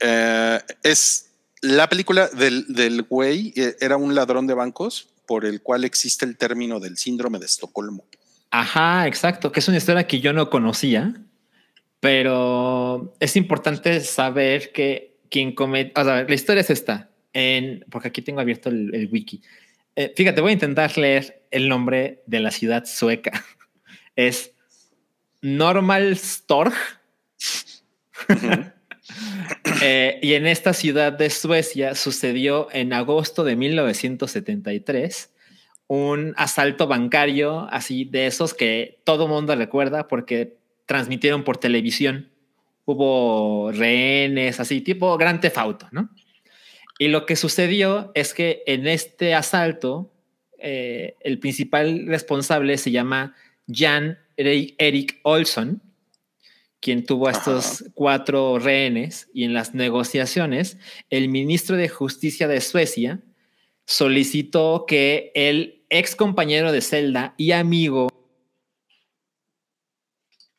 [0.00, 1.30] Eh, es
[1.60, 6.24] la película del, del güey, eh, era un ladrón de bancos por el cual existe
[6.24, 8.06] el término del síndrome de Estocolmo.
[8.50, 11.12] Ajá, exacto, que es una historia que yo no conocía,
[12.00, 18.08] pero es importante saber que quien comete, o sea, la historia es esta, en, porque
[18.08, 19.42] aquí tengo abierto el, el wiki.
[19.96, 23.44] Eh, fíjate, voy a intentar leer el nombre de la ciudad sueca.
[24.16, 24.52] Es
[25.42, 26.72] Normalstorg.
[29.82, 35.30] Eh, y en esta ciudad de Suecia sucedió en agosto de 1973
[35.86, 42.30] un asalto bancario así de esos que todo mundo recuerda porque transmitieron por televisión.
[42.84, 46.10] Hubo rehenes, así tipo Gran Tefauto, ¿no?
[46.98, 50.10] Y lo que sucedió es que en este asalto,
[50.58, 53.36] eh, el principal responsable se llama
[53.68, 55.80] Jan Erik Olson,
[56.80, 60.78] quien tuvo a estos cuatro rehenes y en las negociaciones,
[61.10, 63.20] el ministro de Justicia de Suecia
[63.84, 68.08] solicitó que el ex compañero de Zelda y amigo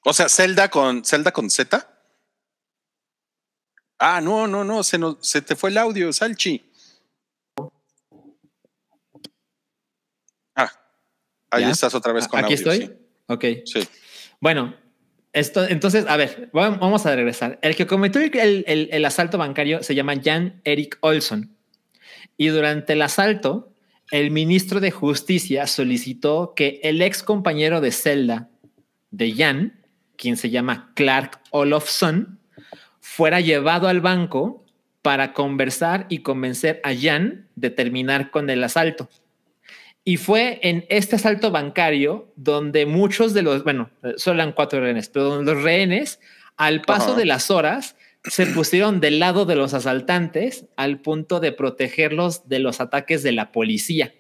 [0.04, 1.88] O sea, Zelda con Zelda con Z.
[4.00, 6.66] Ah, no, no, no, se, nos, se te fue el audio, Salchi.
[10.56, 10.72] Ah,
[11.52, 11.72] ahí ¿Ya?
[11.72, 12.98] estás otra vez con aquí audio, estoy.
[13.28, 13.44] Ok.
[13.66, 13.82] Sí.
[13.82, 13.90] Sí.
[14.40, 14.74] Bueno,
[15.34, 17.60] esto, entonces, a ver, vam- vamos a regresar.
[17.62, 21.56] El que cometió el, asalto bancario se llama Jan Erik Olson.
[22.38, 23.74] Y durante el asalto,
[24.12, 28.50] el ministro de Justicia solicitó que el ex compañero de celda
[29.12, 29.86] de Jan,
[30.16, 32.40] quien se llama Clark Olofsson,
[33.00, 34.66] fuera llevado al banco
[35.02, 39.10] para conversar y convencer a Jan de terminar con el asalto.
[40.04, 45.10] Y fue en este asalto bancario donde muchos de los, bueno, solo eran cuatro rehenes,
[45.10, 46.20] pero donde los rehenes,
[46.58, 51.52] al paso de las horas, se pusieron del lado de los asaltantes al punto de
[51.52, 54.14] protegerlos de los ataques de la policía.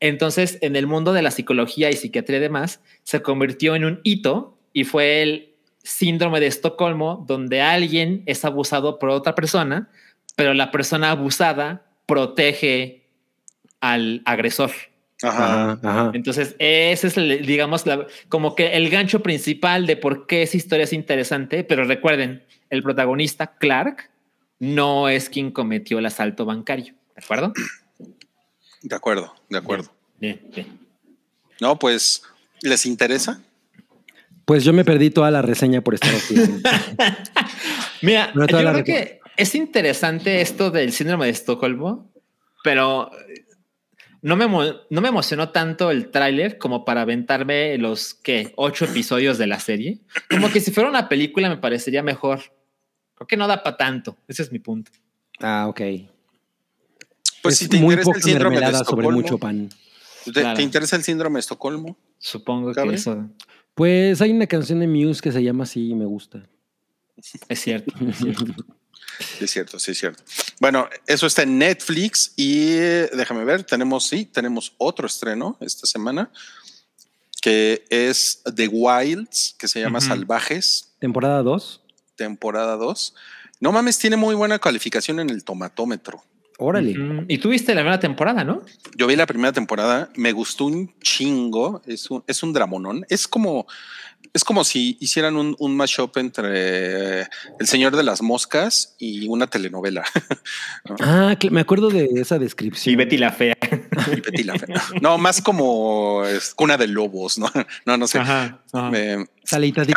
[0.00, 4.00] Entonces, en el mundo de la psicología y psiquiatría y demás, se convirtió en un
[4.04, 9.90] hito y fue el síndrome de Estocolmo, donde alguien es abusado por otra persona,
[10.36, 12.97] pero la persona abusada protege
[13.80, 14.70] al agresor.
[15.22, 16.10] Ajá.
[16.14, 20.56] Entonces, ese es, el, digamos, la- como que el gancho principal de por qué esa
[20.56, 21.64] historia es interesante.
[21.64, 24.10] Pero recuerden, el protagonista, Clark,
[24.60, 26.94] no es quien cometió el asalto bancario.
[27.16, 27.52] ¿De acuerdo?
[28.82, 29.92] De acuerdo, de acuerdo.
[30.20, 30.78] Bien, bien.
[31.60, 32.22] No, pues,
[32.62, 33.40] ¿les interesa?
[34.44, 36.36] Pues yo me perdí toda la reseña por estar aquí.
[38.02, 42.10] Mira, No, yo creo que es interesante esto del síndrome de Estocolmo,
[42.62, 43.10] pero
[44.22, 49.38] no me, no me emocionó tanto el tráiler como para aventarme los que ocho episodios
[49.38, 50.00] de la serie.
[50.30, 52.40] Como que si fuera una película me parecería mejor.
[53.14, 54.16] Creo que no da para tanto.
[54.28, 54.90] Ese es mi punto.
[55.40, 55.80] ah, ok.
[57.42, 59.68] Pues es si te muy interesa el síndrome de mermelada sobre Estocolmo, mucho pan.
[60.24, 60.56] ¿te, Claro.
[60.56, 61.96] te interesa el síndrome de Estocolmo?
[62.18, 62.90] Supongo ¿Cabe?
[62.90, 63.28] que eso
[63.74, 66.42] Pues hay una canción de Muse que se llama así y me gusta.
[67.48, 67.92] Es cierto.
[68.08, 68.54] es cierto.
[69.18, 70.22] Sí, es cierto, sí, es cierto.
[70.60, 76.30] Bueno, eso está en Netflix y déjame ver, tenemos, sí, tenemos otro estreno esta semana
[77.40, 80.00] que es The Wilds, que se llama.
[80.00, 81.82] Salvajes, Temporada 2.
[82.16, 83.14] temporada 2.
[83.60, 86.22] No mames, tiene muy buena calificación en el tomatómetro.
[86.60, 87.24] Órale.
[87.28, 88.62] Y tuviste la primera temporada, ¿no?
[88.96, 93.06] Yo vi la primera temporada, me gustó un chingo, es un, es un dramonón.
[93.08, 93.68] Es como,
[94.34, 99.46] es como si hicieran un, un mashup entre El Señor de las Moscas y una
[99.46, 100.04] telenovela.
[101.00, 102.82] Ah, me acuerdo de esa descripción.
[102.82, 103.56] Sí, Betty la Fea.
[104.12, 104.82] y Betty la Fea.
[105.00, 107.48] No, más como es, cuna de lobos, ¿no?
[107.86, 108.18] No, no sé.
[108.18, 108.62] Ajá.
[108.72, 108.90] ajá.
[108.94, 109.94] Eh, Saleita de.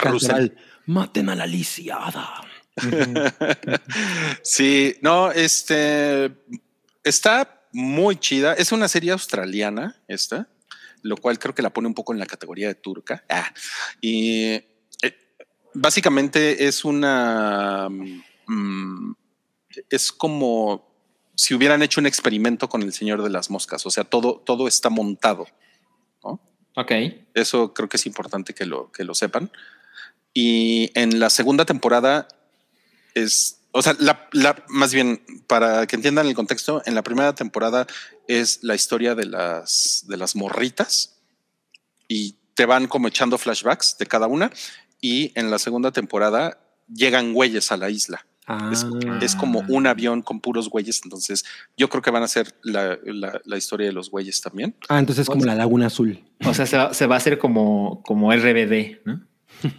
[0.85, 2.29] Maten a la lisiada.
[4.43, 6.31] sí, no, este
[7.03, 8.53] está muy chida.
[8.53, 10.47] Es una serie australiana, esta,
[11.01, 13.23] lo cual creo que la pone un poco en la categoría de turca.
[13.29, 13.53] Ah,
[13.99, 14.51] y
[15.01, 15.17] eh,
[15.73, 17.89] básicamente es una.
[17.89, 19.13] mm,
[19.89, 20.91] es como
[21.35, 23.85] si hubieran hecho un experimento con el Señor de las Moscas.
[23.85, 25.47] O sea, todo, todo está montado.
[26.75, 26.91] Ok.
[27.33, 29.51] Eso creo que es importante que lo, que lo sepan.
[30.33, 32.27] Y en la segunda temporada
[33.15, 37.33] es, o sea, la, la- más bien para que entiendan el contexto, en la primera
[37.35, 37.87] temporada
[38.27, 41.17] es la historia de las, de las morritas
[42.07, 44.51] y te van como echando flashbacks de cada una.
[44.99, 46.59] Y en la segunda temporada
[46.93, 48.25] llegan güeyes a la isla.
[48.71, 49.19] Es, Ah.
[49.21, 50.99] es como un avión con puros güeyes.
[51.05, 51.45] Entonces,
[51.77, 54.75] yo creo que van a ser la, la- la historia de los güeyes también.
[54.89, 56.21] Ah, entonces es como la Laguna Azul.
[56.45, 59.21] O sea, se va, se va a hacer como, como RBD, ¿no?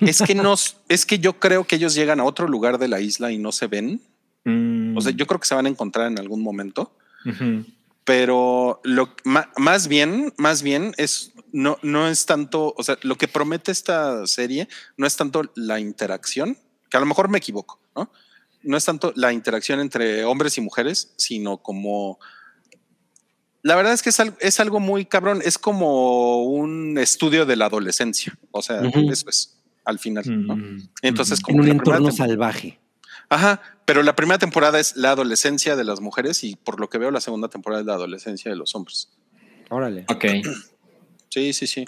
[0.00, 0.54] Es que no,
[0.88, 3.52] es que yo creo que ellos llegan a otro lugar de la isla y no
[3.52, 4.00] se ven.
[4.44, 6.96] Mm, O sea, yo creo que se van a encontrar en algún momento,
[8.04, 13.16] pero lo ma- más bien, más bien es no, no es tanto, o sea, lo
[13.16, 16.56] que promete esta serie no es tanto la interacción,
[16.90, 18.10] que a lo mejor me equivoco, ¿no?
[18.62, 22.18] No es tanto la interacción entre hombres y mujeres, sino como
[23.62, 27.54] la verdad es que es, al- es algo muy cabrón, es como un estudio de
[27.56, 28.80] la adolescencia, o sea,
[29.10, 30.24] eso es al final.
[30.46, 30.56] ¿no?
[30.56, 32.78] Mm, Entonces, como En un que la primera entorno salvaje.
[33.28, 36.98] Ajá, pero la primera temporada es la adolescencia de las mujeres y por lo que
[36.98, 39.10] veo la segunda temporada es la adolescencia de los hombres.
[39.70, 40.04] Órale.
[40.08, 40.24] Ok.
[41.30, 41.84] Sí, sí, sí.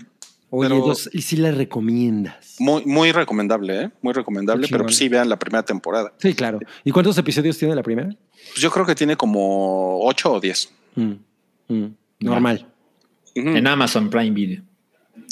[0.50, 2.56] Oye, pero- entonces, ¿y si la recomiendas?
[2.60, 3.90] Muy, muy recomendable, ¿eh?
[4.02, 6.14] Muy recomendable, pero pues sí vean la primera temporada.
[6.18, 6.60] Sí, claro.
[6.84, 8.08] ¿Y cuántos episodios tiene la primera?
[8.08, 10.72] Pues yo creo que tiene como 8 o 10.
[10.94, 11.12] Mm,
[11.68, 11.86] mm,
[12.20, 12.68] Normal.
[13.34, 14.62] En Amazon Prime Video.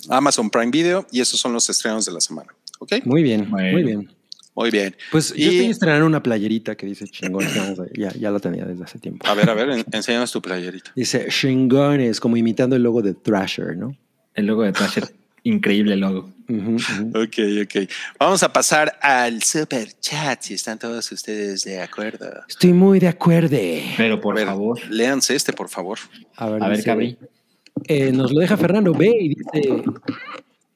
[0.08, 2.54] Amazon Prime Video y esos son los estrenos de la semana.
[2.78, 2.94] ¿Ok?
[3.04, 3.72] Muy bien, Bueno.
[3.72, 4.10] muy bien.
[4.54, 4.94] Muy bien.
[5.10, 8.98] Pues yo estoy estrenando una playerita que dice a- ya, ya la tenía desde hace
[8.98, 9.26] tiempo.
[9.26, 10.92] A ver, a ver, en- enséñanos tu playerita.
[10.94, 13.96] Dice chingones, como imitando el logo de Thrasher, ¿no?
[14.34, 15.04] El logo de Thrasher.
[15.44, 16.30] Increíble logo.
[16.48, 17.08] Ujú, ujú.
[17.22, 17.88] Ok, ok.
[18.20, 22.28] Vamos a pasar al super chat, si están todos ustedes de acuerdo.
[22.46, 23.56] Estoy muy de acuerdo.
[23.96, 24.78] Pero por ver, favor.
[24.90, 25.98] Léanse este, por favor.
[26.36, 27.16] A ver, A ver, Cabri.
[27.88, 29.82] Eh, nos lo deja Fernando B y dice: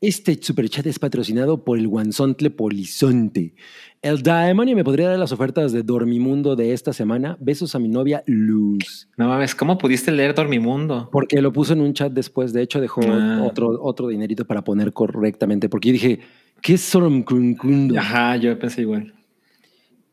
[0.00, 3.54] Este superchat es patrocinado por el Guanzontle Polizonte.
[4.02, 7.36] El Daemonio me podría dar las ofertas de Dormimundo de esta semana.
[7.40, 9.08] Besos a mi novia Luz.
[9.16, 11.08] No mames, ¿cómo pudiste leer Dormimundo?
[11.10, 12.52] Porque lo puso en un chat después.
[12.52, 13.42] De hecho, dejó Ah.
[13.44, 15.68] otro, otro dinerito para poner correctamente.
[15.68, 16.20] Porque yo dije:
[16.60, 17.98] ¿Qué es Soromkunkundo?
[17.98, 19.12] Ajá, yo pensé igual.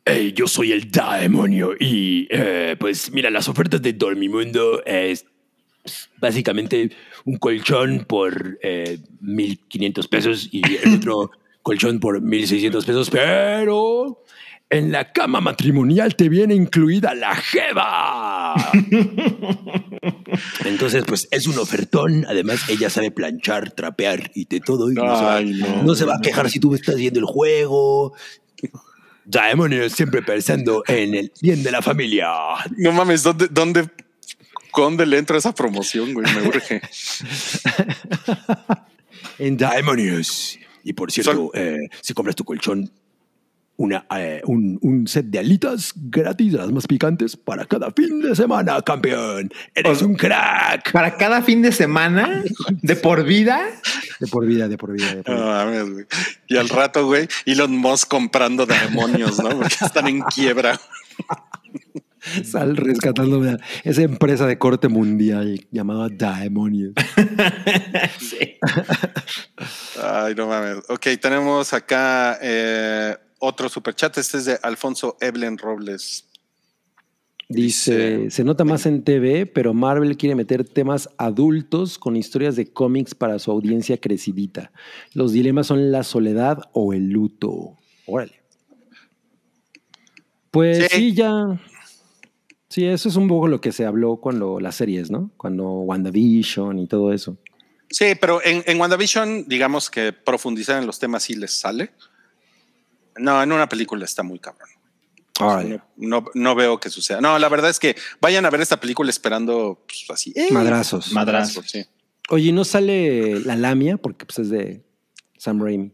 [0.06, 5.26] Hey, yo soy el demonio y eh, pues mira, las ofertas de Dormimundo es
[6.20, 6.92] básicamente
[7.26, 11.32] un colchón por eh, 1.500 pesos y el otro
[11.62, 14.24] colchón por 1.600 pesos, pero
[14.70, 18.56] en la cama matrimonial te viene incluida la jeva.
[20.66, 22.26] Entonces, pues es un ofertón.
[22.28, 24.92] Además, ella sabe planchar, trapear y de todo.
[24.92, 25.84] Y no, se va, Ay, no.
[25.84, 28.14] no se va a quejar si tú estás viendo el juego.
[29.26, 32.30] Diamond siempre pensando en el bien de la familia.
[32.78, 33.90] No mames, ¿dónde, dónde,
[34.82, 36.26] dónde le entra esa promoción, güey?
[36.34, 36.82] Me urge.
[39.40, 40.58] En Da- Demonios.
[40.84, 42.92] Y por cierto, eh, si compras tu colchón,
[43.78, 48.36] una, eh, un, un set de alitas gratis, las más picantes, para cada fin de
[48.36, 49.52] semana, campeón.
[49.74, 50.92] Eres un crack.
[50.92, 53.66] Para cada fin de semana, de por vida.
[54.20, 55.66] de por vida, de por vida, de por No vida.
[55.66, 56.06] mames.
[56.48, 59.50] Y al rato, güey, Elon Musk comprando demonios, ¿no?
[59.58, 60.80] Porque están en quiebra.
[62.44, 66.94] Sal rescatando una- esa empresa de corte mundial llamada Daemonios.
[68.20, 68.58] Sí.
[70.02, 70.78] Ay, no mames.
[70.90, 74.18] Ok, tenemos acá eh, otro superchat.
[74.18, 76.28] Este es de Alfonso Eblen Robles.
[77.50, 82.56] Dice, Dice- se nota más en TV, pero Marvel quiere meter temas adultos con historias
[82.56, 84.72] de cómics para su audiencia crecidita.
[85.14, 87.78] Los dilemas son la soledad o el luto.
[88.06, 88.42] Órale.
[90.52, 90.98] Pues Sí.
[90.98, 91.60] sí, ya.
[92.74, 95.30] Sí, eso es un poco lo que se habló cuando las series, ¿no?
[95.38, 97.38] Cuando WandaVision y todo eso.
[97.92, 101.92] Sí, pero en, en WandaVision, digamos que profundizar en los temas sí les sale.
[103.16, 104.70] No, en una película está muy cabrón.
[105.40, 105.62] No,
[105.98, 107.22] no, no veo que suceda.
[107.22, 110.34] No, la verdad es que vayan a ver esta película esperando pues, así.
[110.36, 111.12] eh, Madrazos.
[111.12, 111.70] Madrazos.
[111.70, 111.86] Sí.
[112.30, 113.98] Oye, ¿no sale la lamia?
[113.98, 114.82] Porque pues es de
[115.38, 115.92] Sam Raimi.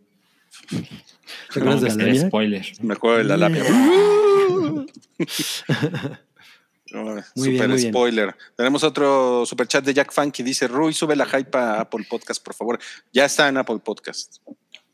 [1.54, 2.28] ¿Te acuerdas No, de la lamia?
[2.28, 2.66] spoiler.
[2.82, 3.66] Me acuerdo de la lápida.
[6.94, 7.94] Oh, Muy super bien, muy bien.
[7.94, 8.36] spoiler.
[8.56, 12.06] Tenemos otro super chat de Jack Fan que dice: Rui, sube la hype a Apple
[12.10, 12.80] Podcast, por favor.
[13.14, 14.38] Ya está en Apple Podcast.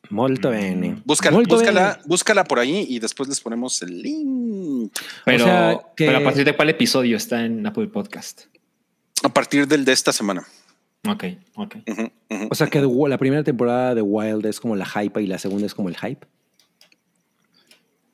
[0.10, 1.02] Molto bene.
[1.06, 2.04] Búscala, Molto búscala, bene.
[2.06, 4.92] búscala por ahí y después les ponemos el link.
[5.26, 8.44] Pero, sea, que- pero a partir de cuál episodio está en Apple Podcast.
[9.24, 10.46] A partir del de esta semana.
[11.08, 11.24] Ok,
[11.56, 11.76] ok.
[12.52, 15.66] O sea que la primera temporada de Wild es como la hype y la segunda
[15.66, 16.28] es como el hype.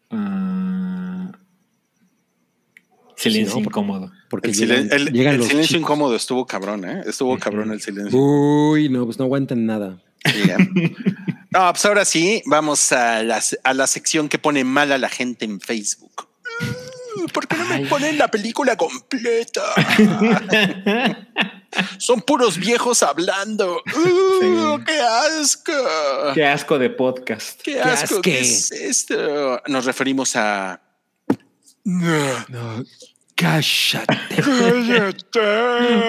[0.10, 1.32] Ah,
[3.22, 3.66] silencio Sí, ¿no?
[3.68, 4.12] incómodo.
[4.30, 5.82] Porque El, llegan, silen- el- llegan el los silencio chicos.
[5.90, 7.02] incómodo estuvo cabrón, ¿eh?
[7.06, 8.18] Estuvo cabrón el silencio.
[8.20, 9.98] Uy, no, pues no aguantan nada.
[10.26, 10.56] ¿eh?
[11.54, 15.10] No, pues ahora sí, vamos a la, a la sección que pone mal a la
[15.10, 16.30] gente en Facebook.
[16.62, 19.62] Mm, ¿Por qué no me ponen la película completa?
[21.98, 23.82] Son puros viejos hablando.
[23.86, 24.84] Uh, Sí.
[24.88, 25.72] ¡Qué asco!
[26.34, 27.62] Qué asco de podcast.
[27.62, 28.16] ¡Qué asco!
[28.16, 28.22] asque.
[28.22, 29.62] ¿Qué es esto?
[29.68, 30.82] Nos referimos a.
[31.84, 32.84] No,
[33.36, 34.42] cállate.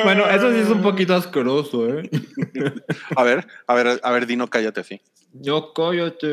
[0.04, 2.10] Bueno, eso sí es un poquito asqueroso, ¿eh?
[3.16, 5.00] A ver, a ver, a ver, Dino, cállate así.
[5.32, 6.26] Yo cállate.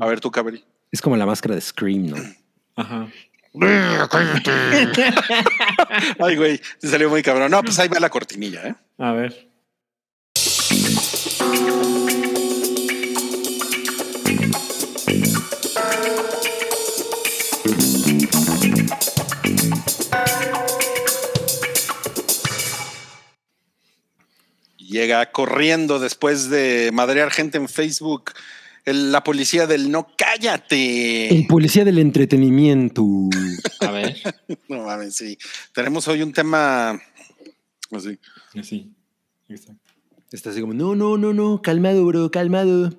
[0.00, 0.64] A ver, tú, Cabri.
[0.92, 2.16] Es como la máscara de Scream, ¿no?
[2.76, 3.08] Ajá.
[6.18, 7.52] Ay, güey, te salió muy cabrón.
[7.52, 8.74] No, pues ahí va la cortinilla, ¿eh?
[8.98, 9.48] A ver.
[24.94, 28.30] Llega corriendo después de madrear gente en Facebook.
[28.84, 31.28] el- la policía del no cállate.
[31.34, 33.04] El policía del entretenimiento.
[33.80, 34.14] A ver.
[34.68, 35.36] No mames, sí.
[35.72, 37.00] Tenemos hoy un tema
[37.90, 38.18] así.
[38.62, 38.92] Sí.
[39.48, 39.90] Exacto.
[40.30, 42.92] Está así como, no, no, no, no, calmado, bro, calmado.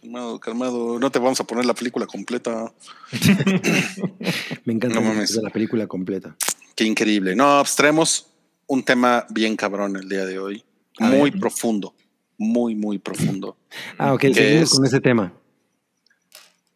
[0.00, 0.98] Calmado, calmado.
[1.00, 2.72] No te vamos a poner la película completa.
[4.64, 5.34] Me encanta No mames.
[5.42, 6.36] la película completa.
[6.76, 7.34] Qué increíble.
[7.34, 8.26] No, pues traemos
[8.68, 10.64] un tema bien cabrón el día de hoy.
[11.02, 11.40] A muy ver.
[11.40, 11.94] profundo.
[12.38, 13.56] Muy, muy profundo.
[13.98, 14.76] Ah, ok, ¿Qué seguimos es?
[14.76, 15.32] con ese tema.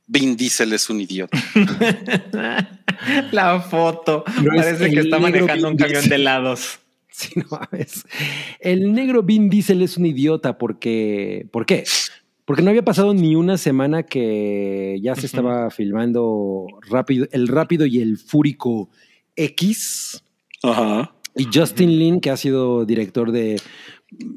[0.06, 1.36] Vin Diesel es un idiota.
[3.32, 4.24] La foto.
[4.42, 6.08] No es Parece que está manejando un Vin camión Diesel.
[6.10, 6.78] de helados.
[7.16, 8.04] Sí, no mames.
[8.60, 11.48] El negro Vin Diesel es un idiota porque.
[11.50, 11.84] ¿Por qué?
[12.44, 17.86] Porque no había pasado ni una semana que ya se estaba filmando rápido, el rápido
[17.86, 18.90] y el fúrico
[19.34, 20.22] X.
[20.62, 21.14] Ajá.
[21.34, 23.62] Y Justin Lin, que ha sido director de.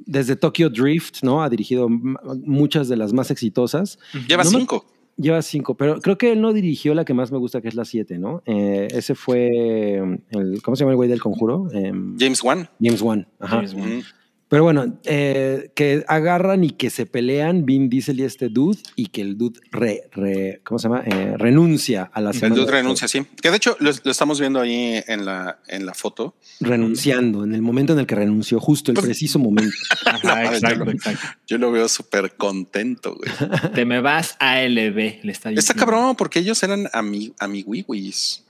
[0.05, 1.41] Desde Tokyo Drift, ¿no?
[1.43, 3.99] Ha dirigido muchas de las más exitosas.
[4.27, 4.85] Lleva No me- cinco.
[5.17, 7.75] Lleva cinco, pero creo que él no dirigió la que más me gusta, que es
[7.75, 8.41] la siete, ¿no?
[8.45, 9.97] Eh, ese fue.
[10.29, 11.67] El, ¿Cómo se llama el güey del conjuro?
[11.73, 12.69] Em, James Wan.
[12.81, 13.27] James Wan.
[13.37, 13.57] Ajá.
[13.57, 14.01] James Wan.
[14.49, 19.05] Pero bueno, eh, que agarran y que se pelean Vin Diesel y este dude y
[19.07, 21.03] que el dude re, re- ¿cómo se llama?
[21.05, 22.81] Eh, renuncia a la El semana dude después.
[22.81, 23.27] renuncia, sí.
[23.41, 26.35] Que de hecho lo, lo estamos viendo ahí en la, en la foto.
[26.61, 29.75] Renunciando, en el momento en el que renunció, justo el Pues- preciso momento.
[30.07, 31.27] Ajá, exacto, yo lo- exacto.
[31.45, 33.29] Yo lo veo súper contento, güey.
[33.75, 35.59] Te me vas a LB, le está diciendo.
[35.59, 38.43] Está cabrón porque ellos eran ami, amiguiwis.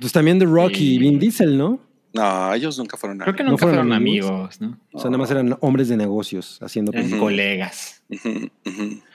[0.00, 0.94] Pues también The Rock Sí.
[0.94, 1.80] y Vin Diesel, ¿no?
[2.14, 3.52] No, ellos nunca fueron Creo que amigos.
[3.52, 4.30] nunca ¿No fueron fueron amigos?
[4.30, 4.78] amigos, ¿no?
[4.92, 7.20] O sea, nada más eran hombres de negocios haciendo películas.
[7.20, 8.02] colegas.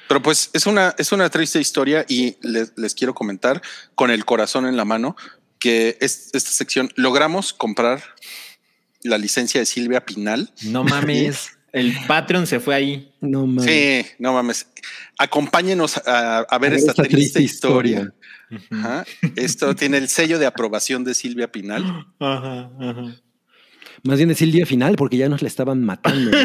[0.08, 3.62] Pero pues es una, es una triste historia y les, les quiero comentar
[3.96, 5.16] con el corazón en la mano
[5.60, 8.02] que es, esta sección logramos comprar
[9.04, 10.52] la licencia de Silvia Pinal.
[10.64, 11.52] No mames.
[11.74, 13.14] El Patreon se fue ahí.
[13.22, 13.66] No mames.
[13.66, 14.68] Sí, no mames.
[15.20, 18.12] Acompáñenos a, a ver esta, triste, historia.
[18.72, 19.06] Ajá.
[19.36, 21.84] Esto tiene el sello de aprobación de Silvia Pinal.
[22.20, 23.16] Ajá, ajá.
[24.04, 26.32] Más bien decir el día final porque ya nos la estaban matando.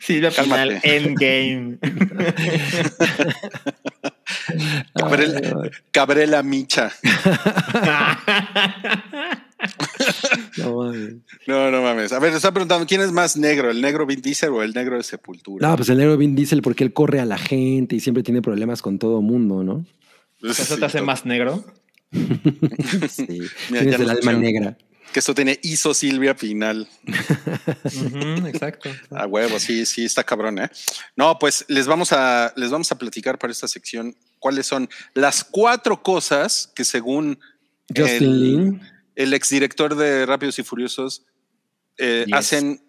[0.00, 0.80] final Cálmate.
[0.82, 1.78] Endgame.
[4.94, 6.90] Cabrela, Cabrela Micha.
[10.58, 11.14] no mames.
[11.46, 12.12] No, no mames.
[12.12, 14.96] A ver, está preguntando quién es más negro, el negro Vin Diesel o el negro
[14.96, 15.68] de Sepultura.
[15.68, 18.42] No, pues el negro Vin Diesel porque él corre a la gente y siempre tiene
[18.42, 19.84] problemas con todo mundo, ¿no?
[20.40, 21.64] Pues ¿Eso sí, te hace más negro?
[23.08, 23.26] Sí.
[23.70, 24.76] Mira, Tienes el alma negra.
[25.12, 26.88] Que esto tiene ISO Silvia Pinal.
[27.84, 28.90] Ujú, exacto.
[29.10, 30.68] A huevo, sí, sí, está cabrón, ¿eh?
[31.14, 35.44] No, pues les vamos a, les vamos a platicar para esta sección cuáles son las
[35.44, 37.38] cuatro cosas que según
[37.88, 38.80] Justin el, Lin.
[39.16, 41.26] El exdirector de Rápidos y Furiosos
[41.98, 42.34] eh, Yes.
[42.36, 42.80] hacen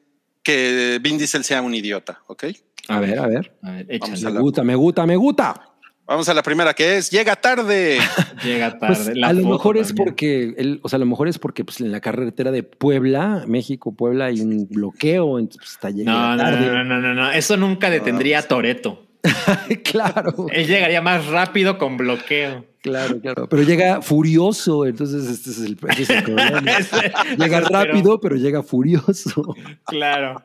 [0.44, 2.46] que Vin Diesel sea un idiota, ¿ok?
[2.90, 3.58] A ver, a ver.
[3.64, 4.34] A ver, Vamos échale.
[4.36, 5.62] Me gusta, me gusta, me gusta.
[6.06, 7.98] Vamos a la primera que es llega tarde.
[8.44, 8.96] Llega tarde.
[9.04, 11.66] Pues, La a lo mejor es porque, el, o sea, a lo mejor es porque
[11.66, 16.18] pues, en la carretera de Puebla, México, Puebla, hay un bloqueo, entonces pues, está llegando
[16.22, 16.66] No, no, tarde.
[16.68, 17.32] no, no, no, no, no.
[17.32, 19.07] Eso nunca detendría a Toreto.
[19.84, 22.66] claro, Él llegaría más rápido con bloqueo.
[22.82, 23.50] claro, claro.
[23.50, 26.62] Pero llega furioso, entonces este es el, este es el problema.
[27.38, 29.56] Llega rápido, pero llega furioso.
[29.86, 30.42] claro.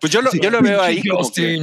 [0.00, 1.62] Pues yo lo, yo lo veo ahí como que,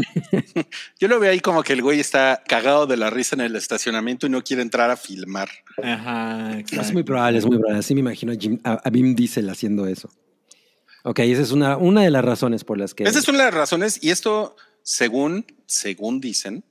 [0.99, 3.55] yo lo veo ahí como que el güey está cagado de la risa en el
[3.55, 5.49] estacionamiento y no quiere entrar a filmar.
[5.81, 7.79] Ajá, Es muy probable, es muy probable.
[7.79, 10.09] Así me imagino a, Jim, a, a Vin Diesel haciendo eso.
[11.03, 13.03] Ok, esa es una, una de las razones por las que.
[13.03, 16.63] Esa es una de las razones y esto, según, según dicen,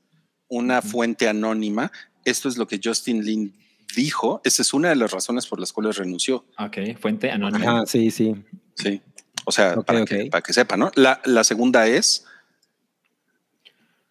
[0.48, 1.90] una fuente anónima,
[2.24, 3.58] esto es lo que Justin Lin
[3.96, 4.40] dijo.
[4.44, 6.44] Esa es una de las razones por las cuales renunció.
[6.58, 7.78] Ok, fuente anónima.
[7.78, 8.34] Ajá, sí, sí.
[8.76, 9.00] Sí.
[9.44, 10.04] O sea, para.
[10.04, 10.90] Que, para que sepa, ¿no?
[10.94, 12.24] La, la segunda es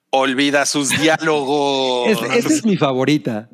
[0.10, 2.10] olvida sus diálogos.
[2.12, 3.50] Es- esa es mi favorita.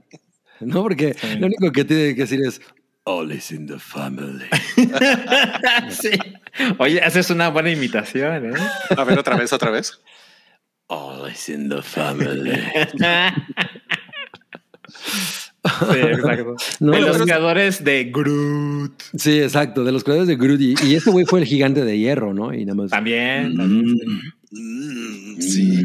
[0.60, 1.36] No, porque Sí.
[1.38, 2.62] lo único que tiene que decir es
[3.04, 4.46] All is in the family.
[5.90, 6.10] sí.
[6.80, 8.60] Oye, haces una buena imitación, ¿eh?
[8.98, 10.02] A ver, otra vez, otra vez.
[10.90, 12.52] All is in the family.
[15.92, 16.56] Sí, exacto.
[16.80, 19.02] No, de los es- creadores de Groot.
[19.18, 20.62] Sí, exacto, de los creadores de Groot.
[20.62, 22.54] Y, y este güey fue el gigante de hierro, ¿no?
[22.54, 22.92] Y nada más.
[22.92, 23.56] También.
[23.58, 23.96] también.
[24.52, 25.84] Mm, sí.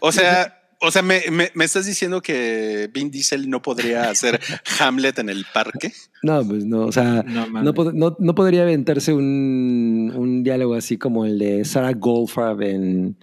[0.00, 4.40] O sea, o sea, me, me- me estás diciendo que Vin Diesel no podría hacer
[4.80, 5.92] Hamlet en el parque.
[6.22, 7.72] No, pues no, o sea, No, no, mames.
[7.72, 13.16] pod- no- no podría aventarse un, un diálogo así como el de Sarah Goldfarb en,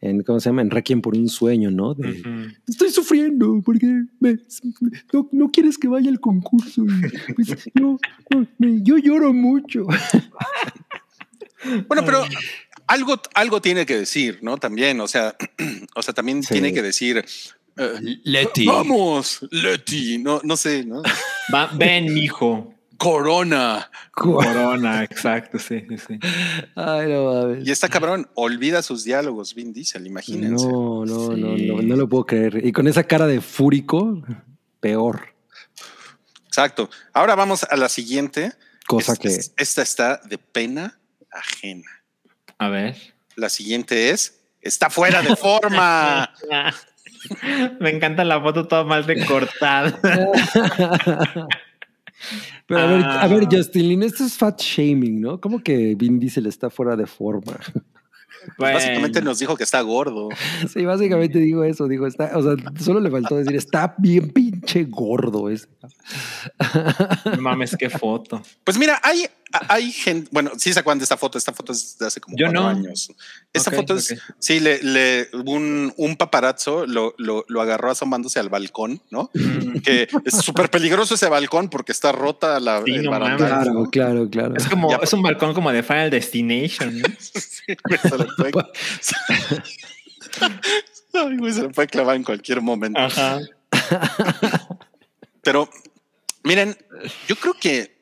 [0.00, 0.62] en, ¿cómo se llama?
[0.62, 1.94] En Requiem por un sueño, ¿no?
[1.94, 2.22] De.
[2.68, 3.86] Estoy sufriendo porque
[4.20, 4.38] me-
[5.12, 6.84] no, no quieres que vaya al concurso.
[6.84, 7.98] y, pues, no,
[8.30, 9.86] no, me- yo lloro mucho.
[11.88, 12.24] Bueno, pero
[12.86, 14.56] algo, algo tiene que decir, ¿no?
[14.58, 15.36] También, o sea,
[15.96, 16.54] o sea, también Sí.
[16.54, 17.24] tiene que decir.
[17.76, 18.66] eh, Letty.
[18.66, 21.02] Vamos, Letty, no, no sé, ¿no?
[21.52, 22.74] Va- ven, mijo.
[22.98, 23.90] Corona.
[24.12, 26.18] Corona, exacto, sí, sí, sí.
[26.74, 27.66] Ay, no mames.
[27.66, 30.66] Y está cabrón, olvida sus diálogos, Vin Diesel, imagínense.
[30.66, 31.66] No, no, no, Sí.
[31.68, 32.66] no, no lo puedo creer.
[32.66, 34.22] Y con esa cara de fúrico,
[34.80, 35.34] peor.
[36.46, 36.90] Exacto.
[37.12, 38.52] Ahora vamos a la siguiente.
[38.86, 39.28] Cosa Esta, que.
[39.28, 40.98] es- esta está de pena
[41.30, 41.88] ajena.
[42.58, 42.96] A ver.
[43.36, 46.34] La siguiente es, está fuera de forma.
[47.80, 50.00] Me encanta la foto toda mal recortada.
[52.66, 53.22] Pero a ver, Ah.
[53.22, 55.40] a ver, Justin Lin, esto es fat shaming, ¿no?
[55.40, 57.58] ¿Cómo que Vin Diesel está fuera de forma?
[58.56, 60.28] Básicamente nos dijo que está gordo.
[60.72, 64.84] Sí, básicamente digo eso, digo, está, o sea, solo le faltó decir, está bien pinche
[64.84, 65.50] gordo.
[65.50, 65.68] Es.
[67.36, 68.40] no mames, qué foto.
[68.64, 69.26] Pues mira, hay,
[69.68, 72.36] hay gente, bueno, sí se acuerdan de esta foto, esta foto es de hace como
[72.36, 72.68] Yo cuatro no.
[72.68, 73.10] años.
[73.52, 74.18] Esta foto es, ok.
[74.38, 79.30] sí, le, le un, un paparazzo lo, lo, lo agarró asomándose al balcón, ¿no?
[79.34, 79.78] Mm.
[79.80, 83.64] Que es súper peligroso ese balcón porque está rota la Sí, el no barandal, mames.
[83.64, 83.90] Claro, ¿no?
[83.90, 84.54] claro, claro.
[84.56, 87.00] Es como, Ya, es un balcón como de Final Destination.
[87.00, 87.08] ¿no?
[87.68, 87.74] Sí,
[91.12, 92.98] Ay, güey, se lo puede clavar en cualquier momento.
[93.00, 93.40] Ajá.
[95.42, 95.68] Pero
[96.44, 96.76] miren,
[97.26, 97.97] yo creo que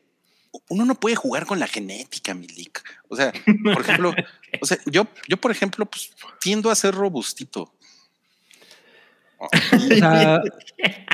[0.68, 2.82] uno no puede jugar con la genética, Milik.
[3.08, 3.32] O sea,
[3.74, 4.14] por ejemplo,
[4.60, 6.10] o sea, yo, yo, por ejemplo, pues
[6.40, 7.72] tiendo a ser robustito.
[9.38, 9.48] O
[9.78, 10.42] sea,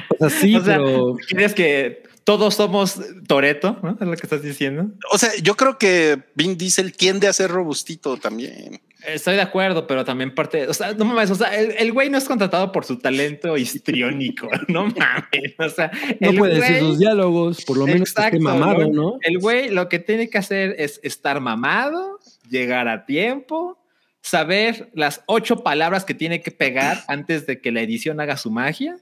[0.09, 3.79] o sea, sí, O sea, pero ¿Quieres que todos somos Toreto?
[3.83, 3.97] ¿no?
[4.01, 4.91] Es lo que estás diciendo.
[5.11, 8.81] O sea, yo creo que Vin Diesel tiende a ser robustito también.
[9.07, 12.09] Estoy de acuerdo, pero también parte, o sea, no mames, o sea, el, el güey
[12.09, 15.91] no es contratado por su talento histriónico, no mames, o sea,
[16.21, 19.19] no puede decir sus diálogos, por lo menos que esté Exacto, mamado, ¿no?
[19.23, 23.77] El güey lo que tiene que hacer es estar mamado, llegar a tiempo,
[24.21, 28.53] saber las ocho palabras que tiene que pegar antes de que la edición haga su
[28.53, 28.99] magia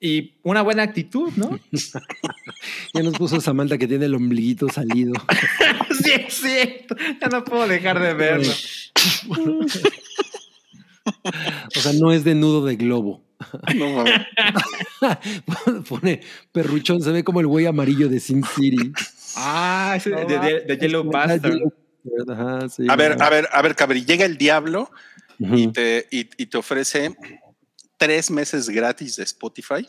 [0.00, 1.58] y una buena actitud, ¿no?
[2.94, 5.12] Ya nos puso Samantha que tiene el ombliguito salido.
[6.02, 6.96] sí, es cierto.
[7.20, 8.52] Ya no puedo dejar de verlo.
[11.76, 13.22] O sea, no es de nudo de globo.
[13.74, 14.20] No mames.
[15.88, 16.20] Pone
[16.52, 18.92] perruchón, se ve como el güey amarillo de Sin City.
[19.36, 21.58] Ah, ese de, de- de Yellow Bastard.
[22.28, 23.24] Ajá, sí, A ver, no.
[23.24, 24.90] a ver, a ver, Cabri, llega el diablo
[25.38, 27.14] y te, y, y te ofrece
[27.96, 29.88] tres meses gratis de Spotify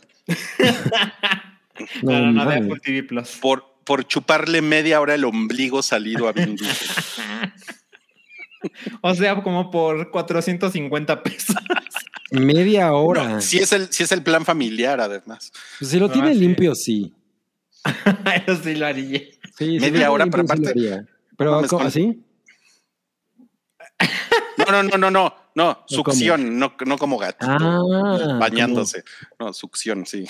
[2.02, 2.56] No, no, no, de.
[2.58, 3.30] Apple TV Plus.
[3.42, 6.88] por, por chuparle media hora el ombligo salido a Vin Diesel.
[9.02, 11.56] O sea, como por 450 pesos.
[12.32, 13.24] Media hora.
[13.24, 15.54] No, si, es el, si es el plan familiar, además.
[15.78, 17.14] Pues si lo tiene limpio, sí.
[18.48, 19.22] Eso sí lo haría.
[19.58, 21.06] Sí, Media hora, limpio, pero aparte-.
[21.38, 22.24] Pero mames, ¿cómo, con- así?
[24.58, 27.46] No, no, no, no, no, no, succión, no, no como gato.
[27.50, 29.04] Ah, bañándose.
[29.40, 30.26] No, succión, sí.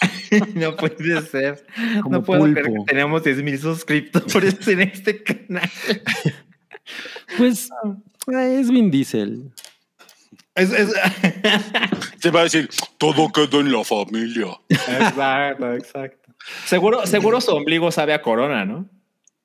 [0.54, 1.64] No puede ser.
[2.02, 2.84] Como no puedo creer pulpo.
[2.84, 5.70] que tenemos 10 mil suscriptores en este canal.
[7.38, 7.68] Pues
[8.32, 9.52] eh, es Vin Diesel.
[10.54, 10.92] Es, es-
[12.20, 12.68] Te va a decir,
[12.98, 14.58] todo quedó en la familia.
[14.68, 16.32] exacto, exacto.
[16.66, 18.88] Seguro, seguro su ombligo sabe a corona, ¿no?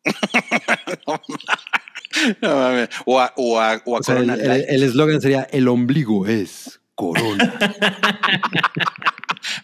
[2.42, 2.90] No mames.
[3.06, 7.54] O a, o a, o a O Corona el- eslogan sería el ombligo es corona.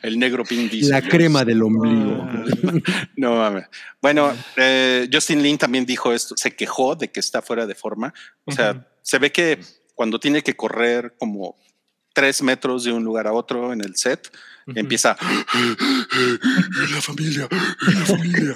[0.01, 0.89] El negro Diesel.
[0.89, 2.27] la crema del ombligo.
[3.15, 3.65] No mames.
[4.01, 8.13] Bueno, eh, Justin Lin también dijo esto, se quejó de que está fuera de forma.
[8.45, 9.59] O sea, se ve que
[9.95, 11.55] cuando tiene que correr como
[12.13, 14.29] tres metros de un lugar a otro en el set,
[14.67, 15.17] empieza
[16.93, 18.53] la familia, la familia.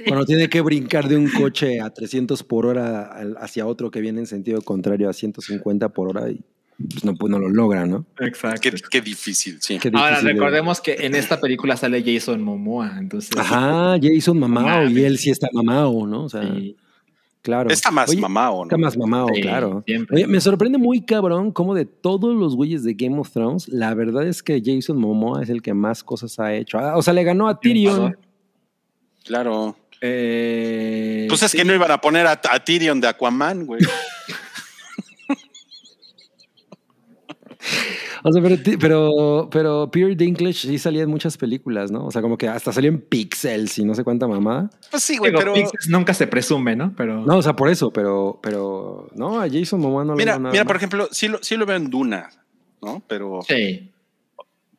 [0.06, 4.20] Cuando tiene que brincar de un coche a 300 por hora hacia otro que viene
[4.20, 6.40] en sentido contrario a 150 por hora y
[6.90, 8.06] pues no, pues no lo logra, ¿no?
[8.18, 8.60] Exacto.
[8.62, 9.78] Qué, qué difícil, sí.
[9.78, 13.36] Qué Ahora de- recordemos que en esta película sale Jason Momoa, entonces.
[13.36, 16.24] Ajá, Jason mamao y él sí está mamao, ¿no?
[16.24, 16.76] O sea, Sí.
[17.42, 17.70] Claro.
[17.70, 18.82] Está más Oye, mamado, Está ¿no?
[18.86, 19.82] más mamado, Sí, claro.
[19.86, 20.16] siempre.
[20.16, 23.94] Oye, me sorprende muy cabrón cómo de todos los güeyes de Game of Thrones, la
[23.94, 26.78] verdad es que Jason Momoa es el que más cosas ha hecho.
[26.78, 28.16] Ah, o sea, le ganó a Tyrion.
[29.24, 29.76] Claro.
[30.00, 31.58] Eh, Pues es sí.
[31.58, 33.80] que no iban a poner a, a Tyrion de Aquaman, güey.
[38.22, 42.04] O sea, pero, pero, pero Peter Dinklage sí salía en muchas películas, ¿no?
[42.06, 44.70] O sea, como que hasta salió en Pixels y no sé cuánta mamada.
[44.90, 46.92] Pues sí, güey, pero Pixels nunca se presume, ¿no?
[46.96, 47.24] Pero.
[47.24, 50.52] No, o sea, por eso, pero, pero no, a Jason Momoa no le mira, nada
[50.52, 52.28] mira, por ejemplo, sí lo, sí lo veo en Duna,
[52.82, 53.02] ¿no?
[53.08, 53.90] Pero, Sí.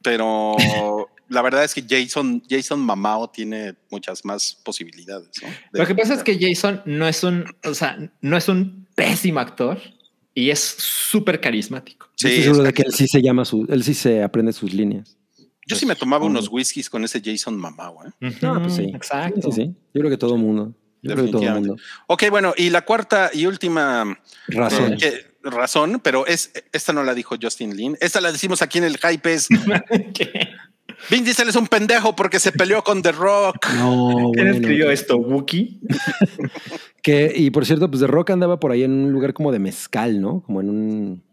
[0.03, 0.55] pero
[1.29, 5.47] la verdad es que Jason, Jason Mamao tiene muchas más posibilidades, ¿no?
[5.71, 8.87] De- Lo que pasa es que Jason no es un, o sea, no es un
[8.95, 9.79] pésimo actor
[10.33, 12.07] y es súper carismático.
[12.17, 14.53] Yo Sí, estoy seguro de que él sí se llama su, él sí se aprende
[14.53, 15.17] sus líneas.
[15.67, 18.11] Yo sí me tomaba unos whiskies con ese Jason Mamao, ¿eh?
[18.41, 18.83] No, pues sí.
[18.93, 19.51] Exacto.
[19.51, 19.75] Sí, sí, sí.
[19.93, 20.73] Yo creo que todo mundo.
[21.03, 21.75] Yo creo que todo el mundo.
[22.07, 24.93] Ok, bueno, y la cuarta y última Razón.
[24.93, 27.97] eh, que- razón, pero es esta no la dijo Justin Lin.
[27.99, 29.47] Esta la decimos aquí en el hype es.
[31.09, 33.67] Vin Diesel es un pendejo porque se peleó con The Rock.
[33.75, 34.51] No, ¿Quién bueno.
[34.51, 35.17] escribió esto?
[35.17, 35.79] ¿Wookie?
[37.03, 39.57] Que, y por cierto, pues The Rock andaba por ahí en un lugar como de
[39.57, 40.43] mezcal, ¿no?
[40.43, 41.23] Como en un.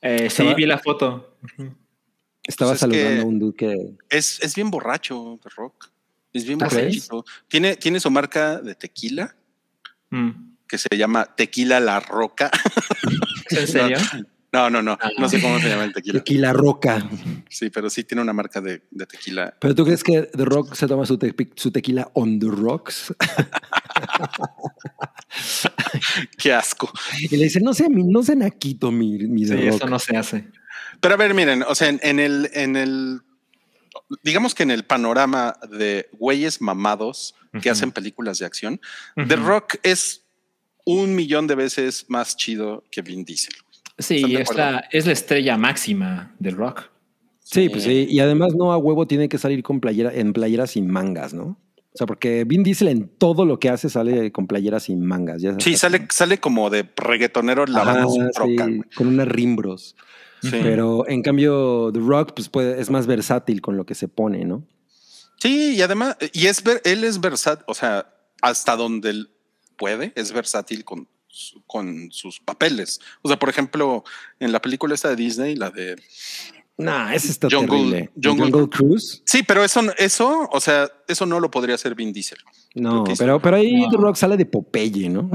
[0.00, 1.36] Eh, sí, Estaba- vi la foto.
[2.44, 3.96] Estaba Pues es que- saludando a un dude que.
[4.08, 5.90] Es, es bien borracho The Rock.
[6.32, 7.24] Es bien ¿Ah, borrachito.
[7.48, 9.34] Tiene, tiene su marca de tequila
[10.10, 10.54] Mm.
[10.68, 12.50] que se llama Tequila La Roca.
[13.50, 13.98] ¿Es en serio?
[14.14, 14.37] No,
[14.70, 14.98] no, no.
[15.00, 15.10] Ah.
[15.18, 16.18] No sé cómo se llama el tequila.
[16.18, 17.08] Tequila Roca.
[17.48, 19.54] Sí, pero sí tiene una marca de, de tequila.
[19.60, 23.14] Pero tú crees que The Rock se toma su, te- su tequila on the rocks
[26.38, 26.90] Qué asco.
[27.20, 29.74] y le dice, no sé, mi- no sé naquito mi, mi Sí, The Rock.
[29.76, 30.48] eso no se hace.
[31.00, 33.20] Pero a ver, miren, o sea, en, en el, en el,
[34.22, 38.80] digamos que en el panorama de güeyes mamados que hacen películas de acción,
[39.16, 39.36] The.
[39.36, 40.22] Rock es
[40.84, 43.54] un millón de veces más chido que Vin Diesel.
[43.98, 46.84] Sí, ¿Están de es la, es la estrella máxima del rock.
[47.42, 48.06] Sí, pues sí.
[48.08, 51.58] Y además no a huevo tiene que salir con playera, en playeras sin mangas, ¿no?
[51.94, 55.42] O sea, porque Vin Diesel en todo lo que hace sale con playeras sin mangas.
[55.42, 58.68] Ya Sí, sale, sale como de reggaetonero lavando su sí, troca.
[58.94, 59.96] con unas rimbros.
[60.42, 60.50] Sí.
[60.62, 64.44] Pero en cambio, The Rock pues puede, es más versátil con lo que se pone,
[64.44, 64.64] ¿no?
[65.40, 68.12] Sí, y además, y es ver, él es versátil, o sea,
[68.42, 69.30] hasta donde él
[69.76, 71.08] puede, es versátil con,
[71.38, 73.00] su- con sus papeles.
[73.22, 74.04] O sea, por ejemplo,
[74.40, 75.96] en la película esta de Disney, la de
[76.80, 78.10] Nah, ese está Jungle- terrible.
[78.22, 79.22] Jungle- Jungle, Cruise.
[79.24, 82.38] Sí, pero eso, eso, o sea, eso no lo podría hacer Vin Diesel.
[82.74, 83.84] No, pero, pero ahí.
[83.90, 85.28] The Rock sale de Popeye, ¿no?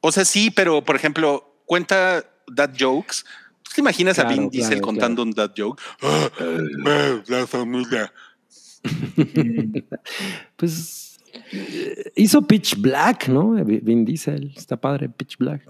[0.00, 3.18] O sea, sí, pero por ejemplo, cuenta dad jokes.
[3.62, 5.80] ¿Tú te imaginas a Claro, Vin Diesel claro, contando un dad joke?
[6.02, 8.12] Ah, la familia.
[10.56, 11.13] Pues
[12.16, 13.52] hizo Pitch Black, ¿no?
[13.64, 14.52] Vin Diesel.
[14.56, 15.62] Está padre, Pitch Black.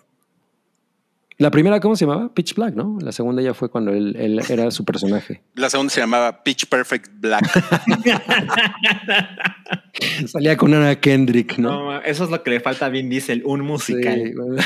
[1.37, 2.33] La primera, ¿cómo se llamaba?
[2.33, 2.97] Pitch Black, ¿no?
[3.01, 5.43] La segunda ya fue cuando él, él era su personaje.
[5.57, 7.45] La segunda se llamaba Pitch Perfect Black.
[10.29, 11.93] Salía con Ana Kendrick, ¿no?
[11.93, 14.15] No, eso es lo que le falta a Vin Diesel, un musical.
[14.15, 14.63] Sí, bueno.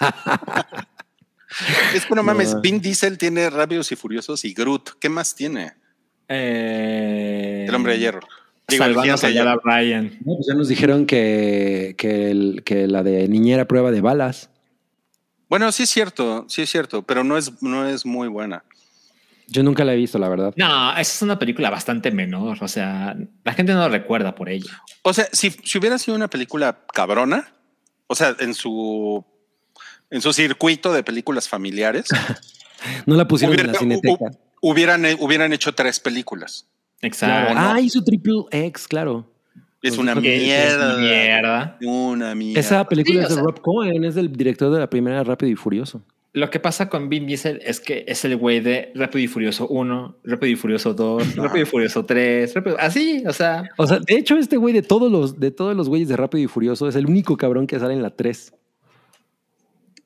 [1.94, 2.60] es que no mames, No.
[2.62, 4.98] Vin Diesel tiene Rápidos y Furiosos y Groot.
[4.98, 5.74] ¿Qué más tiene?
[6.28, 8.26] Eh, El hombre de hierro.
[8.68, 9.60] Digo, el Salvando a gigante de hierro.
[9.62, 10.18] Sayala Ryan.
[10.24, 14.50] No, pues ya nos dijeron que, que, el- que la de niñera prueba de balas.
[15.48, 18.64] Bueno, sí es cierto, sí es cierto, pero no es, no es muy buena.
[19.46, 20.54] Yo nunca la he visto, la verdad.
[20.56, 22.56] No, esa es una película bastante menor.
[22.62, 23.14] O sea,
[23.44, 24.82] la gente no lo recuerda por ella.
[25.02, 27.52] O sea, si, si hubiera sido una película cabrona,
[28.06, 29.22] o sea, en su
[30.10, 32.06] en su circuito de películas familiares,
[33.06, 34.24] No la pusieron en la cineteca.
[34.26, 36.66] hu- hubieran, hubieran hecho tres películas.
[37.02, 37.52] Exacto.
[37.52, 37.74] Claro.
[37.74, 39.30] Ah, hizo Triple X, claro.
[39.82, 40.96] Es una Que es mierda.
[40.98, 41.78] mierda.
[41.82, 42.58] Una mierda.
[42.60, 45.52] Esa película Sí, es de sea- Rob Cohen, es del director de la primera Rápido
[45.52, 46.02] y Furioso.
[46.32, 49.68] Lo que pasa con Vin Diesel es que es el güey de Rápido y Furioso
[49.68, 53.98] 1, Rápido y Furioso 2, Rápido y Furioso 3, Rápido- así, o sea, O sea,
[54.00, 56.88] de hecho, este güey de todos los, de todos los güeyes de Rápido y Furioso
[56.88, 58.52] es el único cabrón que sale en la 3.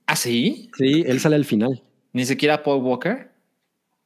[0.06, 1.82] así, Sí, él sale al final.
[2.12, 3.30] ni siquiera Paul Walker.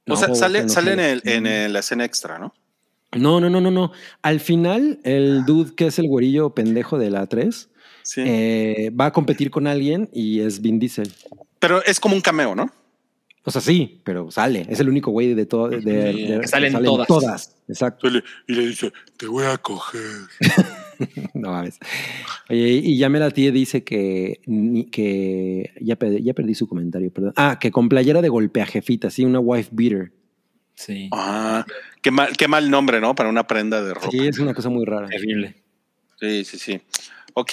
[0.08, 1.12] O sea, sale, no sale en, sale.
[1.12, 2.52] el, en el- la escena extra, ¿no?
[3.16, 3.92] No, no, no, no, no.
[4.22, 7.68] Al final, el dude que es el güerillo pendejo de la 3
[8.04, 8.22] Sí.
[8.26, 11.12] eh, va a competir con alguien y es Vin Diesel.
[11.60, 12.70] Pero es como un cameo, ¿no?
[13.44, 14.66] O sea, sí, pero sale.
[14.68, 15.68] Es el único güey de todo.
[15.68, 17.56] De, de- Que salen sale en todas.
[17.68, 18.08] Exacto.
[18.08, 20.00] Y le dice, te voy a coger.
[21.34, 21.80] No mames.
[22.48, 24.40] Oye, y ya me la tía dice que,
[24.92, 27.32] que ya, perdí, ya perdí su comentario, perdón.
[27.34, 30.12] Ah, que con playera de golpea jefita, sí, una wife beater.
[30.74, 31.64] Sí, Ah,
[32.00, 33.14] qué mal, qué mal nombre, ¿no?
[33.14, 34.08] Para una prenda de ropa.
[34.10, 35.06] Sí, es una cosa muy rara.
[35.08, 35.54] terrible.
[36.20, 36.80] Sí, sí, sí.
[37.34, 37.52] Ok.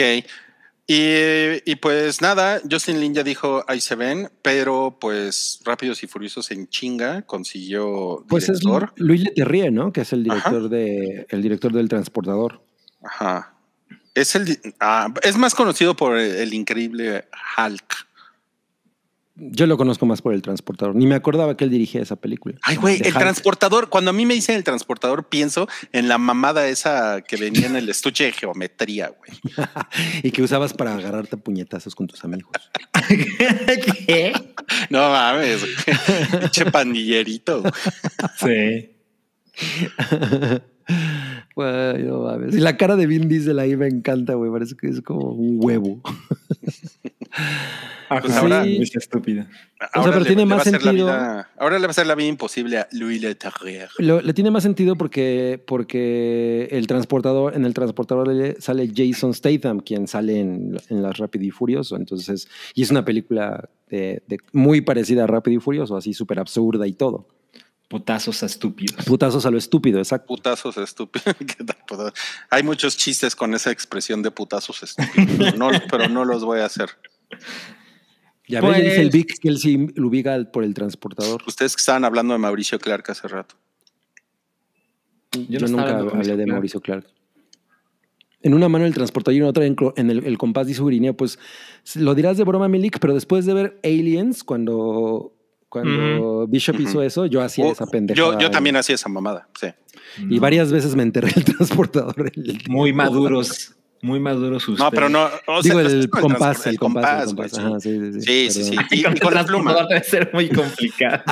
[0.91, 6.08] Y, y pues nada, Justin Lin ya dijo ahí se ven, pero pues Rápidos y
[6.08, 8.91] Furiosos en chinga consiguió Pues director.
[8.96, 9.94] es Luis Leterrier, ¿no?
[9.94, 12.64] Que es el director de el director del transportador.
[13.04, 13.54] Ajá.
[14.16, 17.26] Es el ah, es más conocido por el, el increíble
[17.58, 18.08] Hulk.
[19.40, 20.95] Yo lo conozco más por el transportador.
[20.95, 22.56] Ni me acordaba que él dirigía esa película.
[22.64, 23.90] Ay, güey, el transportador.
[23.90, 27.76] Cuando a mí me dicen el transportador, pienso en la mamada esa que venía en
[27.76, 29.32] el estuche de geometría, güey.
[30.24, 32.52] y que usabas para agarrarte a puñetazos con tus amigos.
[34.07, 34.34] ¿Qué?
[34.90, 36.40] No mames, güey.
[36.41, 37.64] pinche pandillerito.
[38.38, 38.95] Sí.
[41.56, 42.56] Güey, no mames.
[42.56, 44.52] Y la cara de Vin Diesel ahí me encanta, güey.
[44.52, 46.02] Parece que es como un huevo.
[48.22, 48.80] Pues ahora- sí.
[48.81, 49.45] Es estúpido.
[49.93, 51.88] Ahora pero le- tiene le va más a hacer la sentido- vida- ahora le va
[51.88, 53.89] a hacer la vida imposible a Louis Leterrier.
[53.99, 59.34] Lo- le tiene más sentido porque, porque el transportador, en el transportador le- sale Jason
[59.35, 61.95] Statham, quien sale en, en las Rápido y Furioso.
[61.97, 66.39] Entonces, y es una película de, de- muy parecida a Rápido y Furioso, así súper
[66.39, 67.27] absurda y todo.
[67.89, 69.03] Putazos estúpidos.
[69.06, 70.27] Putazos a lo estúpido, exacto.
[70.27, 71.35] Putazos estúpidos.
[71.57, 72.14] ¿Qué tal, puta?
[72.49, 76.65] Hay muchos chistes con esa expresión de putazos estúpidos, no, pero no los voy a
[76.65, 76.89] hacer.
[78.47, 81.41] Ya ves, le dice el Pues- Vic que él sí lo ubica por el transportador.
[81.45, 83.56] Ustedes que estaban hablando de Mauricio Clark hace rato.
[85.47, 86.51] Yo, no nunca de hablé Mauricio de Clark.
[86.53, 87.06] Mauricio Clark.
[88.41, 89.76] En una mano el transportador y en otra en,
[90.10, 91.38] el, el compás dice Urinia, pues
[91.95, 95.35] lo dirás de broma, Milik, pero después de ver Aliens, cuando,
[95.68, 98.31] cuando Bishop hizo eso, yo hacía Oh, esa pendejada.
[98.34, 99.49] yo, yo también hacía esa mamada.
[99.60, 99.68] Sí.
[100.30, 102.31] Y varias veces me enterré el transportador.
[102.34, 103.76] el- Muy maduros.
[104.02, 104.80] Muy maduros ustedes.
[104.80, 105.30] No, pero no.
[105.48, 107.60] o sea, Digo, no el, compás, el compás, el güey, compás.
[107.60, 108.76] Ajá, sí, sí, Sí, sí, sí.
[108.76, 108.88] perdón.
[108.92, 109.86] Y, con y con la pluma.
[109.90, 111.24] debe ser muy complicado.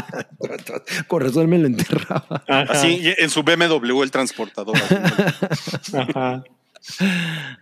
[1.07, 2.43] Con razón me lo enterraba.
[2.47, 4.75] Así en su BMW el transportador.
[5.93, 6.43] Ajá.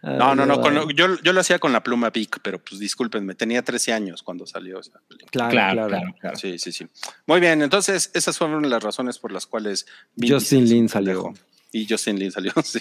[0.04, 0.62] No, no, no.
[0.62, 4.22] con- yo, yo lo hacía con la pluma Bic, pero pues discúlpenme, tenía 13 años
[4.24, 5.50] cuando salió esa película.
[5.50, 6.38] Claro, Claro, claro.
[6.38, 6.88] Sí, sí, sí.
[7.26, 11.34] Muy bien, entonces esas fueron las razones por las cuales Vin Justin Lin salió.
[11.72, 12.80] Y Justin Lin salió, sí.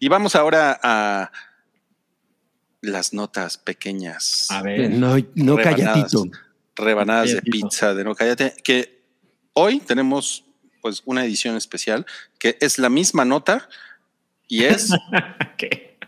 [0.00, 1.30] Y vamos ahora a
[2.80, 4.46] las notas pequeñas.
[4.50, 4.90] A ver.
[4.90, 5.64] No, no Rebanadas.
[5.84, 6.24] callatito.
[6.76, 9.02] rebanadas de pizza de no cállate, que
[9.52, 10.44] hoy tenemos
[10.80, 12.06] pues una edición especial
[12.38, 13.68] que es la misma nota
[14.46, 14.90] y es,
[15.58, 15.98] ¿Qué?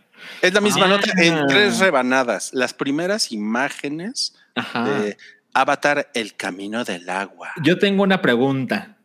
[0.43, 0.89] es la misma Ah.
[0.89, 2.51] nota en tres rebanadas.
[2.55, 4.89] Las primeras imágenes Ajá.
[4.89, 5.17] de
[5.53, 7.51] Avatar, el camino del agua.
[7.65, 8.97] Yo tengo una pregunta.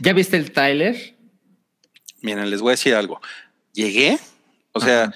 [0.00, 1.14] ¿Ya viste el Tyler?
[2.20, 3.20] Miren, les voy a decir algo.
[3.72, 4.18] Llegué,
[4.72, 5.14] o sea, Ajá.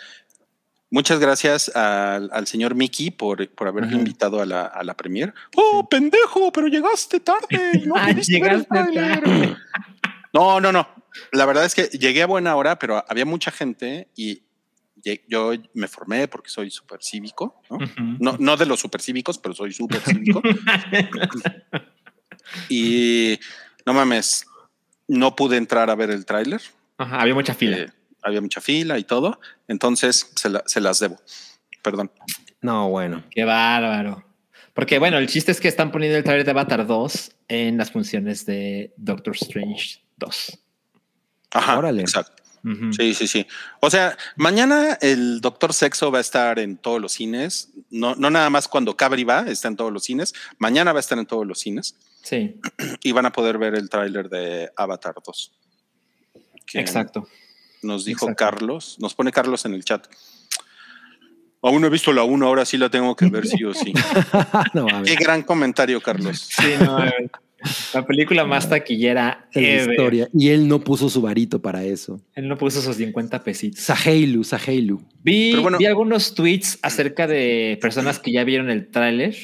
[0.93, 5.35] Muchas gracias al, al señor Mickey por, por haberme invitado a la, a la premier.
[5.57, 6.53] ¡Oh, pendejo!
[6.53, 7.83] Pero llegaste tarde.
[7.87, 9.21] No, Ah, llegaste tráiler".
[9.21, 9.57] tarde.
[10.33, 10.89] no, no, no.
[11.33, 14.45] La verdad es que llegué a buena hora, pero había mucha gente y
[15.27, 17.79] yo me formé porque soy súper cívico, ¿no?
[18.21, 20.41] No, no de los super cívicos, pero soy súper cívico.
[22.69, 23.39] y
[23.85, 24.47] no mames,
[25.09, 26.61] no pude entrar a ver el tráiler.
[26.99, 27.79] Había mucha fila.
[27.79, 27.93] Eh,
[28.23, 29.41] había mucha fila y todo.
[29.69, 31.21] Entonces se, la- se las debo.
[31.83, 32.11] Perdón.
[32.61, 33.25] No, bueno.
[33.31, 34.25] Qué bárbaro.
[34.75, 37.91] Porque bueno, el chiste es que están poniendo el trailer de Avatar 2 en las
[37.91, 40.59] funciones de Doctor Strange 2.
[41.51, 42.01] Ajá, Órale.
[42.03, 42.43] exacto.
[42.97, 43.45] Sí, sí, sí.
[43.81, 47.71] O sea, mañana el Doctor Sexo va a estar en todos los cines.
[47.91, 50.33] No, no nada más cuando Cabri va, está en todos los cines.
[50.59, 52.61] Mañana va a estar en todos los cines Sí,
[53.03, 55.53] y van a poder ver el tráiler de Avatar 2.
[56.65, 57.27] que exacto.
[57.83, 58.45] Nos dijo Exacto.
[58.45, 60.07] Carlos, nos pone Carlos en el chat.
[61.65, 63.93] Aún no he visto la 1, ahora sí la tengo que ver sí o sí.
[64.75, 66.41] no, Qué gran comentario, Carlos.
[66.51, 66.99] Sí, no,
[67.95, 70.29] la película más taquillera En la historia.
[70.35, 72.21] Y él no puso su varito para eso.
[72.35, 73.81] Él no puso esos 50 pesitos.
[73.85, 75.01] Saheilu, Saheilu.
[75.23, 79.37] Vi, Pero bueno- vi algunos tweets acerca de personas que ya vieron el tráiler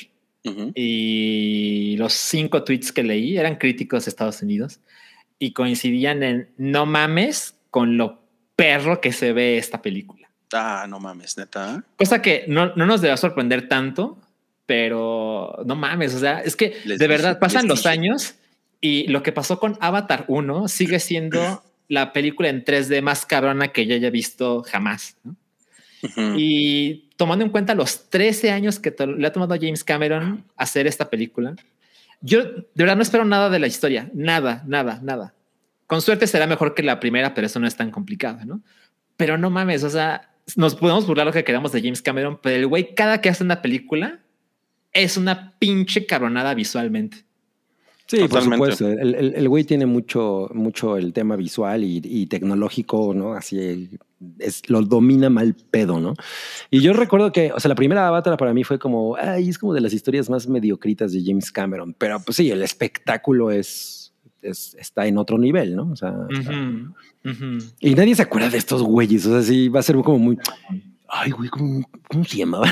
[0.44, 0.72] Ujú.
[0.74, 4.80] y los cinco tweets que leí eran críticos de Estados Unidos
[5.38, 8.17] y coincidían en no mames con lo
[8.58, 10.28] perro que se ve esta película.
[10.52, 11.84] Ah, no mames, neta.
[11.94, 14.18] Cosa que no, no nos debe sorprender tanto,
[14.66, 17.88] pero no mames, o sea, es que Les de dije, verdad pasan los dije.
[17.90, 18.34] años
[18.80, 23.68] y lo que pasó con Avatar 1 sigue siendo la película en 3D más cabrona
[23.68, 25.16] que yo haya visto jamás.
[25.22, 25.36] ¿no?
[26.02, 26.34] Ujú.
[26.36, 30.88] Y tomando en cuenta los 13 años que le ha tomado a James Cameron hacer
[30.88, 31.54] esta película,
[32.20, 35.34] yo de verdad no espero nada de la historia, nada, nada, nada.
[35.88, 38.60] Con suerte será mejor que la primera, pero eso no es tan complicado, ¿no?
[39.16, 42.54] Pero no mames, o sea, nos podemos burlar lo que queramos de James Cameron, pero
[42.54, 44.20] el güey cada que hace una película
[44.92, 47.24] es una pinche cabronada visualmente.
[48.06, 48.88] Sí, por supuesto.
[48.88, 53.34] El, el- el güey tiene mucho, mucho el tema visual y, y tecnológico, ¿no?
[53.34, 53.58] Así
[54.38, 56.14] es, lo domina mal pedo, ¿no?
[56.70, 59.58] Y yo recuerdo que, o sea, la primera Avatar para mí fue como, ay, es
[59.58, 61.94] como de las historias más mediocritas de James Cameron.
[61.98, 63.97] Pero pues sí, el espectáculo es,
[64.42, 65.90] es- está en otro nivel, ¿no?
[65.90, 66.14] O sea,
[67.80, 69.26] y nadie se acuerda de estos güeyes.
[69.26, 70.38] O sea, sí, va a ser como muy,
[71.08, 72.68] ay, güey, ¿cómo, cómo se llamaba?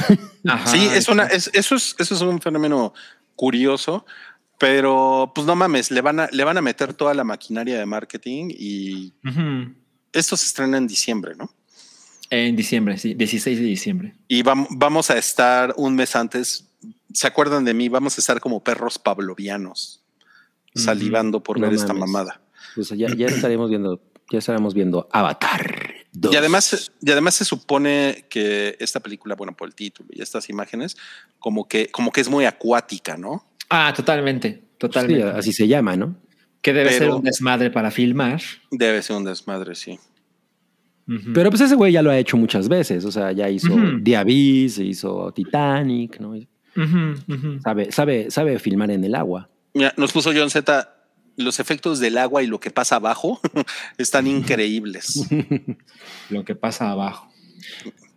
[0.47, 0.67] Ajá.
[0.71, 2.93] Sí, es una, es- eso, es, eso es un fenómeno
[3.35, 4.07] curioso,
[4.59, 7.85] pero pues no mames, le van a, le van a meter toda la maquinaria de
[7.87, 9.13] marketing y
[10.13, 11.51] esto se estrena en diciembre, ¿no?
[12.31, 14.15] En diciembre, sí, 16 de diciembre.
[14.27, 16.65] Y vam- vamos a estar un mes antes.
[17.13, 17.89] ¿Se acuerdan de mí?
[17.89, 20.03] Vamos a estar como perros pavlovianos,
[20.77, 22.41] salivando por No ver esta mamada.
[22.75, 24.01] Pues ya, ya estaremos viendo,
[24.31, 26.33] ya estaremos viendo Avatar 2.
[26.33, 30.49] Y además, y además se supone que esta película, bueno, por el título y estas
[30.49, 30.97] imágenes,
[31.39, 33.45] como que, como que es muy acuática, ¿no?
[33.69, 35.25] Ah, totalmente, Sí, totalmente.
[35.25, 36.17] así se llama, ¿no?
[36.63, 38.41] que debe ser un desmadre para filmar.
[38.73, 40.01] Debe ser un desmadre, sí.
[41.33, 43.05] Pero pues ese güey ya lo ha hecho muchas veces.
[43.05, 44.03] O sea, ya hizo Ujú.
[44.03, 46.35] The Abyss, hizo Titanic, ¿no?
[47.63, 49.49] Sabe, sabe, sabe filmar en el agua.
[49.77, 50.91] Mira, nos puso John Z.
[51.37, 53.39] Los efectos del agua y lo que pasa abajo
[53.99, 55.29] están increíbles.
[56.31, 57.31] Lo que pasa abajo.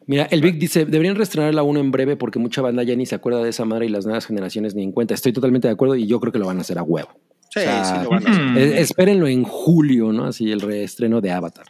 [0.06, 3.06] Mira, el Vic dice, deberían reestrenar la 1 en breve porque mucha banda ya ni
[3.06, 5.14] se acuerda de esa madre y las nuevas generaciones ni en cuenta.
[5.14, 7.10] Estoy totalmente de acuerdo y yo creo que lo van a hacer a huevo.
[7.50, 8.58] Sí, O sea, sí lo van a hacer.
[8.58, 10.28] Eh, espérenlo en julio, ¿no?
[10.28, 11.66] Así el reestreno de Avatar.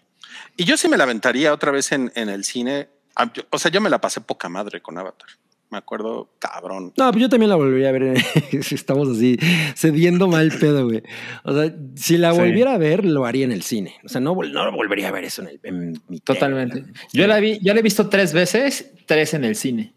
[0.56, 2.90] Y yo sí me la aventaría otra vez en, en el cine.
[3.50, 5.30] O sea, yo me la pasé poca madre con Avatar.
[5.72, 6.94] Me acuerdo, cabrón.
[6.98, 8.18] No, pues yo también la volvería a ver.
[8.72, 9.38] Estamos así
[9.76, 11.04] cediendo mal pedo, güey.
[11.44, 12.40] O sea, si la Sí.
[12.40, 13.96] volviera a ver, lo haría en el cine.
[14.04, 16.22] O sea, no, no volvería a ver eso en, el, en mi tele.
[16.24, 16.86] Totalmente.
[17.14, 19.94] Yo la vi, yo la he visto tres veces, tres en el cine.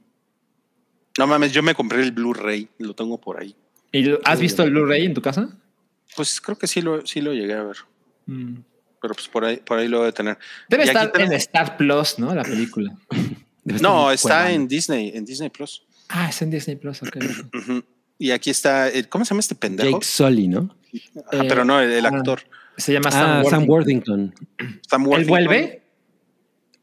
[1.19, 3.55] No mames, yo me compré el Blu-ray, lo tengo por ahí.
[3.93, 5.59] ¿Y lo- has visto el Blu-ray en tu casa?
[6.17, 7.77] Pues creo que sí lo, sí lo llegué a ver,
[8.27, 8.57] Mm.
[9.01, 10.39] pero pues por ahí, por ahí lo debe tener.
[10.69, 12.35] Debe Y estar en Star Plus, ¿no?
[12.35, 12.95] La película.
[13.65, 14.53] No, está cuerda.
[14.53, 15.85] en Disney, en Disney Plus.
[16.09, 17.17] Ah, es en Disney Plus, ok.
[18.19, 19.91] Y aquí está, el- ¿cómo se llama este pendejo?
[19.99, 20.77] Jake Sully, ¿no?
[21.33, 22.41] Ah, pero no, el, el ah, actor.
[22.77, 24.33] Se llama Sam, Ah, Sam Worthington.
[24.33, 24.81] Worthington.
[24.89, 25.29] Sam ¿Él Worthington.
[25.29, 25.83] vuelve?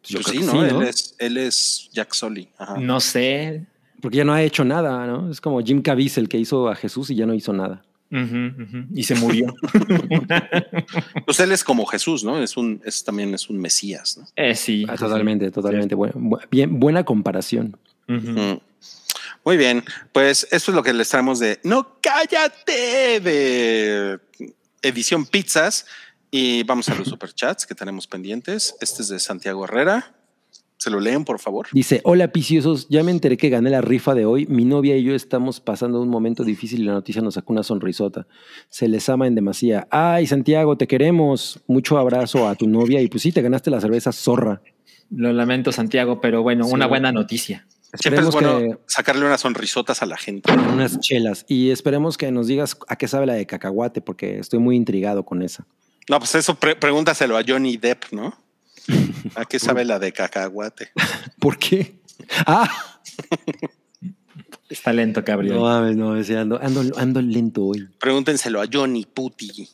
[0.04, 0.52] Yo Pues sí, ¿no?
[0.52, 0.82] sí, ¿no?
[0.82, 2.50] Él, es, él es Jack Sully.
[2.58, 2.78] Ajá.
[2.78, 3.66] No sé.
[4.02, 5.32] Porque ya no ha hecho nada, ¿no?
[5.32, 7.84] Es como Jim Caviezel que hizo a Jesús y ya no hizo nada.
[8.12, 9.54] Y se murió.
[11.26, 12.42] Pues él es como Jesús, ¿no?
[12.42, 14.28] Es un, es también es un Mesías, ¿no?
[14.36, 14.86] eh, sí.
[14.90, 15.96] Ah, totalmente, totalmente.
[15.96, 17.78] Bu- bu- bien, buena comparación.
[18.08, 18.54] Mm.
[19.46, 24.20] Muy bien, pues esto es lo que les traemos de No cállate de
[24.82, 25.86] edición pizzas
[26.32, 28.76] y vamos a los superchats que tenemos pendientes.
[28.82, 30.14] Este es de Santiago Herrera.
[30.80, 31.68] ¿Se lo leen, por favor?
[31.74, 34.46] Dice, hola piciosos, ya me enteré que gané la rifa de hoy.
[34.48, 37.64] Mi novia y yo estamos pasando un momento difícil y la noticia nos sacó una
[37.64, 38.28] sonrisota.
[38.70, 39.90] Se les ama en demasía.
[39.92, 41.60] Ay, Santiago, te queremos.
[41.68, 44.62] Mucho abrazo a tu novia y pues sí, te ganaste la cerveza zorra.
[45.12, 46.74] Lo lamento, Santiago, pero bueno, Sí.
[46.74, 47.68] una buena noticia.
[48.00, 50.50] Siempre es Esperemos bueno que sacarle unas sonrisotas a la gente.
[50.54, 54.60] unas chelas y esperemos que nos digas a qué sabe la de cacahuate porque estoy
[54.60, 55.66] muy intrigado con esa.
[56.10, 58.34] No, pues eso pre- pregúntaselo a Johnny Depp, ¿no?
[59.36, 60.92] ¿A qué sabe la de cacahuate?
[61.40, 62.00] ¿Por qué?
[62.46, 62.70] Ah,
[64.70, 65.56] Está lento, Gabriel.
[65.56, 67.88] no mames, no, ando, ando, ando lento hoy.
[68.00, 69.68] Pregúntenselo a Johnny Puti.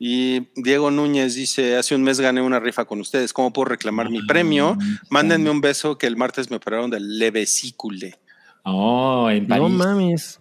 [0.00, 3.32] Y Diego Núñez dice, hace un mes gané una rifa con ustedes.
[3.32, 4.76] ¿Cómo puedo reclamar mi premio?
[5.10, 8.18] Mándenme un beso que el martes me operaron del levesícule.
[8.64, 9.62] Oh, en París.
[9.62, 10.40] No mames.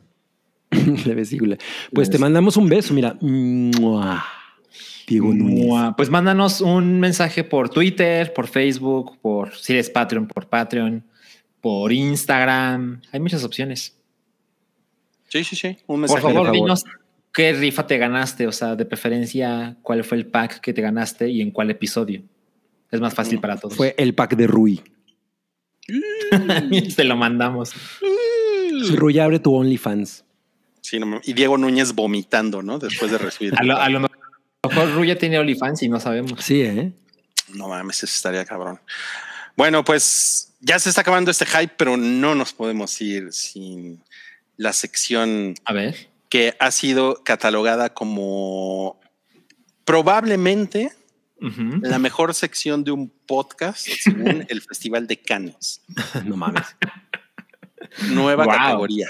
[1.06, 1.57] La vesícula.
[1.94, 3.15] Pues te mandamos un beso, mira.
[3.22, 4.26] Mua.
[5.07, 5.93] Diego Núñez.
[5.97, 11.03] Pues mándanos un mensaje por Twitter, por Facebook, por si eres Patreon, por Patreon,
[11.61, 13.01] por Instagram.
[13.11, 13.95] Hay muchas opciones.
[15.30, 15.67] Sí, sí, sí.
[15.67, 16.21] Un Por mensaje.
[16.21, 16.51] favor, favor.
[16.51, 16.84] dinos
[17.34, 21.30] qué rifa te ganaste, o sea, de preferencia, cuál fue el pack que te ganaste
[21.30, 22.21] y en cuál episodio.
[22.91, 23.75] Es más fácil para todos.
[23.75, 24.81] Fue el pack de Rui.
[26.95, 27.73] te lo mandamos.
[28.95, 30.23] Ruy abre tu OnlyFans.
[30.81, 32.77] Sí, no y Diego Núñez vomitando, ¿no?
[32.77, 33.53] Después de recibir.
[33.57, 34.17] A lo, a lo mejor
[34.72, 36.44] Ruya tiene OnlyFans y no sabemos.
[36.44, 36.91] Sí, ¿eh?
[37.53, 38.80] No mames, eso estaría cabrón.
[39.56, 44.02] Bueno, pues ya se está acabando este hype, pero no nos podemos ir sin
[44.57, 46.07] la sección A ver.
[46.30, 48.99] que ha sido catalogada como
[49.85, 50.91] probablemente
[51.81, 55.81] la mejor sección de un podcast según el Festival de Cannes.
[56.23, 56.64] No mames.
[58.10, 58.53] Nueva Wow.
[58.56, 59.07] categoría.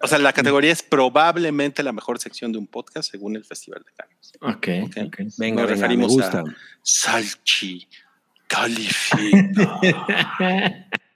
[0.00, 3.82] O sea, la categoría es probablemente la mejor sección de un podcast según el Festival
[3.84, 4.32] de Cannes.
[4.40, 5.06] Ok, Ok.
[5.06, 5.16] ok.
[5.18, 6.40] Venga, Nos venga, me referimos gusta.
[6.40, 6.44] a
[6.82, 7.88] Salchi
[8.46, 9.80] califica.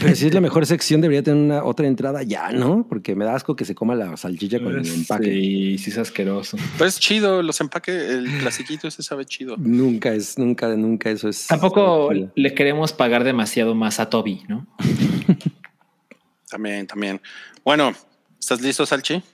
[0.00, 2.86] pero si es la mejor sección, debería tener una otra entrada ya, ¿no?
[2.88, 5.30] Porque me da asco que se coma la salchicha con el empaque.
[5.30, 6.56] Sí, sí es asqueroso.
[6.78, 9.56] Pero es chido, los empaques, el clasiquito ese sabe chido.
[9.58, 11.46] Nunca es, nunca, nunca eso es.
[11.46, 14.66] Tampoco le queremos pagar demasiado más a Toby, ¿no?
[16.48, 17.20] También, también.
[17.64, 17.94] Bueno,
[18.38, 19.14] ¿estás listo, Salchi?
[19.14, 19.24] Vamos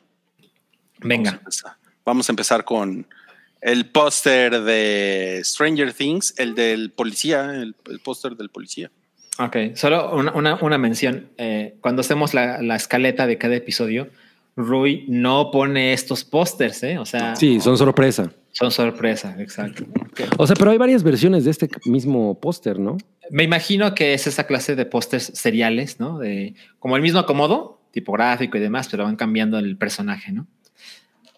[1.00, 1.30] a Venga.
[1.30, 1.72] empezar.
[2.04, 3.06] Vamos a empezar con
[3.60, 8.90] el póster de Stranger Things, el del policía, el, el póster del policía.
[9.38, 11.28] Ok, solo una, una- una mención.
[11.36, 14.08] Eh, cuando hacemos la, la escaleta de cada episodio,
[14.56, 16.98] Rui no pone estos pósters, ¿eh?
[16.98, 18.32] O sea, Sí, son sorpresa.
[18.52, 19.84] son sorpresa, exacto.
[20.38, 22.96] O sea, pero hay varias versiones de este mismo póster, ¿no?
[23.30, 26.18] Me imagino que es esa clase de pósters seriales, ¿no?
[26.18, 30.46] De, como el mismo acomodo, tipográfico y demás, pero van cambiando el personaje, ¿no?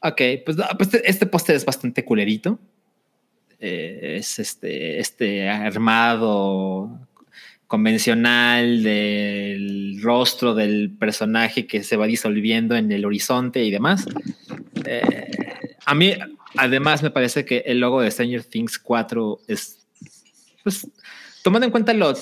[0.02, 2.60] Ok, pues, pues este- este póster es bastante culerito.
[3.58, 7.00] Eh, es este, este armado
[7.68, 14.06] convencional del rostro del personaje que se va disolviendo en el horizonte y demás.
[14.86, 15.46] Eh,
[15.84, 16.14] a mí,
[16.56, 19.86] además, me parece que el logo de Stranger Things 4 es,
[20.64, 20.88] pues,
[21.44, 22.14] tomando en cuenta lo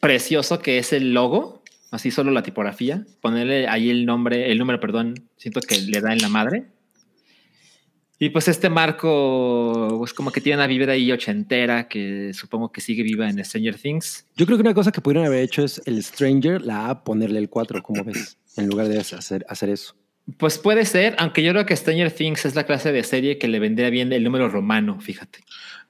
[0.00, 4.80] precioso que es el logo, así solo la tipografía, ponerle ahí el nombre, el número,
[4.80, 6.64] perdón, siento que le da en la madre.
[8.24, 12.80] Y pues este marco, pues como que tiene una vibra ahí ochentera que supongo que
[12.80, 14.24] sigue viva en Stranger Things.
[14.34, 17.38] Yo creo que una cosa que pudieron haber hecho es el Stranger, la A, ponerle
[17.38, 19.94] el 4, como ves, en lugar de hacer, hacer eso.
[20.38, 23.46] Pues puede ser, aunque yo creo que Stranger Things es la clase de serie que
[23.46, 25.40] le vendría bien el número romano, fíjate.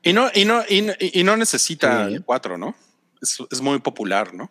[0.02, 2.14] Y no, y no, y, no- y no necesita Sí.
[2.14, 2.74] el 4, ¿no?
[3.22, 4.50] Es, es muy popular, ¿no?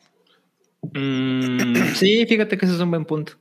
[0.93, 3.33] Mm, sí, fíjate que ese es un buen punto.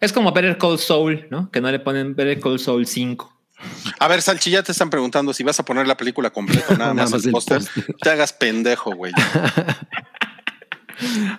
[0.00, 1.50] Es como Better Call Soul, ¿no?
[1.50, 3.34] Que no le ponen Better Call Soul 5.
[3.98, 6.78] A ver, Salchi, ya te están preguntando si vas a poner la película completa, nada
[6.78, 7.62] Nada más más el póster.
[8.02, 9.12] Te hagas pendejo, güey.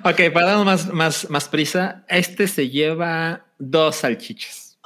[0.03, 4.77] Ok, para darnos más, más, más prisa, este se lleva dos salchichas.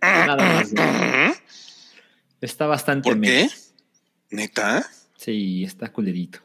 [0.00, 1.42] Nada más.
[2.40, 3.48] Está bastante ¿Por qué?
[4.30, 4.86] ¿Neta?
[5.16, 6.38] Sí, está culerito.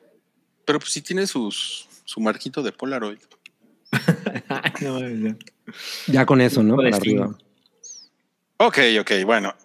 [0.66, 3.20] Pero pues sí tiene sus, su marquito de Polaroid.
[4.82, 5.38] No, no.
[6.08, 6.76] Ya con eso, ¿no?
[6.76, 7.38] Para arriba.
[8.58, 9.56] Ok, ok, bueno.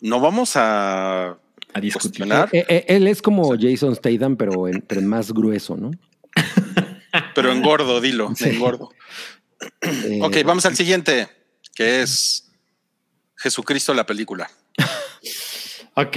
[0.00, 1.36] No vamos a
[1.74, 2.26] A discutir.
[2.52, 5.90] Eh, eh, él es como Jason Statham, pero en, pero en más grueso, ¿no?
[7.34, 8.48] pero engordo, dilo, Sí.
[8.50, 8.90] engordo.
[9.82, 11.28] Eh, Ok, vamos al siguiente,
[11.74, 12.50] que es
[13.36, 14.50] Jesucristo la película.
[15.94, 16.16] Ok.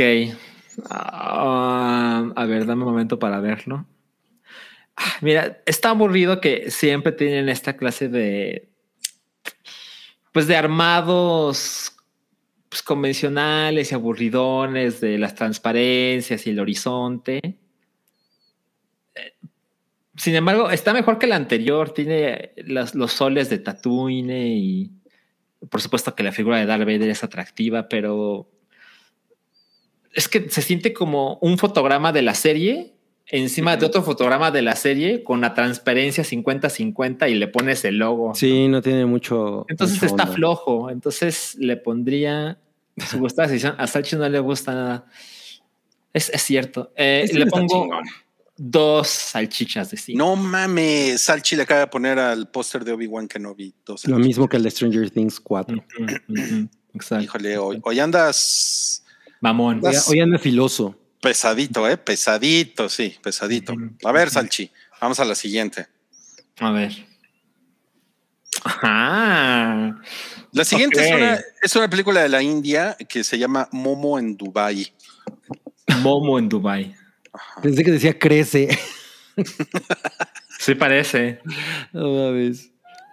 [0.90, 3.86] Ah, a ver, dame un momento para verlo.
[4.96, 8.70] Ah, Mira, está aburrido que siempre tienen esta clase de.
[10.32, 11.96] Pues de armados
[12.74, 17.40] pues, convencionales y aburridones de las transparencias y el horizonte.
[19.14, 19.34] Eh,
[20.16, 21.94] Sin embargo, está mejor que el anterior.
[21.94, 24.92] Tiene las- los soles de Tatooine y
[25.70, 28.50] por supuesto que la figura de Darth Vader es atractiva, pero
[30.12, 32.96] es que se siente como un fotograma de la serie
[33.28, 37.98] encima de otro fotograma de la serie con la transparencia 50-50 y le pones el
[38.00, 38.34] logo.
[38.36, 39.66] Sí, no tiene mucho.
[39.70, 40.28] Entonces está onda.
[40.36, 40.90] flojo.
[40.90, 42.58] Entonces le pondría
[43.10, 43.76] su decisión.
[43.78, 45.06] A Salchi no le gusta nada.
[46.14, 46.94] Es, es cierto.
[46.96, 47.90] Eh, Este le pongo
[48.56, 50.18] dos salchichas de cinco.
[50.18, 53.74] No mames, Salchi le acaba de poner al póster de Obi-Wan Kenobi.
[53.86, 55.76] Dos Lo mismo que el de Stranger Things 4.
[55.78, 56.70] Ujú, ujú.
[56.94, 57.24] Exacto.
[57.24, 59.04] Híjole, hoy, hoy andas
[59.42, 59.82] Mamón.
[59.84, 60.96] Hoy, hoy anda filoso.
[61.20, 61.98] pesadito, ¿eh?
[61.98, 63.74] Pesadito, sí, pesadito.
[64.04, 64.70] A ver, Salchi,
[65.02, 65.88] vamos a la siguiente.
[66.60, 67.13] A ver.
[68.64, 70.02] Ajá.
[70.52, 74.38] La siguiente es, una, es una película de la India que se llama Momo en
[74.38, 74.94] Dubai.
[76.02, 76.96] Momo en Dubai.
[77.62, 78.70] Pensé que decía crece.
[80.60, 81.40] Sí parece.
[81.92, 82.32] No.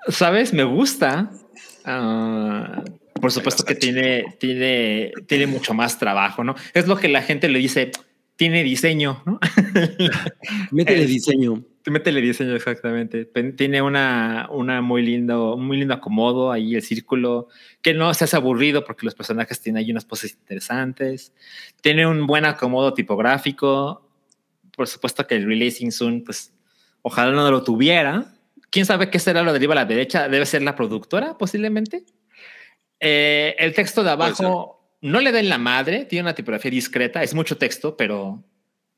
[0.08, 0.52] ¿Sabes?
[0.52, 1.30] Me gusta.
[1.84, 2.82] Ah,
[3.20, 6.54] por supuesto que tiene, tiene, tiene mucho más trabajo, ¿no?
[6.74, 7.90] Es lo que la gente le dice,
[8.36, 9.40] tiene diseño, ¿no?
[10.70, 11.64] Métele diseño.
[11.86, 13.24] Métele diseño exactamente.
[13.56, 17.48] Tiene una, una muy lindo, muy lindo acomodo ahí, el círculo,
[17.80, 21.32] que no se hace aburrido porque los personajes tienen ahí unas poses interesantes.
[21.80, 24.06] Tiene un buen acomodo tipográfico.
[24.76, 26.52] Por supuesto que el Releasing Soon, pues,
[27.02, 28.34] ojalá no lo tuviera.
[28.68, 30.28] ¿Quién sabe qué será lo de arriba a la derecha?
[30.28, 32.04] Debe ser la productora, posiblemente.
[33.00, 37.34] Eh, el texto de abajo no le den la madre, tiene una tipografía discreta, es
[37.34, 38.44] mucho texto, pero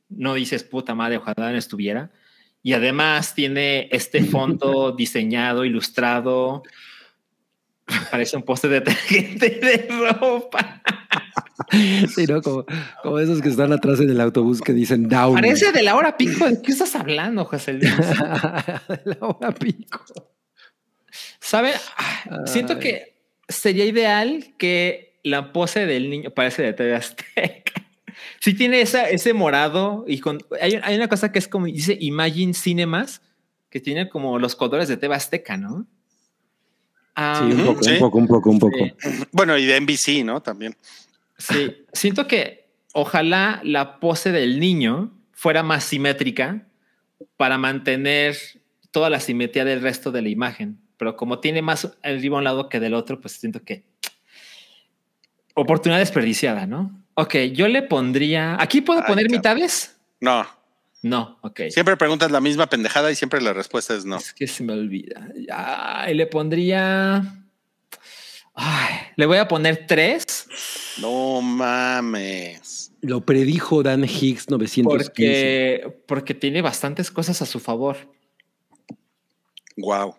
[0.08, 2.10] no dices puta madre, ojalá no estuviera.
[2.62, 6.62] Y además tiene este fondo diseñado, ilustrado.
[8.10, 10.82] Parece un poste de detergente de ropa.
[12.14, 12.40] Sí, ¿no?
[12.42, 12.64] Como,
[13.02, 15.34] como esos que están atrás en el autobús que dicen down.
[15.34, 16.48] Parece de la hora pico.
[16.48, 17.92] ¿De qué estás hablando, José Luis?
[19.04, 20.04] la hora pico.
[21.40, 21.72] ¿Sabe?
[22.46, 22.78] Siento Ay.
[22.78, 23.14] que
[23.48, 27.81] sería ideal que la pose del niño parece de TV Azteca.
[28.42, 31.96] Sí tiene esa, ese morado y con, hay, hay una cosa que es como dice
[32.00, 33.22] Imagine Cinemas,
[33.70, 35.86] que tiene como los colores de TV Azteca, ¿no?
[37.14, 37.90] Ah, Sí, un poco, Sí.
[37.92, 38.76] un poco, un poco, un poco.
[38.98, 39.10] sí.
[39.30, 40.42] Bueno, y de NBC, ¿no?
[40.42, 40.76] También.
[41.38, 46.66] Sí, siento que ojalá la pose del niño fuera más simétrica
[47.36, 48.36] para mantener
[48.90, 50.80] toda la simetría del resto de la imagen.
[50.96, 53.84] Pero como tiene más arriba a un lado que del otro, pues siento que
[55.54, 57.01] oportunidad desperdiciada, ¿no?
[57.14, 58.56] Ok, yo le pondría.
[58.60, 59.96] ¿Aquí puedo Ay, poner mitades?
[60.20, 60.46] No.
[61.02, 61.62] No, ok.
[61.70, 64.16] Siempre preguntas la misma pendejada y siempre la respuesta es no.
[64.16, 65.28] Es que se me olvida.
[65.50, 67.44] Ay, le pondría.
[68.54, 70.46] Ay, le voy a poner tres.
[71.00, 72.92] No mames.
[73.00, 74.82] Lo predijo Dan Higgs 915.
[74.84, 77.96] Porque, porque tiene bastantes cosas a su favor.
[79.76, 80.14] Wow.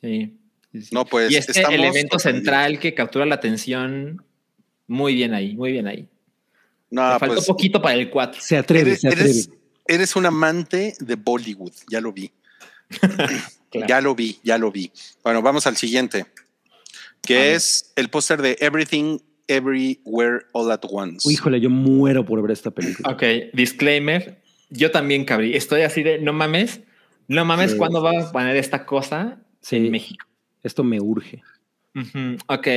[0.00, 0.38] Sí,
[0.72, 0.94] sí, sí.
[0.94, 4.24] No, pues y este estamos elemento central que captura la atención,
[4.86, 6.08] muy bien ahí, muy bien ahí.
[6.90, 8.40] No, Me faltó pues poquito para el 4.
[8.40, 9.24] Se atreve, eres, se atreve.
[9.30, 9.50] eres,
[9.86, 11.72] eres un amante de Bollywood.
[11.90, 12.30] Ya lo vi.
[13.68, 13.88] Claro.
[13.88, 14.92] Ya lo vi, ya lo vi.
[15.24, 16.24] Bueno, vamos al siguiente,
[17.20, 19.18] que es el póster de Everything
[19.48, 21.26] Everywhere All at Once.
[21.26, 23.12] Uy, Híjole, yo muero por ver esta película.
[23.12, 23.22] Ok,
[23.52, 24.40] disclaimer.
[24.70, 25.54] Yo también, cabrí.
[25.56, 26.80] Estoy así de, no mames,
[27.26, 27.76] no mames, Sí.
[27.76, 30.24] ¿cuándo va a poner esta cosa Sí, en México?
[30.62, 31.42] esto me urge.
[31.96, 32.68] Ujú, Ok.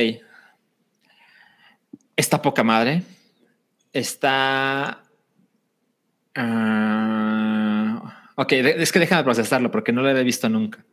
[2.16, 3.02] Está poca madre.
[3.92, 5.02] Está.
[6.34, 10.84] ah, ok, es que déjame procesarlo porque no lo había visto nunca.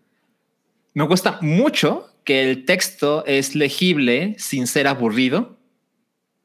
[0.93, 5.57] Me gusta mucho que el texto es legible sin ser aburrido.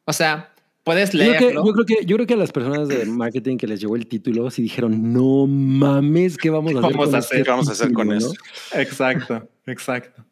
[0.04, 0.52] O sea,
[0.84, 1.64] puedes Yo creo, que, leerlo.
[1.66, 4.06] yo, creo que, yo creo que a las personas de marketing que les llegó el
[4.06, 6.92] título sí dijeron, no mames, ¿qué vamos a hacer?
[6.92, 7.44] Vamos con a este hacer?
[7.44, 8.34] ¿Qué vamos a hacer con título, eso?
[8.74, 8.80] no?
[8.80, 10.24] Exacto, exacto.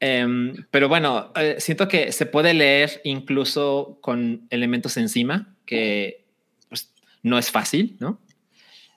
[0.00, 6.24] Em, pero bueno, eh, siento que se puede leer incluso con elementos encima, que
[6.70, 6.90] pues,
[7.22, 8.18] no es fácil, ¿no?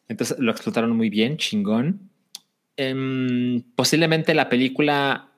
[0.08, 2.10] Entonces lo explotaron muy bien, chingón.
[2.78, 5.32] Em, posiblemente la película,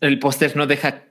[0.00, 1.04] el póster no deja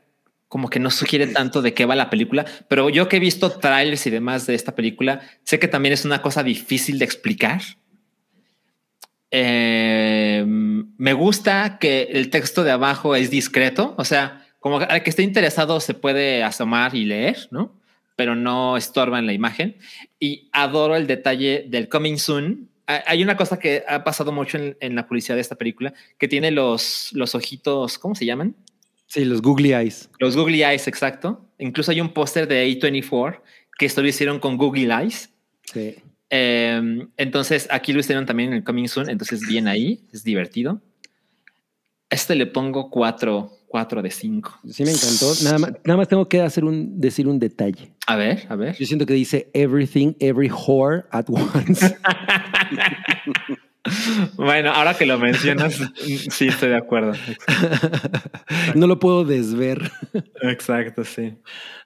[0.47, 3.51] como que no sugiere tanto de qué va la película, pero yo que he visto
[3.51, 7.61] trailers y demás de esta película, sé que también es una cosa difícil de explicar.
[9.31, 15.09] Eh, me gusta que el texto de abajo es discreto, o sea, como al que
[15.09, 17.80] esté interesado se puede asomar y leer, ¿no?
[18.21, 19.77] Pero no estorba en la imagen.
[20.19, 22.69] Y adoro el detalle del coming soon.
[22.85, 25.91] Ha- Hay una cosa que ha pasado mucho en, en la publicidad de esta película,
[26.19, 28.55] que tiene los, los ojitos, ¿cómo se llaman?
[29.07, 30.07] Sí, los googly eyes.
[30.19, 31.43] Los Google Eyes, exacto.
[31.57, 33.41] Incluso hay un póster de A24
[33.79, 35.31] que esto lo hicieron con Google Eyes.
[35.73, 35.95] Sí.
[36.29, 40.79] Eh, entonces aquí lo hicieron también en el Coming Soon, entonces bien ahí, es divertido.
[42.11, 44.59] Este le pongo 4, 4 de 5.
[44.69, 45.33] Sí me encantó.
[45.45, 47.93] Nada más, nada más tengo que hacer un, decir un detalle.
[48.05, 48.75] A ver, a ver.
[48.75, 51.97] Yo siento que dice everything, every whore at once.
[54.35, 57.13] bueno, ahora que lo mencionas, sí estoy de acuerdo.
[58.75, 59.89] no lo puedo desver.
[60.41, 61.33] Exacto, sí.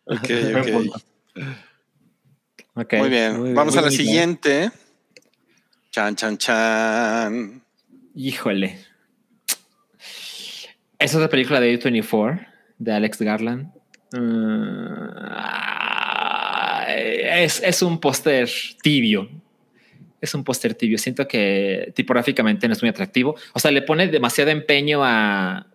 [0.05, 0.71] Ok, Buen ok.
[0.71, 1.01] punto.
[2.73, 2.93] Ok.
[2.93, 3.33] Muy bien.
[3.33, 4.71] Muy bien, Vamos muy a la siguiente.
[5.91, 7.61] Chan, chan, chan.
[8.15, 8.79] Híjole.
[10.99, 12.47] Esa es la película de A24
[12.77, 13.71] de Alex Garland.
[15.27, 18.49] Ah, es, es un póster
[18.81, 19.29] tibio.
[20.21, 20.97] Es un póster tibio.
[20.97, 23.35] Siento que tipográficamente no es muy atractivo.
[23.53, 25.67] O sea, le pone demasiado empeño a.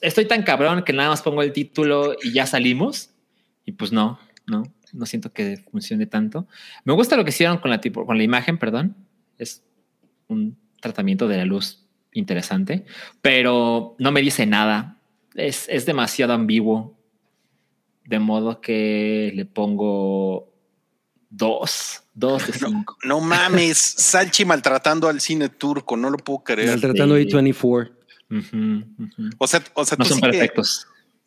[0.00, 3.10] Estoy tan cabrón que nada más pongo el título y ya salimos.
[3.64, 4.62] Y pues no, no,
[4.92, 6.46] no siento que funcione tanto.
[6.84, 8.96] Me gusta lo que hicieron con la, tipo, con la imagen, perdón.
[9.36, 9.62] Es
[10.28, 11.87] un tratamiento de la luz
[12.18, 12.84] interesante,
[13.22, 14.98] pero no me dice nada.
[15.34, 16.96] es, es demasiado ambiguo.
[18.04, 20.50] De modo que le pongo
[21.30, 22.96] dos, dos de cinco.
[23.04, 26.70] No mames, Salchi maltratando al cine turco, no lo puedo creer.
[26.70, 27.26] Maltratando Sí.
[27.26, 27.92] A24.
[28.30, 28.56] Ujú,
[28.98, 29.30] ujú.
[29.38, 30.50] O sea, o sea No tú, son sí que,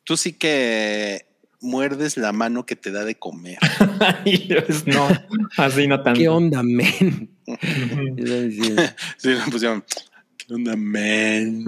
[0.04, 1.26] tú sí que
[1.62, 3.58] muerdes la mano que te da de comer.
[4.26, 5.08] Ay, Dios, no,
[5.58, 6.20] así no tanto.
[6.20, 7.30] ¿Qué onda, men?
[7.48, 7.56] A
[9.18, 9.82] Sí, me
[10.56, 11.66] pusieron, ¿qué onda, man?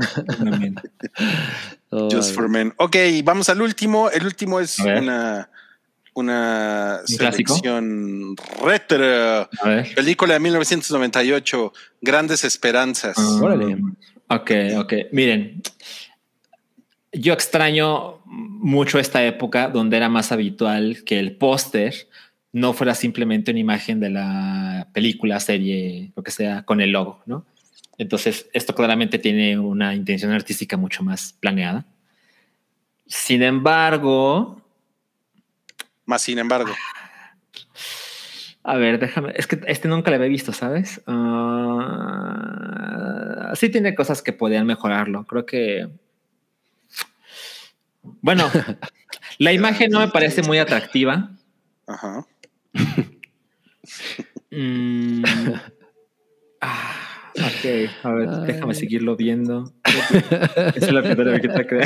[1.90, 2.74] Oh, Just for men.
[2.78, 4.10] Ok, vamos al último.
[4.10, 5.50] El último es una,
[6.16, 7.54] una ¿Un clásico?
[7.54, 9.50] selección retro.
[9.96, 13.16] Película de 1998, Grandes Esperanzas.
[13.18, 13.78] Ah, Órale.
[14.30, 14.94] Ok, ok.
[15.12, 15.62] Miren,
[17.12, 22.08] yo extraño mucho esta época donde era más habitual que el póster
[22.52, 27.22] no fuera simplemente una imagen de la película, serie, lo que sea, con el logo,
[27.26, 27.46] ¿no?
[27.98, 31.86] Entonces, esto claramente tiene una intención artística mucho más planeada.
[33.06, 34.62] Sin embargo,
[36.06, 36.74] Más sin embargo,
[38.64, 39.34] A ver, déjame.
[39.36, 41.02] Es que este nunca lo había visto, ¿sabes?
[41.06, 42.34] Ah,
[43.56, 45.26] sí tiene cosas que podrían mejorarlo.
[45.26, 45.90] Creo que.
[48.22, 48.50] Bueno,
[49.38, 51.30] la imagen no me parece muy atractiva.
[51.88, 52.26] ajá.
[54.56, 55.24] Mm.
[56.62, 57.03] Ah,
[57.36, 59.74] ok, a ver, déjame seguirlo viendo.
[59.84, 61.82] Esa es la primera vez que te creo.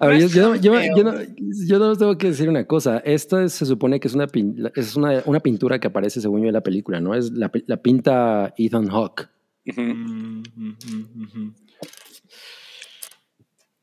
[0.00, 1.14] A ver, yo, yo, yo, yo no,
[1.66, 2.98] yo no tengo que decir una cosa.
[2.98, 6.42] Esta es- se supone que es una, pin- es una, una pintura que aparece según
[6.42, 7.14] yo en la película, ¿no?
[7.14, 9.28] Es la, la pinta Ethan Hawke.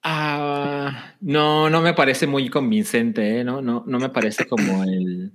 [0.03, 3.43] Ah, no, no me parece muy convincente, ¿eh?
[3.43, 5.31] no, no, no me parece como el,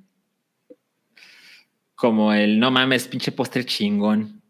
[2.00, 4.40] como el, no mames, pinche póster chingón.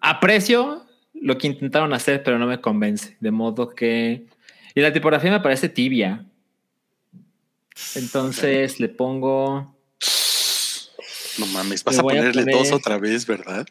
[0.00, 4.26] Aprecio lo que intentaron hacer, pero no me convence, de modo que,
[4.72, 6.24] y la tipografía me parece tibia.
[7.96, 9.76] Entonces le pongo,
[11.38, 13.66] No mames, vas a ponerle poner- dos otra vez, ¿verdad?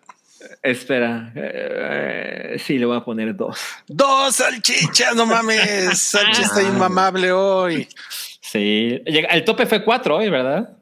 [0.63, 3.57] espera, eh, sí, le voy a poner dos.
[3.87, 5.15] ¡Dos salchichas!
[5.15, 5.97] ¡No mames!
[5.99, 7.87] Salchi está inmamable hoy.
[8.41, 10.75] Sí, el tope fue cuatro hoy, ¿verdad?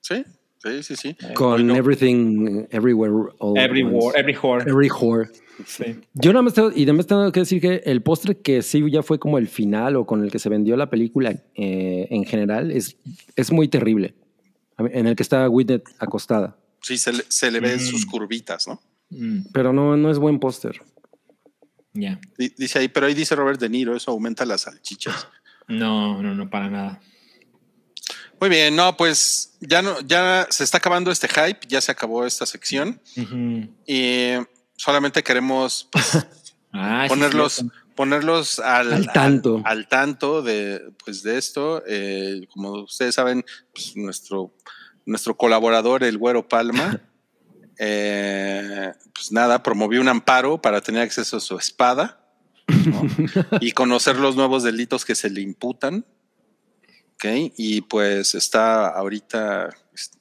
[0.00, 0.22] Sí,
[0.66, 1.16] sí, sí, sí.
[1.34, 1.74] Con no.
[1.76, 4.62] Everything, Everywhere, All Every war, every whore.
[4.68, 5.28] Every whore.
[5.66, 5.96] Sí.
[6.14, 8.82] Yo nada más tengo, y nada más tengo que decir que el póster que sí
[8.90, 12.24] ya fue como el final o con el que se vendió la película eh, en
[12.24, 12.96] general es,
[13.36, 14.14] es muy terrible.
[14.78, 16.56] En el que está Whitney acostada.
[16.82, 17.80] Sí, se le, se le ven Mm.
[17.80, 18.80] sus curvitas, ¿no?
[19.10, 20.80] Mm, Pero no, no es buen póster.
[21.94, 22.20] ya.
[22.36, 25.26] Di- Dice ahí, pero ahí dice Robert De Niro, eso aumenta las salchichas.
[25.68, 27.00] No, no, no, para nada.
[28.40, 32.26] Muy bien, no, pues ya no, ya se está acabando este hype, ya se acabó
[32.26, 33.00] esta sección
[33.86, 34.32] y
[34.76, 36.18] solamente queremos pues,
[36.78, 37.64] Ah, sí, ponerlos,
[37.94, 39.62] ponerlos al, Al tanto.
[39.64, 41.82] al, al tanto de, pues, de esto.
[41.86, 44.52] Eh, como ustedes saben, pues, nuestro,
[45.06, 47.00] nuestro colaborador, el Güero Palma,
[47.78, 52.20] eh, pues nada, promovió un amparo para tener acceso a su espada
[52.68, 53.02] ¿no?
[53.60, 56.04] y conocer los nuevos delitos que se le imputan.
[57.16, 57.52] ¿Ok?
[57.56, 59.70] Y pues está ahorita,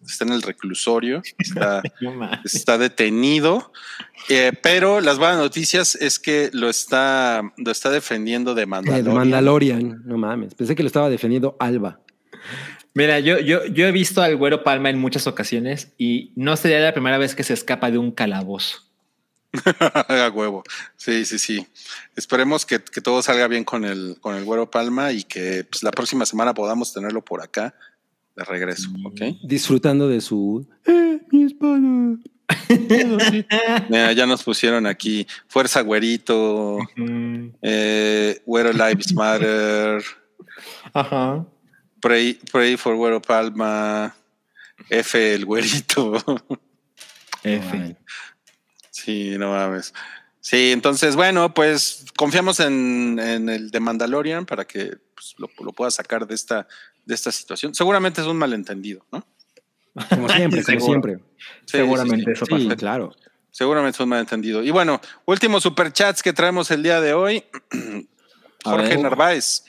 [0.06, 1.22] está en el reclusorio,
[2.44, 3.72] está, detenido,
[4.30, 9.06] eh, pero las buenas noticias es que lo está, lo está defendiendo de Eh, Mandalorian.
[9.06, 10.02] de Mandalorian.
[10.06, 10.56] No mames.
[10.56, 12.00] Pensé que lo estaba defendiendo Alba.
[12.94, 16.80] Mira, yo, yo, yo he visto al Güero Palma en muchas ocasiones y no sería
[16.80, 18.85] la primera vez que se escapa de un calabozo.
[20.08, 20.64] A huevo.
[20.96, 21.68] Sí, sí, sí.
[22.16, 25.84] Esperemos que, que todo salga bien con el, con el Güero Palma y que pues,
[25.84, 27.76] la próxima semana podamos tenerlo por acá
[28.36, 29.22] de regreso, ¿ok?
[29.44, 30.68] Disfrutando de su.
[30.86, 32.18] ¡Eh, mi espada!
[33.90, 40.04] Mira, ya nos pusieron aquí Fuerza Güerito, Mm, eh, Güero Lives Matter,
[40.94, 41.46] Ajá.
[42.02, 44.16] Pray, pray for Güero Palma,
[44.90, 46.22] F el Güerito.
[47.44, 47.96] F.
[49.06, 49.94] Sí, no mames.
[50.42, 55.72] Sí, entonces, bueno, pues confiamos en, en el de Mandalorian para que pues, lo, lo
[55.74, 56.68] pueda sacar de esta,
[57.06, 57.76] de esta situación.
[57.76, 59.26] Seguramente es un malentendido, ¿no?
[60.10, 61.18] Como siempre, como siempre.
[61.66, 62.32] Sí, Seguramente sí, sí.
[62.32, 62.76] eso Sí, pasa.
[62.76, 63.16] claro.
[63.52, 64.62] Seguramente es un malentendido.
[64.64, 67.44] Y bueno, últimos superchats que traemos el día de hoy.
[68.64, 68.98] Jorge.
[68.98, 69.64] Narváez.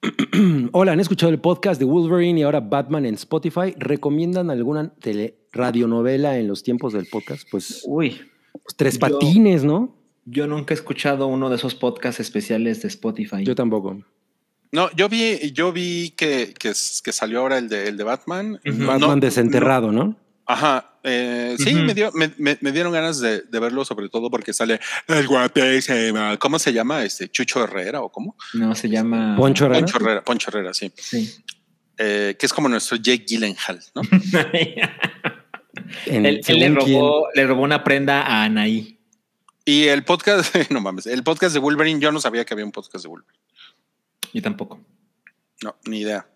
[0.72, 3.74] Hola, ¿han escuchado el podcast de Wolverine y ahora Batman en Spotify?
[3.76, 7.46] ¿Recomiendan alguna tele radionovela en los tiempos del podcast?
[7.50, 8.20] Pues, Uy,
[8.64, 9.94] pues tres Yo- patines, ¿no?
[10.30, 13.44] yo nunca he escuchado uno de esos podcasts especiales de Spotify.
[13.44, 14.02] Yo tampoco.
[14.72, 18.60] No, yo vi, yo vi que, que, salió ahora el de, el de Batman.
[18.62, 20.16] Batman no, desenterrado, ¿no?
[20.44, 20.92] Ajá.
[21.02, 24.52] eh, sí, me, dio, me, me- me dieron ganas de, de verlo, sobre todo porque
[24.52, 26.38] sale el guapísimo.
[26.38, 27.04] ¿Cómo se llama?
[27.04, 28.36] Este Chucho Herrera o cómo?
[28.52, 29.34] No, se llama.
[29.38, 29.80] Poncho Herrera.
[29.80, 30.92] Poncho Herrera, Poncho Herrera, sí.
[30.96, 31.34] Sí.
[31.96, 34.02] Eh, que es como nuestro Jake Gyllenhaal, ¿no?
[36.06, 38.98] En- él, él le, robó, le robó una prenda a Anaí.
[39.64, 42.72] Y el podcast, no mames, el podcast de Wolverine, yo no sabía que había un
[42.72, 43.38] podcast de Wolverine.
[44.32, 44.80] Yo tampoco.
[45.62, 46.26] No, ni idea.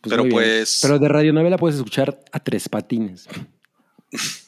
[0.00, 3.26] Pues pero pues- Pero de radionovela puedes escuchar a tres patines.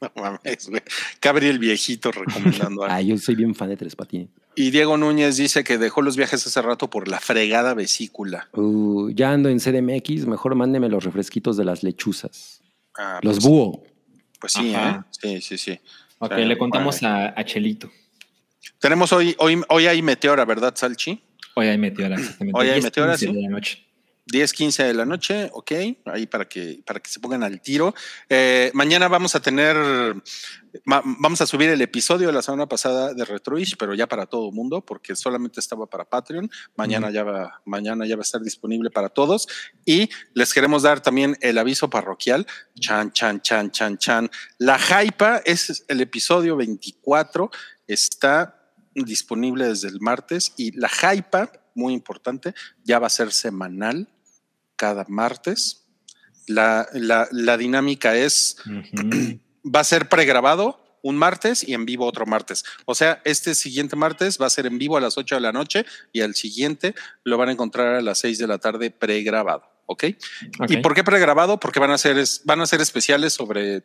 [0.00, 0.82] No mames, güey.
[1.20, 2.94] Cabri el viejito recomendando algo.
[2.94, 4.28] Ah, yo soy bien fan de tres patines.
[4.54, 8.48] Y Diego Núñez dice que dejó los viajes hace rato por la fregada vesícula.
[8.52, 12.62] Uh, ya ando en CDMX, mejor mándeme los refresquitos de las lechuzas.
[12.98, 13.82] Ah, Los pues, búho.
[14.40, 14.74] Pues sí.
[14.74, 15.00] ¿eh?
[15.10, 15.80] Sí, sí, sí.
[16.18, 17.90] Ok, le contamos a, a Chelito.
[18.78, 21.20] Tenemos hoy, hoy, hoy hay meteora, ¿verdad, Salchi?
[21.54, 22.58] Hoy hay meteora, exactamente.
[22.58, 23.32] Hoy hay 10, meteora, 15 sí.
[23.32, 23.84] de la noche.
[24.26, 25.72] 10, 15 de la noche, ok,
[26.06, 27.94] ahí para que, para que se pongan al tiro.
[28.30, 29.76] Eh, mañana vamos a tener,
[30.86, 34.24] ma- vamos a subir el episodio de la semana pasada de Retroish, pero ya para
[34.24, 36.50] todo el mundo, porque solamente estaba para Patreon.
[36.74, 39.46] Mañana, ya va, mañana ya va a estar disponible para todos.
[39.84, 42.46] Y les queremos dar también el aviso parroquial.
[42.80, 44.30] Chan, chan, chan, chan, chan.
[44.56, 47.50] La Hypa es el episodio 24,
[47.86, 54.08] está disponible desde el martes y la Hypa, muy importante, ya va a ser semanal
[54.76, 55.86] cada martes.
[56.46, 58.56] La, la- la dinámica es,
[59.64, 62.64] va a ser pregrabado un martes y en vivo otro martes.
[62.86, 65.52] O sea, este siguiente martes va a ser en vivo a las 8 de la
[65.52, 66.94] noche y al siguiente
[67.24, 69.64] lo van a encontrar a las 6 de la tarde pregrabado.
[69.86, 70.04] ¿Ok?
[70.60, 70.70] Ok.
[70.70, 71.60] ¿Y por qué pregrabado?
[71.60, 73.82] Porque van a ser, van a ser especiales sobre,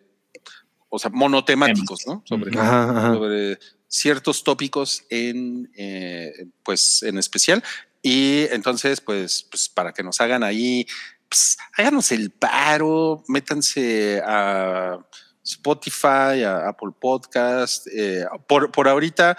[0.87, 2.23] o sea, monotemáticos, ¿no?
[2.25, 3.13] Sobre, Ajá, ajá.
[3.15, 3.59] sobre
[3.89, 6.31] ciertos tópicos en, eh,
[6.63, 7.61] pues, en especial.
[8.01, 10.85] Y entonces, pues, pues para que nos hagan ahí,
[11.27, 14.97] pues, háganos el paro, métanse a
[15.43, 17.87] Spotify, a Apple Podcast.
[17.87, 19.37] eh, por, por ahorita,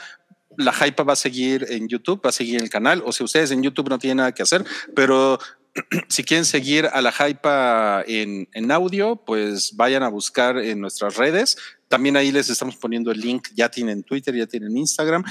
[0.56, 3.02] la hype va a seguir en YouTube, va a seguir en el canal.
[3.06, 4.64] O sea, ustedes en YouTube no tienen nada que hacer,
[4.94, 5.38] pero
[6.08, 7.48] si quieren seguir a la hype
[8.06, 11.56] en, en audio, pues vayan a buscar en nuestras redes.
[11.88, 13.48] También ahí les estamos poniendo el link.
[13.54, 15.24] Ya tienen Twitter, ya tienen Instagram.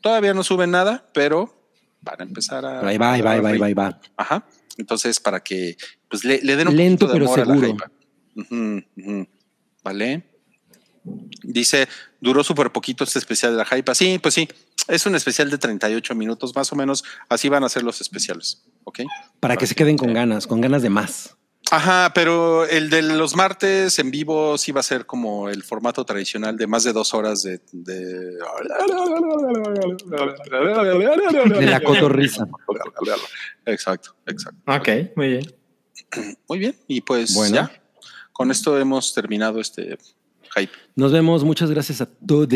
[0.00, 1.57] Todavía no suben nada, pero
[2.00, 2.76] van a empezar a.
[2.80, 4.00] Pero ahí va, ahí va, ahí va, ahí va, ahí va.
[4.16, 4.46] Ajá.
[4.76, 5.76] Entonces, para que
[6.08, 7.76] pues le, le den un Lento, poquito de pero amor a la seguro.
[8.36, 8.54] hype.
[8.54, 9.28] Ujú, ujú.
[9.82, 10.24] Vale.
[11.42, 11.88] Dice,
[12.20, 13.94] duró súper poquito este especial de la hype.
[13.94, 14.48] Sí, pues sí.
[14.88, 17.04] Es un especial de 38 minutos, más o menos.
[17.28, 18.64] Así van a ser los especiales.
[18.84, 19.00] Ok.
[19.40, 21.36] Para que se queden con ganas, con ganas de más.
[21.70, 26.04] Ajá, pero el de los martes en vivo sí va a ser como el formato
[26.04, 27.60] tradicional de más de dos horas de.
[27.72, 28.38] De,
[31.58, 32.46] De la cotorriza.
[33.66, 34.58] Exacto, exacto.
[34.66, 35.54] Ok, muy bien.
[36.48, 36.74] Muy bien.
[36.86, 37.54] Y pues Bueno.
[37.56, 37.70] ya.
[38.32, 39.98] Con esto hemos terminado este
[40.54, 40.72] hype.
[40.94, 41.44] Nos vemos.
[41.44, 42.48] Muchas gracias a todos.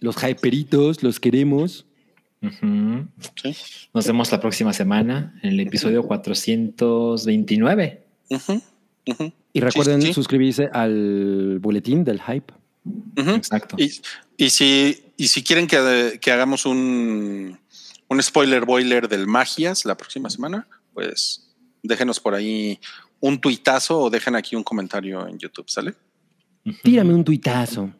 [0.00, 1.86] Los hyperitos, los queremos.
[2.40, 3.56] Sí.
[3.94, 8.01] Nos vemos la próxima semana en el episodio 429.
[9.52, 10.14] Y recuerden sí, sí.
[10.14, 12.52] suscribirse al boletín del hype.
[13.16, 13.76] Exacto.
[13.78, 13.92] Y,
[14.36, 17.58] y si, y si quieren que, que hagamos un,
[18.08, 22.78] un spoiler boiler del Magias la próxima semana, pues déjenos por ahí
[23.20, 25.94] un tuitazo o dejen aquí un comentario en YouTube, ¿sale?
[26.82, 27.90] Tírame un tuitazo.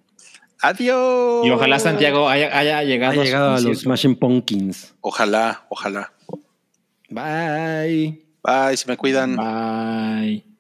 [0.61, 1.45] Adiós.
[1.45, 3.81] Y ojalá Santiago haya, haya llegado, Ha llegado a su los.
[3.81, 4.95] Smashing Pumpkins.
[5.01, 6.13] Ojalá, ojalá.
[7.11, 8.25] Bye.
[8.43, 9.37] Bye, se me cuidan.
[9.37, 10.53] Bye.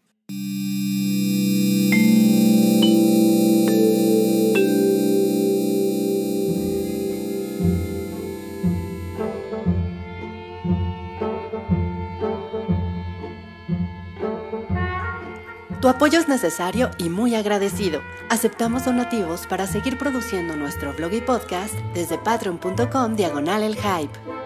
[15.83, 18.03] Tu apoyo es necesario y muy agradecido.
[18.31, 24.41] Aceptamos donativos para seguir produciendo nuestro blog y podcast desde patreon.com diagonal el hype.